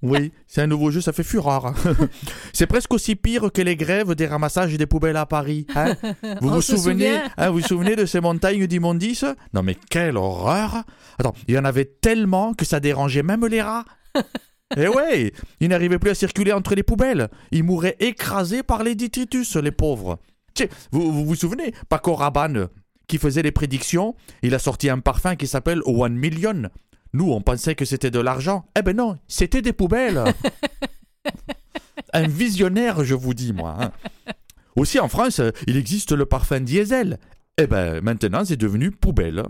Oui, 0.00 0.30
c'est 0.46 0.62
un 0.62 0.68
nouveau 0.68 0.90
jeu, 0.92 1.00
ça 1.00 1.12
fait 1.12 1.24
fureur. 1.24 1.74
c'est 2.52 2.66
presque 2.66 2.94
aussi 2.94 3.16
pire 3.16 3.50
que 3.52 3.62
les 3.62 3.74
grèves 3.74 4.14
des 4.14 4.26
ramassages 4.26 4.76
des 4.76 4.86
poubelles 4.86 5.16
à 5.16 5.26
Paris. 5.26 5.66
hein. 5.74 5.96
Vous 6.40 6.48
On 6.50 6.54
vous 6.54 6.62
souvenez 6.62 7.18
hein, 7.36 7.50
Vous 7.50 7.54
vous 7.60 7.66
souvenez 7.66 7.96
de 7.96 8.06
ces 8.06 8.20
montagnes 8.20 8.66
d'immondices 8.68 9.24
Non 9.54 9.62
mais 9.64 9.76
quelle 9.90 10.16
horreur 10.16 10.84
Attends, 11.18 11.34
il 11.48 11.54
y 11.54 11.58
en 11.58 11.64
avait 11.64 11.84
tellement 11.84 12.54
que 12.54 12.64
ça 12.64 12.78
dérangeait 12.78 13.24
même 13.24 13.44
les 13.46 13.60
rats. 13.60 13.84
Eh 14.76 14.86
ouais, 14.86 15.32
ils 15.60 15.68
n'arrivaient 15.68 15.98
plus 15.98 16.10
à 16.10 16.14
circuler 16.14 16.52
entre 16.52 16.74
les 16.74 16.82
poubelles. 16.82 17.28
Ils 17.50 17.64
mouraient 17.64 17.96
écrasés 18.00 18.62
par 18.62 18.82
les 18.84 18.94
détritus, 18.94 19.56
les 19.56 19.72
pauvres. 19.72 20.18
Tiens, 20.54 20.66
vous 20.92 21.10
vous, 21.10 21.24
vous 21.24 21.34
souvenez 21.34 21.72
Paco 21.88 22.14
Rabanne, 22.14 22.68
qui 23.06 23.18
faisait 23.18 23.42
les 23.42 23.52
prédictions, 23.52 24.14
il 24.42 24.54
a 24.54 24.58
sorti 24.58 24.90
un 24.90 24.98
parfum 25.00 25.36
qui 25.36 25.46
s'appelle 25.46 25.80
One 25.86 26.14
Million. 26.14 26.68
Nous, 27.12 27.30
on 27.32 27.40
pensait 27.40 27.74
que 27.74 27.84
c'était 27.84 28.10
de 28.10 28.20
l'argent. 28.20 28.66
Eh 28.78 28.82
ben 28.82 28.96
non, 28.96 29.18
c'était 29.28 29.62
des 29.62 29.72
poubelles. 29.72 30.22
un 32.12 32.28
visionnaire, 32.28 33.04
je 33.04 33.14
vous 33.14 33.34
dis, 33.34 33.52
moi. 33.52 33.76
hein. 33.80 33.92
Aussi, 34.76 34.98
en 35.00 35.08
France, 35.08 35.40
il 35.66 35.76
existe 35.76 36.12
le 36.12 36.26
parfum 36.26 36.60
diesel. 36.60 37.18
Eh 37.60 37.66
ben, 37.66 38.00
maintenant, 38.00 38.44
c'est 38.44 38.56
devenu 38.56 38.90
poubelle. 38.90 39.42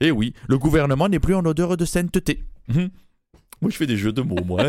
Et 0.00 0.10
oui, 0.10 0.34
le 0.48 0.58
gouvernement 0.58 1.08
n'est 1.08 1.20
plus 1.20 1.34
en 1.34 1.44
odeur 1.44 1.76
de 1.76 1.84
sainteté. 1.84 2.42
Mhm. 2.68 2.90
Moi, 3.62 3.70
je 3.70 3.76
fais 3.76 3.86
des 3.86 3.96
jeux 3.96 4.12
de 4.12 4.20
mots, 4.20 4.44
moi. 4.44 4.64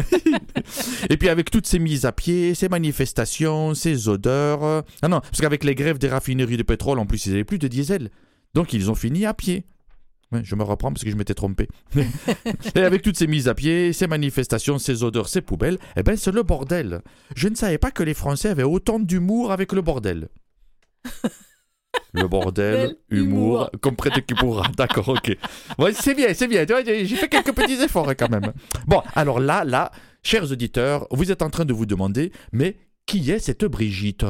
Et 1.09 1.17
puis, 1.17 1.27
avec 1.27 1.51
toutes 1.51 1.67
ces 1.67 1.79
mises 1.79 2.05
à 2.05 2.11
pied, 2.13 2.53
ces 2.55 2.69
manifestations, 2.69 3.73
ces 3.73 4.07
odeurs. 4.07 4.63
euh, 4.63 4.81
Ah 5.01 5.09
non, 5.09 5.19
parce 5.19 5.41
qu'avec 5.41 5.63
les 5.65 5.75
grèves 5.75 5.97
des 5.97 6.07
raffineries 6.07 6.55
de 6.55 6.63
pétrole, 6.63 6.99
en 6.99 7.05
plus, 7.05 7.25
ils 7.25 7.31
n'avaient 7.31 7.43
plus 7.43 7.59
de 7.59 7.67
diesel. 7.67 8.09
Donc, 8.53 8.71
ils 8.71 8.89
ont 8.89 8.95
fini 8.95 9.25
à 9.25 9.33
pied. 9.33 9.65
Ouais, 10.31 10.41
je 10.43 10.55
me 10.55 10.63
reprends 10.63 10.91
parce 10.91 11.03
que 11.03 11.11
je 11.11 11.15
m'étais 11.15 11.33
trompé. 11.33 11.67
Et 12.75 12.79
avec 12.81 13.01
toutes 13.01 13.17
ces 13.17 13.27
mises 13.27 13.47
à 13.47 13.53
pied, 13.53 13.93
ces 13.93 14.07
manifestations, 14.07 14.79
ces 14.79 15.03
odeurs, 15.03 15.29
ces 15.29 15.41
poubelles, 15.41 15.77
eh 15.95 16.03
ben, 16.03 16.17
c'est 16.17 16.31
le 16.31 16.43
bordel. 16.43 17.01
Je 17.35 17.47
ne 17.47 17.55
savais 17.55 17.77
pas 17.77 17.91
que 17.91 18.03
les 18.03 18.13
Français 18.13 18.49
avaient 18.49 18.63
autant 18.63 18.99
d'humour 18.99 19.51
avec 19.51 19.71
le 19.71 19.81
bordel. 19.81 20.29
Le 22.13 22.27
bordel, 22.27 22.95
humour, 23.09 23.69
comme 23.81 23.95
prête 23.95 24.25
qui 24.25 24.33
pourra. 24.33 24.69
D'accord, 24.75 25.09
ok. 25.09 25.37
Ouais, 25.77 25.93
c'est 25.93 26.15
bien, 26.15 26.33
c'est 26.33 26.47
bien. 26.47 26.65
J'ai 26.65 27.15
fait 27.15 27.29
quelques 27.29 27.53
petits 27.53 27.81
efforts 27.81 28.09
hein, 28.09 28.15
quand 28.15 28.29
même. 28.29 28.53
Bon, 28.87 29.01
alors 29.15 29.39
là, 29.39 29.63
là, 29.63 29.91
chers 30.23 30.51
auditeurs, 30.51 31.07
vous 31.11 31.31
êtes 31.31 31.41
en 31.41 31.49
train 31.49 31.65
de 31.65 31.73
vous 31.73 31.85
demander, 31.85 32.31
mais 32.51 32.77
qui 33.05 33.31
est 33.31 33.39
cette 33.39 33.65
Brigitte? 33.65 34.25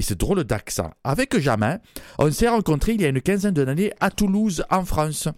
Et 0.00 0.02
c'est 0.02 0.18
drôle 0.18 0.44
d'accent. 0.44 0.92
Avec 1.04 1.38
Jamin, 1.38 1.78
on 2.18 2.30
s'est 2.30 2.48
rencontrés 2.48 2.92
il 2.92 3.02
y 3.02 3.04
a 3.04 3.08
une 3.08 3.20
quinzaine 3.20 3.52
d'années 3.52 3.92
à 4.00 4.10
Toulouse, 4.10 4.64
en 4.70 4.86
France. 4.86 5.28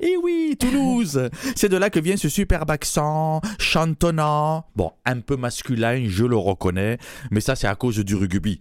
Eh 0.00 0.16
oui, 0.24 0.56
Toulouse 0.58 1.30
C'est 1.54 1.68
de 1.68 1.76
là 1.76 1.88
que 1.88 2.00
vient 2.00 2.16
ce 2.16 2.28
superbe 2.28 2.68
accent, 2.72 3.40
chantonnant. 3.60 4.66
Bon, 4.74 4.90
un 5.04 5.20
peu 5.20 5.36
masculin, 5.36 6.04
je 6.08 6.24
le 6.24 6.36
reconnais, 6.36 6.98
mais 7.30 7.40
ça 7.40 7.54
c'est 7.54 7.68
à 7.68 7.76
cause 7.76 8.00
du 8.00 8.16
rugby, 8.16 8.58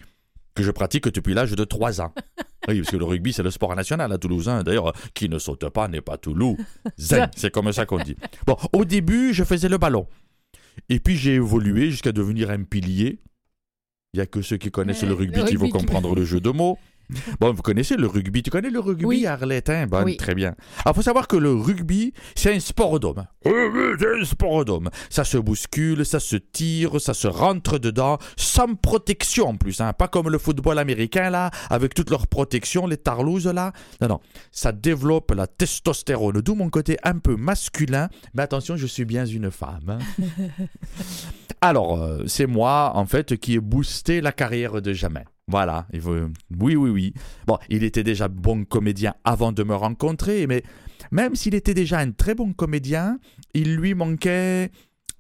que 0.54 0.62
je 0.62 0.70
pratique 0.70 1.08
depuis 1.08 1.34
l'âge 1.34 1.54
de 1.54 1.64
3 1.64 2.02
ans. 2.02 2.14
Oui, 2.68 2.80
parce 2.82 2.92
que 2.92 2.98
le 2.98 3.06
rugby 3.06 3.34
c'est 3.34 3.44
le 3.44 3.52
sport 3.52 3.76
national 3.76 4.12
à 4.12 4.18
Toulouse. 4.20 4.48
hein. 4.48 4.62
D'ailleurs, 4.62 4.92
qui 5.16 5.28
ne 5.30 5.40
saute 5.40 5.70
pas 5.70 5.88
n'est 5.88 6.02
pas 6.02 6.18
Toulouse. 6.18 6.58
C'est 6.98 7.52
comme 7.52 7.72
ça 7.72 7.86
qu'on 7.88 8.00
dit. 8.00 8.16
Bon, 8.48 8.58
au 8.74 8.86
début, 8.86 9.34
je 9.36 9.44
faisais 9.44 9.70
le 9.70 9.78
ballon. 9.80 10.08
Et 10.90 11.00
puis 11.00 11.16
j'ai 11.16 11.36
évolué 11.36 11.90
jusqu'à 11.92 12.12
devenir 12.12 12.50
un 12.52 12.64
pilier. 12.64 13.22
Il 14.16 14.20
n'y 14.20 14.22
a 14.22 14.28
que 14.28 14.42
ceux 14.42 14.56
qui 14.56 14.72
connaissent 14.72 15.04
le 15.04 15.14
rugby 15.14 15.42
le 15.42 15.46
qui 15.46 15.58
vont 15.58 15.66
rugby, 15.66 15.78
comprendre 15.78 16.16
le 16.16 16.24
jeu 16.24 16.40
de 16.40 16.50
mots. 16.50 16.80
Bon, 17.40 17.54
vous 17.54 17.62
connaissez 17.62 17.96
le 17.98 18.08
rugby. 18.08 18.42
Tu 18.44 18.50
connais 18.50 18.70
le 18.70 18.80
rugby, 18.80 19.06
Oui. 19.06 19.26
Arlette 19.26 19.70
hein? 19.70 19.88
Bon, 19.88 20.04
Oui. 20.04 20.18
Très 20.18 20.36
bien. 20.36 20.56
Alors, 20.84 20.96
faut 20.96 21.02
savoir 21.02 21.28
que 21.28 21.36
le 21.36 21.54
rugby, 21.54 22.14
c'est 22.36 22.54
un 22.54 22.60
sport 22.60 23.00
d'homme. 23.00 23.26
C'est 23.44 23.52
un 24.22 24.26
sport 24.26 24.66
d'homme. 24.66 24.90
Ça 25.10 25.24
se 25.24 25.38
bouscule, 25.38 26.06
ça 26.06 26.20
se 26.20 26.36
tire, 26.36 27.00
ça 27.00 27.14
se 27.14 27.28
rentre 27.28 27.78
dedans, 27.78 28.18
sans 28.38 28.76
protection 28.76 29.50
en 29.50 29.56
plus. 29.58 29.82
Hein. 29.82 29.94
Pas 29.94 30.08
comme 30.08 30.30
le 30.30 30.38
football 30.38 30.80
américain, 30.80 31.30
là, 31.30 31.52
avec 31.70 31.94
toute 31.94 32.10
leur 32.10 32.28
protection, 32.28 32.88
les 32.88 32.98
tarlouses, 32.98 33.48
là. 33.48 33.72
Non, 34.02 34.08
non. 34.08 34.20
Ça 34.52 34.72
développe 34.72 35.32
la 35.32 35.48
testostérone, 35.48 36.42
d'où 36.42 36.56
mon 36.56 36.70
côté 36.70 36.98
un 37.04 37.18
peu 37.20 37.36
masculin. 37.36 38.10
Mais 38.34 38.44
attention, 38.44 38.76
je 38.78 38.88
suis 38.88 39.06
bien 39.06 39.26
une 39.26 39.52
femme. 39.52 40.00
hein. 40.00 40.24
Alors, 41.62 42.02
euh, 42.02 42.24
c'est 42.28 42.46
moi, 42.48 42.92
en 42.96 43.06
fait, 43.06 43.38
qui 43.38 43.54
ai 43.56 43.60
boosté 43.60 44.22
la 44.22 44.32
carrière 44.32 44.82
de 44.82 44.94
Jamin. 44.94 45.24
Voilà. 45.48 45.88
Il 45.94 46.02
veut... 46.02 46.32
Oui, 46.60 46.76
oui, 46.76 46.90
oui. 46.90 47.14
Bon, 47.46 47.58
il 47.70 47.84
était 47.84 48.04
déjà 48.04 48.28
bon 48.28 48.66
comédien 48.66 49.14
avant 49.24 49.52
de 49.52 49.64
me 49.64 49.76
rencontrer, 49.76 50.48
mais 50.48 50.64
même 51.12 51.36
s'il 51.36 51.56
était 51.56 51.74
déjà 51.74 52.00
un 52.00 52.12
très 52.12 52.36
bon 52.36 52.54
comédien, 52.54 53.20
il 53.54 53.76
lui 53.76 53.94
manquait 53.94 54.72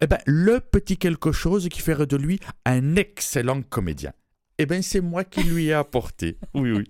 eh 0.01 0.07
ben, 0.07 0.19
le 0.26 0.59
petit 0.59 0.97
quelque 0.97 1.32
chose 1.32 1.69
qui 1.69 1.82
ferait 1.82 2.07
de 2.07 2.17
lui 2.17 2.39
un 2.65 2.95
excellent 2.95 3.61
comédien. 3.61 4.11
Eh 4.57 4.65
bien, 4.65 4.82
c'est 4.82 5.01
moi 5.01 5.23
qui 5.23 5.43
lui 5.43 5.67
ai 5.67 5.73
apporté. 5.73 6.38
Oui, 6.53 6.71
oui. 6.71 6.84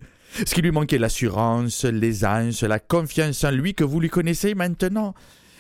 Ce 0.45 0.53
qui 0.53 0.61
lui 0.61 0.71
manquait, 0.71 0.97
l'assurance, 0.97 1.85
l'aisance, 1.85 2.63
la 2.63 2.79
confiance 2.79 3.43
en 3.43 3.51
lui 3.51 3.73
que 3.73 3.83
vous 3.83 3.99
lui 3.99 4.09
connaissez 4.09 4.53
maintenant. 4.55 5.13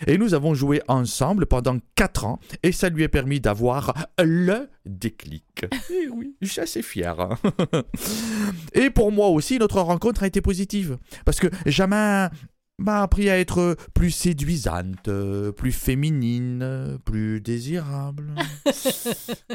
Et 0.07 0.17
nous 0.17 0.33
avons 0.33 0.53
joué 0.53 0.81
ensemble 0.87 1.45
pendant 1.45 1.77
4 1.95 2.25
ans 2.25 2.39
et 2.63 2.71
ça 2.71 2.89
lui 2.89 3.03
a 3.03 3.09
permis 3.09 3.39
d'avoir 3.39 3.93
le 4.19 4.69
déclic. 4.85 5.65
Et 5.89 6.07
oui, 6.09 6.35
je 6.41 6.47
suis 6.47 6.61
assez 6.61 6.81
fier. 6.81 7.19
hein. 7.19 7.37
Et 8.73 8.89
pour 8.89 9.11
moi 9.11 9.27
aussi, 9.29 9.57
notre 9.57 9.79
rencontre 9.81 10.23
a 10.23 10.27
été 10.27 10.41
positive. 10.41 10.97
Parce 11.25 11.39
que 11.39 11.47
Jamin, 11.65 12.29
m'a 12.77 13.01
appris 13.03 13.29
à 13.29 13.39
être 13.39 13.77
plus 13.93 14.11
séduisante, 14.11 15.09
plus 15.55 15.71
féminine, 15.71 16.97
plus 17.05 17.41
désirable. 17.41 18.33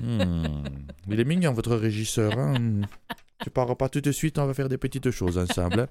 Hmm. 0.01 0.65
Il 1.11 1.21
est 1.21 1.25
mignon, 1.25 1.53
votre 1.53 1.77
régisseur. 1.77 2.39
Hein 2.39 2.81
tu 3.43 3.51
pars 3.51 3.77
pas 3.77 3.89
tout 3.89 4.01
de 4.01 4.13
suite, 4.13 4.39
on 4.39 4.47
va 4.47 4.55
faire 4.55 4.69
des 4.69 4.79
petites 4.79 5.11
choses 5.11 5.39
ensemble. 5.39 5.81
hein. 5.81 5.89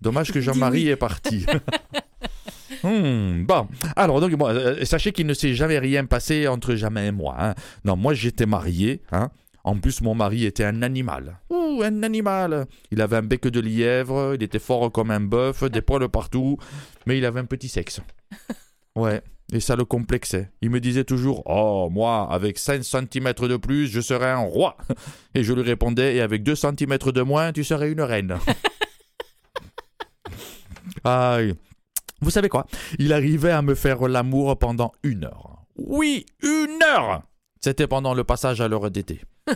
Dommage 0.00 0.32
que 0.32 0.40
Jean-Marie 0.40 0.88
est 0.88 0.96
parti. 0.96 1.46
Hmm, 2.82 3.44
bon, 3.44 3.68
alors 3.96 4.20
donc 4.20 4.34
bon, 4.36 4.48
euh, 4.48 4.84
sachez 4.84 5.12
qu'il 5.12 5.26
ne 5.26 5.34
s'est 5.34 5.54
jamais 5.54 5.78
rien 5.78 6.06
passé 6.06 6.48
entre 6.48 6.74
Jamais 6.74 7.08
et 7.08 7.12
moi. 7.12 7.36
hein. 7.38 7.54
Non, 7.84 7.96
moi 7.96 8.14
j'étais 8.14 8.46
marié. 8.46 9.02
Hein. 9.12 9.30
En 9.64 9.76
plus, 9.76 10.00
mon 10.00 10.14
mari 10.14 10.46
était 10.46 10.64
un 10.64 10.80
animal. 10.82 11.38
Ouh, 11.50 11.82
un 11.84 12.02
animal. 12.02 12.66
Il 12.90 13.02
avait 13.02 13.16
un 13.16 13.22
bec 13.22 13.46
de 13.46 13.60
lièvre, 13.60 14.32
il 14.34 14.42
était 14.42 14.58
fort 14.58 14.90
comme 14.90 15.10
un 15.10 15.20
bœuf, 15.20 15.64
des 15.64 15.82
poils 15.82 16.08
partout, 16.08 16.56
mais 17.06 17.18
il 17.18 17.24
avait 17.26 17.40
un 17.40 17.44
petit 17.46 17.68
sexe. 17.68 18.00
Ouais, 18.96 19.22
et 19.52 19.60
ça 19.60 19.76
le 19.76 19.84
complexait. 19.84 20.50
Il 20.62 20.70
me 20.70 20.80
disait 20.80 21.04
toujours 21.04 21.44
Oh, 21.46 21.88
moi, 21.92 22.26
avec 22.28 22.58
5 22.58 22.82
cm 22.82 23.32
de 23.34 23.56
plus, 23.56 23.86
je 23.86 24.00
serais 24.00 24.30
un 24.30 24.38
roi. 24.38 24.76
Et 25.34 25.44
je 25.44 25.52
lui 25.52 25.62
répondais 25.62 26.16
Et 26.16 26.20
avec 26.20 26.42
2 26.42 26.56
cm 26.56 26.98
de 26.98 27.22
moins, 27.22 27.52
tu 27.52 27.62
serais 27.62 27.92
une 27.92 28.00
reine. 28.00 28.36
Aïe. 31.04 31.54
Vous 32.20 32.30
savez 32.30 32.48
quoi? 32.48 32.66
Il 32.98 33.12
arrivait 33.12 33.50
à 33.50 33.62
me 33.62 33.74
faire 33.74 34.06
l'amour 34.08 34.58
pendant 34.58 34.92
une 35.02 35.24
heure. 35.24 35.64
Oui, 35.76 36.26
une 36.42 36.82
heure 36.82 37.22
C'était 37.60 37.86
pendant 37.86 38.14
le 38.14 38.24
passage 38.24 38.60
à 38.60 38.68
l'heure 38.68 38.90
d'été. 38.90 39.20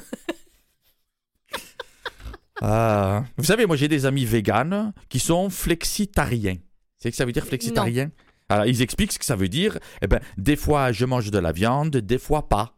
Ah, 2.61 3.25
vous 3.37 3.45
savez, 3.45 3.67
moi 3.67 3.77
j'ai 3.77 3.89
des 3.89 4.07
amis 4.07 4.25
véganes 4.25 4.93
qui 5.09 5.19
sont 5.19 5.51
flexitariens. 5.51 6.57
C'est 6.99 7.11
que 7.11 7.17
ça 7.17 7.25
veut 7.25 7.33
dire 7.33 7.45
flexitarien 7.45 8.11
Alors, 8.49 8.65
ils 8.65 8.81
expliquent 8.81 9.13
ce 9.13 9.19
que 9.19 9.25
ça 9.25 9.37
veut 9.37 9.49
dire. 9.49 9.79
Eh 10.01 10.07
ben, 10.07 10.21
des 10.39 10.57
fois 10.57 10.93
je 10.93 11.05
mange 11.05 11.31
de 11.31 11.39
la 11.39 11.53
viande, 11.53 11.97
des 11.97 12.19
fois 12.19 12.49
pas. 12.49 12.77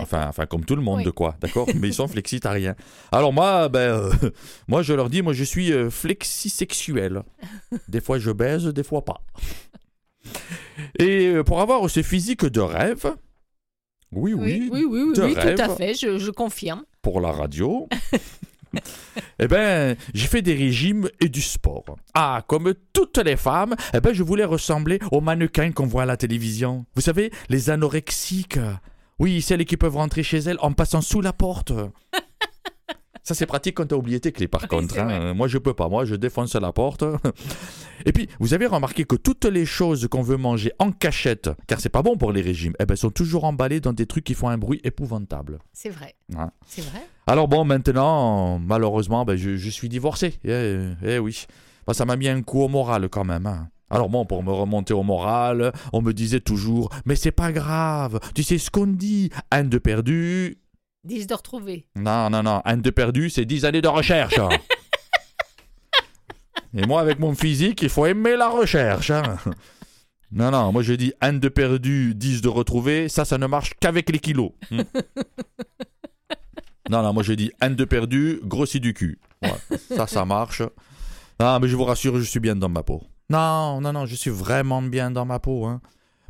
Enfin, 0.00 0.26
enfin, 0.28 0.46
comme 0.46 0.64
tout 0.64 0.76
le 0.76 0.82
monde, 0.82 0.98
Oui. 0.98 1.04
de 1.04 1.10
quoi, 1.10 1.36
d'accord? 1.40 1.68
Mais 1.74 1.88
ils 1.88 1.94
sont 1.94 2.08
flexitariens. 2.08 2.74
Alors 3.12 3.32
moi, 3.32 3.68
ben, 3.68 3.78
euh, 3.80 4.10
moi 4.68 4.82
je 4.82 4.92
leur 4.92 5.08
dis, 5.10 5.22
moi 5.22 5.32
je 5.32 5.44
suis 5.44 5.72
euh, 5.72 5.90
flexisexuel. 5.90 7.22
Des 7.88 8.00
fois 8.00 8.18
je 8.18 8.30
baise, 8.30 8.64
des 8.66 8.82
fois 8.84 9.04
pas. 9.04 9.20
Et 10.98 11.26
euh, 11.28 11.44
pour 11.44 11.60
avoir 11.60 11.88
ce 11.90 12.02
physique 12.02 12.44
de 12.44 12.60
rêve, 12.60 13.14
oui, 14.12 14.32
oui, 14.34 14.68
oui, 14.70 14.70
oui, 14.72 14.84
oui, 14.88 15.02
oui, 15.08 15.12
de 15.14 15.22
oui, 15.22 15.34
tout 15.34 15.62
à 15.62 15.68
fait, 15.76 15.94
je, 15.94 16.18
je 16.18 16.30
confirme. 16.30 16.82
pour 17.02 17.20
la 17.20 17.30
radio. 17.32 17.88
eh 19.40 19.48
ben, 19.48 19.96
j'ai 20.14 20.26
fait 20.28 20.42
des 20.42 20.54
régimes 20.54 21.08
et 21.20 21.28
du 21.28 21.40
sport. 21.40 21.96
Ah, 22.14 22.42
comme 22.46 22.74
toutes 22.92 23.18
les 23.18 23.36
femmes, 23.36 23.74
eh 23.94 24.00
ben, 24.00 24.12
je 24.12 24.22
voulais 24.22 24.44
ressembler 24.44 24.98
aux 25.10 25.20
mannequins 25.20 25.72
qu'on 25.72 25.86
voit 25.86 26.02
à 26.02 26.06
la 26.06 26.16
télévision. 26.16 26.86
Vous 26.94 27.02
savez, 27.02 27.30
les 27.48 27.70
anorexiques. 27.70 28.58
Oui, 29.20 29.40
celles 29.42 29.64
qui 29.64 29.76
peuvent 29.76 29.96
rentrer 29.96 30.22
chez 30.24 30.38
elles 30.38 30.56
en 30.60 30.72
passant 30.72 31.00
sous 31.02 31.20
la 31.20 31.32
porte. 31.32 31.72
Ça, 33.22 33.34
c'est 33.34 33.44
pratique 33.46 33.76
quand 33.76 33.86
t'as 33.86 33.96
oublié 33.96 34.18
tes 34.18 34.32
clés, 34.32 34.48
par 34.48 34.62
Oui, 34.62 34.68
contre. 34.68 34.98
hein. 34.98 35.34
Moi, 35.34 35.46
je 35.46 35.58
peux 35.58 35.74
pas. 35.74 35.88
Moi, 35.90 36.06
je 36.06 36.14
défonce 36.16 36.54
la 36.56 36.72
porte. 36.72 37.04
Et 38.06 38.12
puis, 38.12 38.28
vous 38.40 38.54
avez 38.54 38.66
remarqué 38.66 39.04
que 39.04 39.14
toutes 39.14 39.44
les 39.44 39.66
choses 39.66 40.08
qu'on 40.08 40.22
veut 40.22 40.38
manger 40.38 40.72
en 40.78 40.90
cachette, 40.90 41.50
car 41.66 41.80
c'est 41.80 41.90
pas 41.90 42.00
bon 42.02 42.16
pour 42.16 42.32
les 42.32 42.40
régimes, 42.40 42.72
eh 42.80 42.86
ben, 42.86 42.96
sont 42.96 43.10
toujours 43.10 43.44
emballées 43.44 43.80
dans 43.80 43.92
des 43.92 44.06
trucs 44.06 44.24
qui 44.24 44.32
font 44.34 44.48
un 44.48 44.56
bruit 44.56 44.80
épouvantable. 44.84 45.58
C'est 45.74 45.90
vrai. 45.90 46.14
Ouais. 46.34 46.46
C'est 46.66 46.80
vrai. 46.82 47.06
Alors 47.26 47.46
bon, 47.46 47.64
maintenant, 47.64 48.58
malheureusement, 48.58 49.26
ben, 49.26 49.36
je, 49.36 49.56
je 49.56 49.70
suis 49.70 49.90
divorcé. 49.90 50.40
Eh, 50.44 50.88
eh 51.04 51.18
oui. 51.18 51.44
Ben, 51.86 51.92
ça 51.92 52.06
m'a 52.06 52.16
mis 52.16 52.26
un 52.28 52.40
coup 52.42 52.62
au 52.62 52.68
moral 52.68 53.08
quand 53.10 53.24
même. 53.24 53.46
hein. 53.46 53.68
Alors 53.90 54.08
bon, 54.08 54.24
pour 54.24 54.42
me 54.42 54.52
remonter 54.52 54.94
au 54.94 55.02
moral, 55.02 55.72
on 55.92 56.00
me 56.00 56.12
disait 56.12 56.40
toujours, 56.40 56.90
mais 57.04 57.16
c'est 57.16 57.32
pas 57.32 57.50
grave, 57.52 58.20
tu 58.34 58.42
sais 58.44 58.58
ce 58.58 58.70
qu'on 58.70 58.86
dit, 58.86 59.30
un 59.50 59.64
de 59.64 59.78
perdu. 59.78 60.58
10 61.04 61.26
de 61.26 61.34
retrouver. 61.34 61.86
Non, 61.96 62.30
non, 62.30 62.42
non, 62.42 62.62
un 62.64 62.76
de 62.76 62.90
perdu, 62.90 63.30
c'est 63.30 63.44
10 63.44 63.64
années 63.64 63.82
de 63.82 63.88
recherche. 63.88 64.38
Et 66.74 66.86
moi, 66.86 67.00
avec 67.00 67.18
mon 67.18 67.34
physique, 67.34 67.82
il 67.82 67.88
faut 67.88 68.06
aimer 68.06 68.36
la 68.36 68.48
recherche. 68.48 69.10
hein. 69.10 69.38
Non, 70.30 70.52
non, 70.52 70.70
moi 70.70 70.82
je 70.82 70.92
dis 70.92 71.12
un 71.20 71.32
de 71.32 71.48
perdu, 71.48 72.14
10 72.14 72.42
de 72.42 72.48
retrouvé, 72.48 73.08
ça, 73.08 73.24
ça 73.24 73.38
ne 73.38 73.46
marche 73.48 73.72
qu'avec 73.80 74.08
les 74.10 74.20
kilos. 74.20 74.52
Hmm. 74.70 74.82
Non, 76.88 77.04
non, 77.04 77.12
moi 77.12 77.22
je 77.22 77.34
dis 77.34 77.52
un 77.60 77.70
de 77.70 77.84
perdu, 77.84 78.40
grossi 78.42 78.80
du 78.80 78.94
cul. 78.94 79.20
Ouais, 79.44 79.54
ça, 79.94 80.08
ça 80.08 80.24
marche. 80.24 80.60
Ah, 81.38 81.60
mais 81.62 81.68
je 81.68 81.76
vous 81.76 81.84
rassure, 81.84 82.18
je 82.18 82.24
suis 82.24 82.40
bien 82.40 82.56
dans 82.56 82.68
ma 82.68 82.82
peau. 82.82 83.00
Non, 83.30 83.80
non, 83.80 83.92
non, 83.92 84.06
je 84.06 84.16
suis 84.16 84.30
vraiment 84.30 84.82
bien 84.82 85.10
dans 85.12 85.24
ma 85.24 85.38
peau. 85.38 85.64
Hein. 85.64 85.80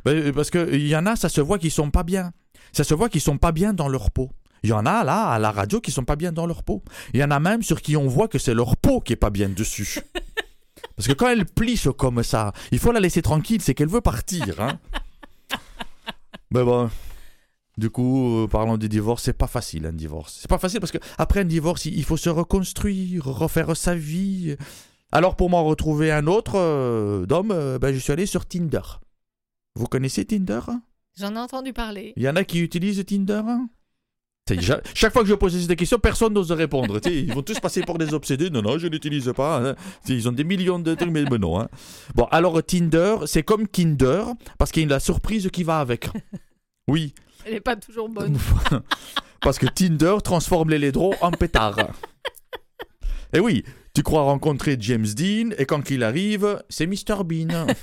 Ben, 0.05 0.31
Parce 0.31 0.51
qu'il 0.51 0.87
y 0.87 0.95
en 0.95 1.05
a, 1.07 1.15
ça 1.15 1.29
se 1.29 1.41
voit 1.41 1.57
qu'ils 1.57 1.71
sont 1.71 1.89
pas 1.89 2.03
bien. 2.03 2.31
Ça 2.71 2.83
se 2.83 2.93
voit 2.93 3.09
qu'ils 3.09 3.21
sont 3.21 3.37
pas 3.37 3.51
bien 3.51 3.73
dans 3.73 3.89
leur 3.89 4.11
peau. 4.11 4.29
Il 4.63 4.69
y 4.69 4.73
en 4.73 4.85
a 4.85 5.03
là, 5.03 5.29
à 5.29 5.39
la 5.39 5.51
radio, 5.51 5.81
qui 5.81 5.91
sont 5.91 6.05
pas 6.05 6.15
bien 6.15 6.31
dans 6.31 6.45
leur 6.45 6.61
peau. 6.61 6.83
Il 7.13 7.19
y 7.19 7.23
en 7.23 7.31
a 7.31 7.39
même 7.39 7.63
sur 7.63 7.81
qui 7.81 7.97
on 7.97 8.07
voit 8.07 8.27
que 8.27 8.37
c'est 8.37 8.53
leur 8.53 8.77
peau 8.77 9.01
qui 9.01 9.13
est 9.13 9.17
pas 9.17 9.31
bien 9.31 9.49
dessus. 9.49 9.99
Parce 10.95 11.07
que 11.07 11.13
quand 11.13 11.29
elle 11.29 11.45
plisse 11.45 11.87
comme 11.97 12.21
ça, 12.21 12.53
il 12.71 12.77
faut 12.77 12.91
la 12.91 12.99
laisser 12.99 13.23
tranquille, 13.23 13.61
c'est 13.61 13.73
qu'elle 13.73 13.89
veut 13.89 14.01
partir. 14.01 14.61
Hein. 14.61 14.79
Mais 16.51 16.63
bon, 16.63 16.91
du 17.77 17.89
coup, 17.89 18.43
euh, 18.43 18.47
parlons 18.47 18.77
du 18.77 18.87
divorce, 18.87 19.23
c'est 19.23 19.33
pas 19.33 19.47
facile 19.47 19.87
un 19.87 19.93
divorce. 19.93 20.37
C'est 20.39 20.49
pas 20.49 20.59
facile 20.59 20.79
parce 20.79 20.91
que 20.91 20.99
après 21.17 21.39
un 21.39 21.45
divorce, 21.45 21.85
il 21.85 22.03
faut 22.03 22.17
se 22.17 22.29
reconstruire, 22.29 23.25
refaire 23.25 23.75
sa 23.75 23.95
vie. 23.95 24.55
Alors 25.11 25.35
pour 25.35 25.49
m'en 25.49 25.63
retrouver 25.63 26.11
un 26.11 26.27
autre 26.27 26.53
euh, 26.55 27.25
d'homme, 27.25 27.51
euh, 27.51 27.77
ben, 27.79 27.93
je 27.93 27.99
suis 27.99 28.13
allé 28.13 28.25
sur 28.25 28.45
Tinder. 28.45 28.81
Vous 29.75 29.87
connaissez 29.87 30.25
Tinder? 30.25 30.61
J'en 31.17 31.35
ai 31.35 31.39
entendu 31.39 31.73
parler. 31.73 32.13
Il 32.15 32.23
y 32.23 32.29
en 32.29 32.35
a 32.35 32.43
qui 32.43 32.59
utilisent 32.61 33.03
Tinder? 33.05 33.41
Ja- 34.59 34.81
Chaque 34.93 35.13
fois 35.13 35.21
que 35.21 35.29
je 35.29 35.33
pose 35.33 35.57
cette 35.65 35.77
question, 35.77 35.97
personne 35.97 36.33
n'ose 36.33 36.51
répondre. 36.51 36.99
Ils 37.05 37.33
vont 37.33 37.41
tous 37.41 37.59
passer 37.59 37.83
pour 37.83 37.97
des 37.97 38.13
obsédés. 38.13 38.49
Non, 38.49 38.61
non, 38.61 38.77
je 38.77 38.87
n'utilise 38.87 39.31
pas. 39.35 39.69
hein. 39.71 39.75
Ils 40.07 40.27
ont 40.27 40.33
des 40.33 40.43
millions 40.43 40.79
de 40.79 40.93
trucs, 40.93 41.09
mais 41.11 41.23
mais 41.29 41.37
non. 41.37 41.59
hein. 41.61 41.69
Bon, 42.15 42.25
alors 42.31 42.61
Tinder, 42.63 43.17
c'est 43.27 43.43
comme 43.43 43.67
Kinder, 43.67 44.23
parce 44.57 44.71
qu'il 44.71 44.83
y 44.83 44.85
a 44.85 44.89
la 44.89 44.99
surprise 44.99 45.49
qui 45.53 45.63
va 45.63 45.79
avec. 45.79 46.09
Oui, 46.89 47.13
Elle 47.45 47.53
n'est 47.53 47.59
pas 47.61 47.77
toujours 47.77 48.09
bonne. 48.09 48.37
parce 49.41 49.57
que 49.57 49.67
Tinder 49.67 50.15
transforme 50.23 50.69
les 50.71 50.79
laidrons 50.79 51.13
en 51.21 51.31
pétards. 51.31 51.77
Et 53.33 53.39
oui, 53.39 53.63
tu 53.93 54.03
crois 54.03 54.23
rencontrer 54.23 54.77
James 54.79 55.05
Dean, 55.05 55.49
et 55.57 55.65
quand 55.65 55.89
il 55.89 56.03
arrive, 56.03 56.63
c'est 56.69 56.87
Mr. 56.87 57.23
Bean. 57.23 57.67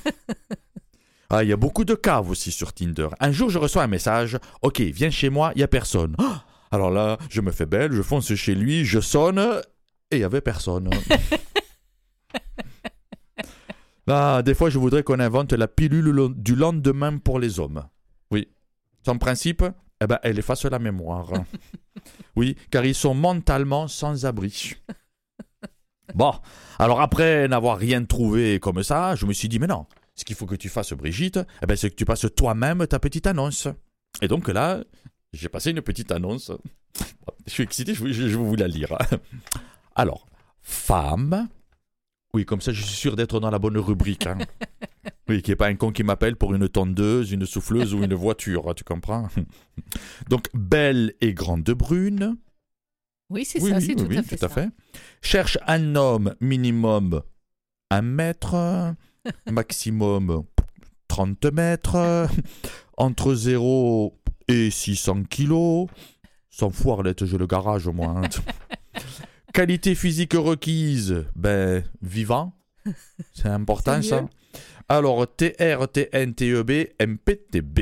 Ah, 1.30 1.44
il 1.44 1.50
y 1.50 1.52
a 1.52 1.59
beaucoup 1.59 1.84
de 1.84 1.94
caves 1.94 2.30
aussi 2.30 2.50
sur 2.50 2.72
Tinder. 2.72 3.09
Un 3.20 3.32
jour, 3.32 3.50
je 3.50 3.59
reçois 3.59 3.82
un 3.82 3.86
message. 3.86 4.38
Ok, 4.62 4.80
viens 4.80 5.11
chez 5.11 5.28
moi, 5.28 5.52
il 5.54 5.61
y 5.61 5.62
a 5.62 5.68
personne. 5.68 6.16
Alors 6.70 6.90
là, 6.90 7.18
je 7.28 7.42
me 7.42 7.50
fais 7.50 7.66
belle, 7.66 7.92
je 7.92 8.00
fonce 8.00 8.34
chez 8.34 8.54
lui, 8.54 8.86
je 8.86 8.98
sonne, 8.98 9.61
et 10.11 10.16
il 10.16 10.20
y 10.20 10.24
avait 10.24 10.40
personne. 10.40 10.88
Ah, 14.11 14.40
des 14.42 14.54
fois, 14.54 14.70
je 14.70 14.78
voudrais 14.78 15.02
qu'on 15.02 15.20
invente 15.20 15.52
la 15.52 15.68
pilule 15.68 16.32
du 16.34 16.56
lendemain 16.56 17.18
pour 17.18 17.38
les 17.38 17.61
hommes. 17.61 17.84
Oui. 18.30 18.48
Son 19.04 19.18
principe, 19.18 19.62
eh 20.00 20.06
ben, 20.06 20.18
elle 20.22 20.38
efface 20.38 20.64
la 20.64 20.78
mémoire. 20.78 21.30
oui, 22.36 22.56
car 22.70 22.86
ils 22.86 22.94
sont 22.94 23.12
mentalement 23.12 23.86
sans 23.86 24.24
abri. 24.24 24.76
Bon, 26.14 26.32
alors 26.78 27.00
après 27.00 27.48
n'avoir 27.48 27.78
rien 27.78 28.04
trouvé 28.04 28.59
comme 28.61 28.82
ça, 28.82 29.14
je 29.14 29.26
me 29.26 29.32
suis 29.32 29.48
dit, 29.48 29.59
mais 29.59 29.66
non, 29.66 29.86
ce 30.14 30.24
qu'il 30.24 30.36
faut 30.36 30.46
que 30.46 30.54
tu 30.54 30.68
fasses, 30.68 30.92
Brigitte, 30.92 31.38
eh 31.62 31.66
ben, 31.66 31.76
c'est 31.76 31.90
que 31.90 31.94
tu 31.96 32.04
passes 32.04 32.26
toi-même 32.36 32.86
ta 32.86 32.98
petite 32.98 33.26
annonce. 33.26 33.68
Et 34.22 34.28
donc 34.28 34.48
là, 34.48 34.82
j'ai 35.32 35.48
passé 35.48 35.70
une 35.70 35.82
petite 35.82 36.11
annonce. 36.11 36.50
Je 37.46 37.50
suis 37.52 37.62
excité, 37.62 37.94
je, 37.94 38.04
vais- 38.04 38.28
vous 38.34 38.56
la 38.56 38.68
lire. 38.68 38.96
Alors, 39.94 40.26
femme. 40.62 41.48
Oui, 42.34 42.44
comme 42.44 42.61
ça, 42.61 42.72
je 42.72 42.82
suis 42.82 42.96
sûr 42.96 43.16
d'être 43.16 43.40
dans 43.40 43.50
la 43.50 43.59
bonne 43.59 43.78
rubrique. 43.78 44.26
hein. 44.26 44.38
Oui, 45.28 45.42
qu'il 45.42 45.50
n'y 45.50 45.54
ait 45.54 45.56
pas 45.56 45.68
un 45.68 45.74
con 45.76 45.92
qui 45.92 46.02
m'appelle 46.02 46.36
pour 46.36 46.54
une 46.54 46.68
tondeuse, 46.68 47.32
une 47.32 47.46
souffleuse 47.46 47.94
ou 47.94 48.02
une 48.02 48.14
voiture, 48.14 48.74
tu 48.74 48.84
comprends 48.84 49.28
Donc, 50.28 50.46
belle 50.54 51.14
et 51.20 51.32
grande 51.34 51.64
brune. 51.70 52.36
Oui, 53.31 53.45
c'est 53.45 53.61
Oui, 53.62 53.70
ça, 53.70 53.76
oui, 53.76 53.83
c'est 53.83 54.01
oui, 54.01 54.07
tout 54.09 54.18
à 54.18 54.22
fait 54.22 54.37
tout 54.37 54.45
à 54.45 54.49
ça. 54.49 54.55
fait. 54.55 54.68
Cherche 55.22 55.59
un 55.66 55.95
homme 55.97 56.35
minimum 56.41 57.22
un 57.91 58.03
mètre, 58.03 58.95
maximum 59.51 60.45
30 61.09 61.45
mètres, 61.53 62.29
entre 62.97 63.35
0 63.35 64.18
et 64.49 64.70
600 64.70 65.24
kilos. 65.24 65.89
Sans 66.51 66.70
fout, 66.70 66.93
Arlette, 66.93 67.24
j'ai 67.24 67.39
le 67.39 67.47
garage, 67.47 67.87
moi. 67.89 68.14
hein. 68.16 68.22
Qualité 69.55 69.95
physique 69.95 70.35
requise, 70.35 71.24
ben, 71.35 71.83
vivant. 72.03 72.53
C'est 73.35 73.49
important, 73.49 74.01
ça. 74.03 74.29
Alors, 74.89 75.26
TR, 75.37 75.87
TN, 75.93 76.35
TEB, 76.35 76.89
MPTB. 77.01 77.81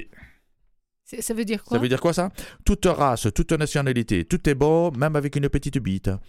Ça 1.07 1.35
veut 1.35 1.45
dire 1.45 1.63
quoi? 1.63 1.77
Ça 1.77 1.83
veut 1.83 1.89
dire 1.89 2.01
quoi 2.01 2.13
ça? 2.13 2.31
Toute 2.65 2.85
race, 2.87 3.29
toute 3.33 3.53
nationalité, 3.53 4.25
tout 4.25 4.49
est 4.49 4.55
beau, 4.57 4.91
même 4.91 5.15
avec 5.15 5.37
une 5.37 5.49
petite 5.49 5.79
bite. 5.79 6.11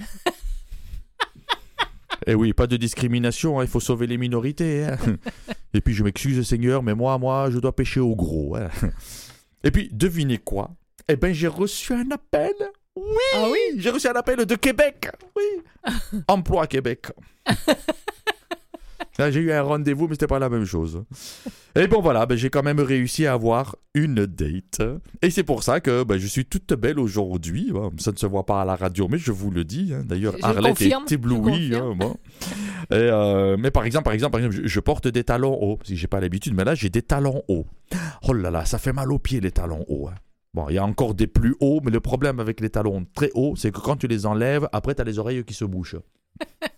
Et 2.25 2.35
oui, 2.35 2.51
pas 2.53 2.67
de 2.67 2.77
discrimination, 2.77 3.59
hein, 3.59 3.63
il 3.63 3.69
faut 3.69 3.79
sauver 3.79 4.05
les 4.07 4.17
minorités. 4.17 4.85
hein. 4.85 4.97
Et 5.73 5.81
puis 5.81 5.93
je 5.93 6.03
m'excuse 6.03 6.45
Seigneur, 6.47 6.83
mais 6.83 6.93
moi, 6.93 7.17
moi, 7.17 7.49
je 7.51 7.57
dois 7.59 7.75
pêcher 7.75 7.99
au 8.01 8.15
gros. 8.15 8.55
hein. 8.55 8.69
Et 9.63 9.71
puis, 9.71 9.89
devinez 9.91 10.37
quoi? 10.37 10.71
Eh 11.07 11.15
ben, 11.15 11.33
j'ai 11.33 11.47
reçu 11.47 11.93
un 11.93 12.09
appel. 12.11 12.53
Oui, 12.95 13.03
Ah 13.35 13.47
oui 13.51 13.59
j'ai 13.77 13.89
reçu 13.91 14.07
un 14.07 14.13
appel 14.13 14.45
de 14.45 14.55
Québec. 14.55 15.09
Oui, 15.35 15.43
Emploi 16.27 16.67
Québec. 16.67 17.07
Là, 19.19 19.31
j'ai 19.31 19.39
eu 19.39 19.51
un 19.51 19.61
rendez-vous, 19.61 20.07
mais 20.07 20.13
c'était 20.13 20.27
pas 20.27 20.39
la 20.39 20.49
même 20.49 20.65
chose. 20.65 21.03
Et 21.75 21.87
bon, 21.87 22.01
voilà, 22.01 22.25
ben, 22.25 22.35
j'ai 22.37 22.49
quand 22.49 22.63
même 22.63 22.79
réussi 22.79 23.25
à 23.25 23.33
avoir 23.33 23.75
une 23.93 24.25
date. 24.25 24.81
Et 25.21 25.29
c'est 25.29 25.43
pour 25.43 25.63
ça 25.63 25.79
que 25.79 26.03
ben, 26.03 26.17
je 26.17 26.27
suis 26.27 26.45
toute 26.45 26.73
belle 26.73 26.99
aujourd'hui. 26.99 27.71
Ça 27.99 28.11
ne 28.11 28.17
se 28.17 28.25
voit 28.25 28.45
pas 28.45 28.61
à 28.61 28.65
la 28.65 28.75
radio, 28.75 29.07
mais 29.09 29.17
je 29.17 29.31
vous 29.31 29.51
le 29.51 29.63
dis. 29.63 29.91
hein. 29.93 30.03
D'ailleurs, 30.05 30.33
Arlette 30.43 30.77
est 30.81 30.89
éblouie. 31.11 31.71
hein, 31.75 31.93
moi. 31.95 32.15
Et, 32.91 32.93
euh, 32.95 33.57
mais 33.59 33.71
par 33.71 33.83
exemple, 33.85 34.05
par 34.05 34.13
exemple, 34.13 34.31
par 34.31 34.39
exemple, 34.41 34.55
je, 34.63 34.67
je 34.67 34.79
porte 34.79 35.07
des 35.07 35.23
talons 35.23 35.57
hauts. 35.61 35.79
Si 35.83 35.97
j'ai 35.97 36.07
pas 36.07 36.19
l'habitude, 36.19 36.53
mais 36.55 36.63
là, 36.63 36.73
j'ai 36.75 36.89
des 36.89 37.01
talons 37.01 37.43
hauts. 37.47 37.65
Oh 38.27 38.33
là 38.33 38.49
là, 38.51 38.65
ça 38.65 38.77
fait 38.77 38.93
mal 38.93 39.11
aux 39.11 39.19
pieds 39.19 39.39
les 39.41 39.51
talons 39.51 39.83
hauts. 39.87 40.07
hein. 40.09 40.15
Bon, 40.53 40.69
il 40.69 40.75
y 40.75 40.77
a 40.79 40.85
encore 40.85 41.13
des 41.13 41.27
plus 41.27 41.55
hauts, 41.59 41.81
mais 41.83 41.91
le 41.91 41.99
problème 41.99 42.39
avec 42.39 42.61
les 42.61 42.69
talons 42.69 43.05
très 43.13 43.29
hauts, 43.35 43.55
c'est 43.55 43.71
que 43.71 43.79
quand 43.79 43.97
tu 43.97 44.07
les 44.07 44.25
enlèves, 44.25 44.67
après, 44.71 44.95
tu 44.95 45.01
as 45.01 45.05
les 45.05 45.19
oreilles 45.19 45.43
qui 45.43 45.53
se 45.53 45.65
bouchent. 45.65 45.97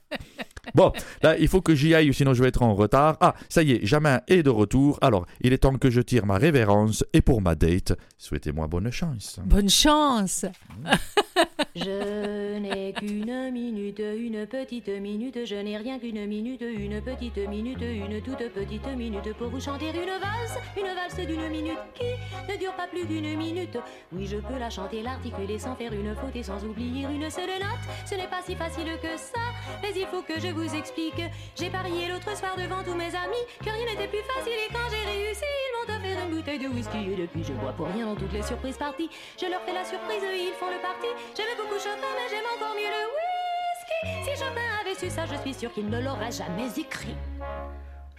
Bon, 0.75 0.91
là, 1.21 1.37
il 1.37 1.47
faut 1.47 1.61
que 1.61 1.75
j'y 1.75 1.93
aille, 1.93 2.13
sinon 2.13 2.33
je 2.33 2.41
vais 2.41 2.49
être 2.49 2.61
en 2.61 2.75
retard. 2.75 3.17
Ah, 3.21 3.35
ça 3.49 3.63
y 3.63 3.71
est, 3.73 3.85
Jamin 3.85 4.21
est 4.27 4.43
de 4.43 4.49
retour. 4.49 4.97
Alors, 5.01 5.25
il 5.41 5.53
est 5.53 5.59
temps 5.59 5.77
que 5.77 5.89
je 5.89 6.01
tire 6.01 6.25
ma 6.25 6.37
révérence. 6.37 7.03
Et 7.13 7.21
pour 7.21 7.41
ma 7.41 7.55
date, 7.55 7.93
souhaitez-moi 8.17 8.67
bonne 8.67 8.91
chance. 8.91 9.39
Bonne 9.45 9.69
chance 9.69 10.45
Je 11.75 12.57
n'ai 12.59 12.93
qu'une 12.93 13.51
minute, 13.51 13.99
une 13.99 14.45
petite 14.47 14.89
minute, 14.89 15.45
je 15.45 15.55
n'ai 15.55 15.77
rien 15.77 15.99
qu'une 15.99 16.25
minute, 16.25 16.61
une 16.61 17.01
petite 17.01 17.37
minute, 17.47 17.81
une 17.81 18.21
toute 18.21 18.51
petite 18.53 18.87
minute 18.97 19.33
pour 19.37 19.49
vous 19.49 19.59
chanter 19.59 19.89
une 19.89 20.19
valse, 20.19 20.57
une 20.75 20.93
valse 20.95 21.27
d'une 21.27 21.49
minute 21.49 21.79
qui 21.93 22.51
ne 22.51 22.57
dure 22.57 22.75
pas 22.75 22.87
plus 22.87 23.05
d'une 23.05 23.37
minute. 23.37 23.77
Oui, 24.11 24.27
je 24.27 24.37
peux 24.37 24.57
la 24.59 24.69
chanter, 24.69 25.01
l'articuler 25.01 25.59
sans 25.59 25.75
faire 25.75 25.93
une 25.93 26.15
faute 26.15 26.35
et 26.35 26.43
sans 26.43 26.63
oublier 26.65 27.03
une 27.03 27.29
seule 27.29 27.59
note. 27.59 27.85
Ce 28.05 28.15
n'est 28.15 28.27
pas 28.27 28.41
si 28.45 28.55
facile 28.55 28.89
que 29.01 29.17
ça, 29.17 29.39
mais 29.81 29.91
il 29.95 30.07
faut 30.07 30.21
que 30.21 30.39
je 30.39 30.47
vous 30.47 30.58
explique. 30.63 31.21
J'ai 31.55 31.69
parié 31.69 32.07
l'autre 32.07 32.35
soir 32.37 32.55
devant 32.57 32.83
tous 32.83 32.95
mes 32.95 33.13
amis 33.15 33.43
que 33.59 33.69
rien 33.69 33.85
n'était 33.85 34.07
plus 34.07 34.23
facile 34.23 34.53
et 34.53 34.71
quand 34.71 34.87
j'ai 34.89 35.05
réussi, 35.09 35.45
ils 35.45 35.71
m'ont 35.75 35.95
offert 35.95 36.25
une 36.25 36.35
bouteille 36.35 36.59
de 36.59 36.67
whisky 36.67 37.11
et 37.11 37.15
depuis 37.15 37.43
je 37.43 37.53
bois 37.53 37.73
pour 37.73 37.87
rien 37.87 38.05
dans 38.05 38.15
toutes 38.15 38.33
les 38.33 38.43
surprises 38.43 38.77
parties. 38.77 39.09
Je 39.39 39.45
leur 39.47 39.61
fais 39.61 39.73
la 39.73 39.85
surprise 39.85 40.23
ils 40.23 40.53
font 40.59 40.69
le 40.69 40.81
parti. 40.81 41.07
J'aime 41.35 41.55
beaucoup 41.57 41.79
Chopin, 41.79 42.11
mais 42.15 42.29
j'aime 42.29 42.47
encore 42.55 42.75
mieux 42.75 42.91
le 42.97 43.03
whisky. 43.15 44.25
Si 44.25 44.43
Chopin 44.43 44.67
avait 44.81 44.95
su 44.95 45.09
ça, 45.09 45.25
je 45.25 45.35
suis 45.41 45.53
sûr 45.53 45.71
qu'il 45.73 45.89
ne 45.89 46.01
l'aurait 46.01 46.31
jamais 46.31 46.69
écrit. 46.77 47.15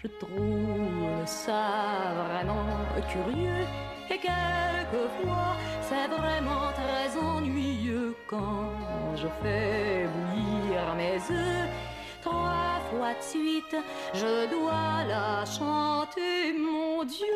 Je 0.03 0.09
trouve 0.09 1.27
ça 1.27 2.13
vraiment 2.29 2.65
curieux 3.11 3.67
et 4.09 4.19
quelquefois 4.19 5.57
c'est 5.83 6.09
vraiment 6.09 6.73
très 6.73 7.19
ennuyeux 7.21 8.17
quand 8.27 8.73
je 9.17 9.29
fais 9.43 10.07
bouillir 10.07 10.95
mes 10.97 11.17
œufs. 11.17 11.90
Trois 12.23 12.81
fois 12.91 13.15
de 13.15 13.23
suite, 13.23 13.77
je 14.15 14.51
dois 14.51 15.05
la 15.09 15.45
chanter, 15.45 16.53
mon 16.59 17.05
Dieu. 17.05 17.27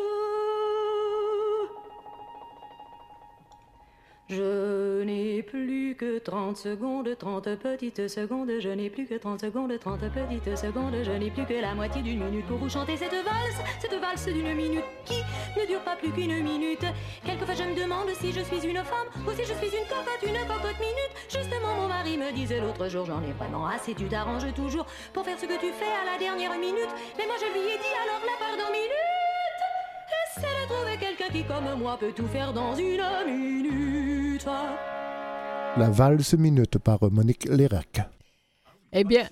Je 4.27 5.03
n'ai 5.03 5.43
plus 5.43 5.95
que 5.95 6.17
30 6.17 6.57
secondes, 6.57 7.15
30 7.15 7.55
petites 7.57 8.07
secondes, 8.07 8.51
je 8.59 8.69
n'ai 8.69 8.89
plus 8.89 9.05
que 9.05 9.13
30 9.13 9.41
secondes, 9.41 9.71
30 9.79 9.99
petites 10.09 10.57
secondes, 10.57 10.95
je 11.03 11.11
n'ai 11.11 11.29
plus 11.29 11.45
que 11.45 11.53
la 11.53 11.75
moitié 11.75 12.01
d'une 12.01 12.23
minute 12.23 12.47
pour 12.47 12.57
vous 12.57 12.69
chanter 12.69 12.97
cette 12.97 13.13
valse, 13.13 13.61
cette 13.79 13.93
valse 13.93 14.25
d'une 14.25 14.55
minute 14.55 14.83
qui 15.05 15.21
ne 15.55 15.67
dure 15.67 15.81
pas 15.81 15.95
plus 15.95 16.11
qu'une 16.11 16.41
minute. 16.41 16.85
Quelquefois 17.23 17.53
je 17.53 17.63
me 17.63 17.75
demande 17.79 18.09
si 18.19 18.31
je 18.31 18.41
suis 18.41 18.67
une 18.67 18.83
femme 18.83 19.07
ou 19.27 19.31
si 19.31 19.43
je 19.43 19.53
suis 19.53 19.77
une 19.77 19.87
cocotte, 19.87 20.23
une 20.23 20.47
cocotte 20.47 20.79
minute. 20.79 21.14
Mari 22.05 22.17
me 22.19 22.31
disait 22.35 22.59
l'autre 22.61 22.87
jour, 22.87 23.05
j'en 23.07 23.21
ai 23.23 23.31
vraiment 23.31 23.65
assez, 23.65 23.95
tu 23.95 24.05
t'arranges 24.07 24.53
toujours 24.53 24.85
pour 25.11 25.25
faire 25.25 25.39
ce 25.39 25.45
que 25.47 25.59
tu 25.59 25.71
fais 25.73 25.85
à 25.85 26.05
la 26.13 26.19
dernière 26.19 26.51
minute. 26.57 26.89
Mais 27.17 27.25
moi 27.25 27.35
je 27.39 27.45
lui 27.51 27.67
ai 27.73 27.77
dit 27.79 27.95
alors 28.03 28.21
la 28.23 28.37
pardon 28.45 28.71
minute. 28.71 28.91
Essaie 30.37 30.61
de 30.61 30.71
trouver 30.71 30.97
quelqu'un 30.97 31.29
qui, 31.33 31.43
comme 31.45 31.79
moi, 31.79 31.97
peut 31.99 32.11
tout 32.11 32.27
faire 32.27 32.53
dans 32.53 32.75
une 32.75 33.01
minute. 33.25 34.45
La 35.77 35.89
valse 35.89 36.35
minute 36.35 36.77
par 36.77 36.99
Monique 37.11 37.45
Lérac. 37.45 38.01
Eh 38.93 39.03
bien, 39.03 39.27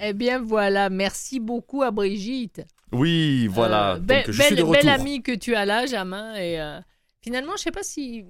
eh 0.00 0.12
bien 0.12 0.40
voilà, 0.42 0.90
merci 0.90 1.40
beaucoup 1.40 1.82
à 1.82 1.90
Brigitte. 1.90 2.62
Oui, 2.92 3.46
voilà. 3.48 3.92
Euh, 3.92 3.96
Donc, 3.96 4.06
belle, 4.06 4.24
je 4.28 4.42
suis 4.42 4.50
de 4.50 4.56
belle- 4.56 4.64
retour. 4.66 4.82
belle 4.84 4.88
amie 4.90 5.22
que 5.22 5.32
tu 5.34 5.54
as 5.54 5.64
là, 5.64 5.86
Jamin. 5.86 6.34
Et 6.34 6.60
euh, 6.60 6.80
finalement, 7.22 7.52
je 7.56 7.62
sais 7.62 7.70
pas 7.72 7.82
si. 7.82 8.24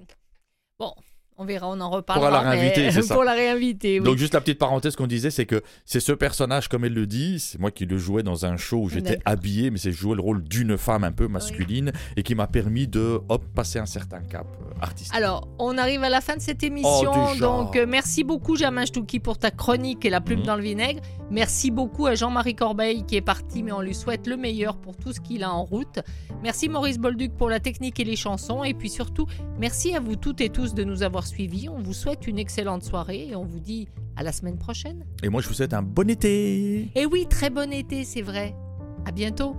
Bon, 0.79 0.93
on 1.41 1.45
verra, 1.45 1.67
on 1.69 1.79
en 1.81 1.89
reparlera. 1.89 2.29
Pour 2.29 2.43
la 2.43 2.49
réinviter, 2.51 2.91
c'est 2.91 3.01
ça. 3.01 3.13
Pour 3.15 3.23
la 3.23 3.33
réinviter, 3.33 3.99
oui. 3.99 4.05
Donc 4.05 4.17
juste 4.17 4.33
la 4.33 4.41
petite 4.41 4.59
parenthèse 4.59 4.95
qu'on 4.95 5.07
disait, 5.07 5.31
c'est 5.31 5.45
que 5.45 5.61
c'est 5.85 5.99
ce 5.99 6.11
personnage, 6.11 6.67
comme 6.67 6.85
elle 6.85 6.93
le 6.93 7.07
dit, 7.07 7.39
c'est 7.39 7.59
moi 7.59 7.71
qui 7.71 7.85
le 7.85 7.97
jouais 7.97 8.23
dans 8.23 8.45
un 8.45 8.57
show 8.57 8.77
où 8.83 8.89
j'étais 8.89 9.19
habillé, 9.25 9.71
mais 9.71 9.77
c'est 9.77 9.91
jouer 9.91 10.15
le 10.15 10.21
rôle 10.21 10.43
d'une 10.43 10.77
femme 10.77 11.03
un 11.03 11.11
peu 11.11 11.27
masculine 11.27 11.91
et 12.15 12.23
qui 12.23 12.35
m'a 12.35 12.47
permis 12.47 12.87
de 12.87 13.19
hop 13.29 13.43
passer 13.55 13.79
un 13.79 13.85
certain 13.85 14.19
cap 14.21 14.45
euh, 14.61 14.73
artistique. 14.81 15.15
Alors, 15.15 15.47
on 15.59 15.77
arrive 15.77 16.03
à 16.03 16.09
la 16.09 16.21
fin 16.21 16.35
de 16.35 16.41
cette 16.41 16.63
émission. 16.63 17.11
Oh, 17.13 17.35
donc, 17.39 17.75
euh, 17.75 17.85
merci 17.87 18.23
beaucoup, 18.23 18.55
Jamin 18.55 18.85
Stouki, 18.85 19.19
pour 19.19 19.37
ta 19.37 19.49
chronique 19.51 20.05
et 20.05 20.09
la 20.09 20.21
plume 20.21 20.39
Mhm. 20.41 20.45
dans 20.45 20.55
le 20.55 20.63
vinaigre. 20.63 21.01
Merci 21.29 21.71
beaucoup 21.71 22.05
à 22.07 22.15
Jean-Marie 22.15 22.55
Corbeil 22.55 23.05
qui 23.05 23.15
est 23.15 23.21
parti, 23.21 23.63
mais 23.63 23.71
on 23.71 23.81
lui 23.81 23.95
souhaite 23.95 24.27
le 24.27 24.35
meilleur 24.37 24.77
pour 24.77 24.97
tout 24.97 25.13
ce 25.13 25.19
qu'il 25.21 25.43
a 25.43 25.51
en 25.51 25.63
route. 25.63 25.99
Merci 26.43 26.67
Maurice 26.69 26.97
Bolduc 26.97 27.33
pour 27.37 27.49
la 27.49 27.59
technique 27.59 27.99
et 27.99 28.03
les 28.03 28.15
chansons. 28.17 28.63
Et 28.63 28.73
puis 28.73 28.89
surtout, 28.89 29.27
merci 29.59 29.95
à 29.95 29.99
vous 29.99 30.15
toutes 30.17 30.41
et 30.41 30.49
tous 30.49 30.73
de 30.73 30.83
nous 30.83 31.03
avoir 31.03 31.25
suivis. 31.31 31.69
On 31.69 31.79
vous 31.79 31.93
souhaite 31.93 32.27
une 32.27 32.37
excellente 32.37 32.83
soirée 32.83 33.29
et 33.29 33.35
on 33.35 33.45
vous 33.45 33.59
dit 33.59 33.87
à 34.15 34.23
la 34.23 34.31
semaine 34.31 34.57
prochaine. 34.57 35.05
Et 35.23 35.29
moi 35.29 35.41
je 35.41 35.47
vous 35.47 35.53
souhaite 35.53 35.73
un 35.73 35.81
bon 35.81 36.09
été. 36.09 36.91
Et 36.95 37.05
oui, 37.05 37.25
très 37.29 37.49
bon 37.49 37.71
été, 37.71 38.03
c'est 38.03 38.21
vrai. 38.21 38.53
À 39.05 39.11
bientôt. 39.11 39.55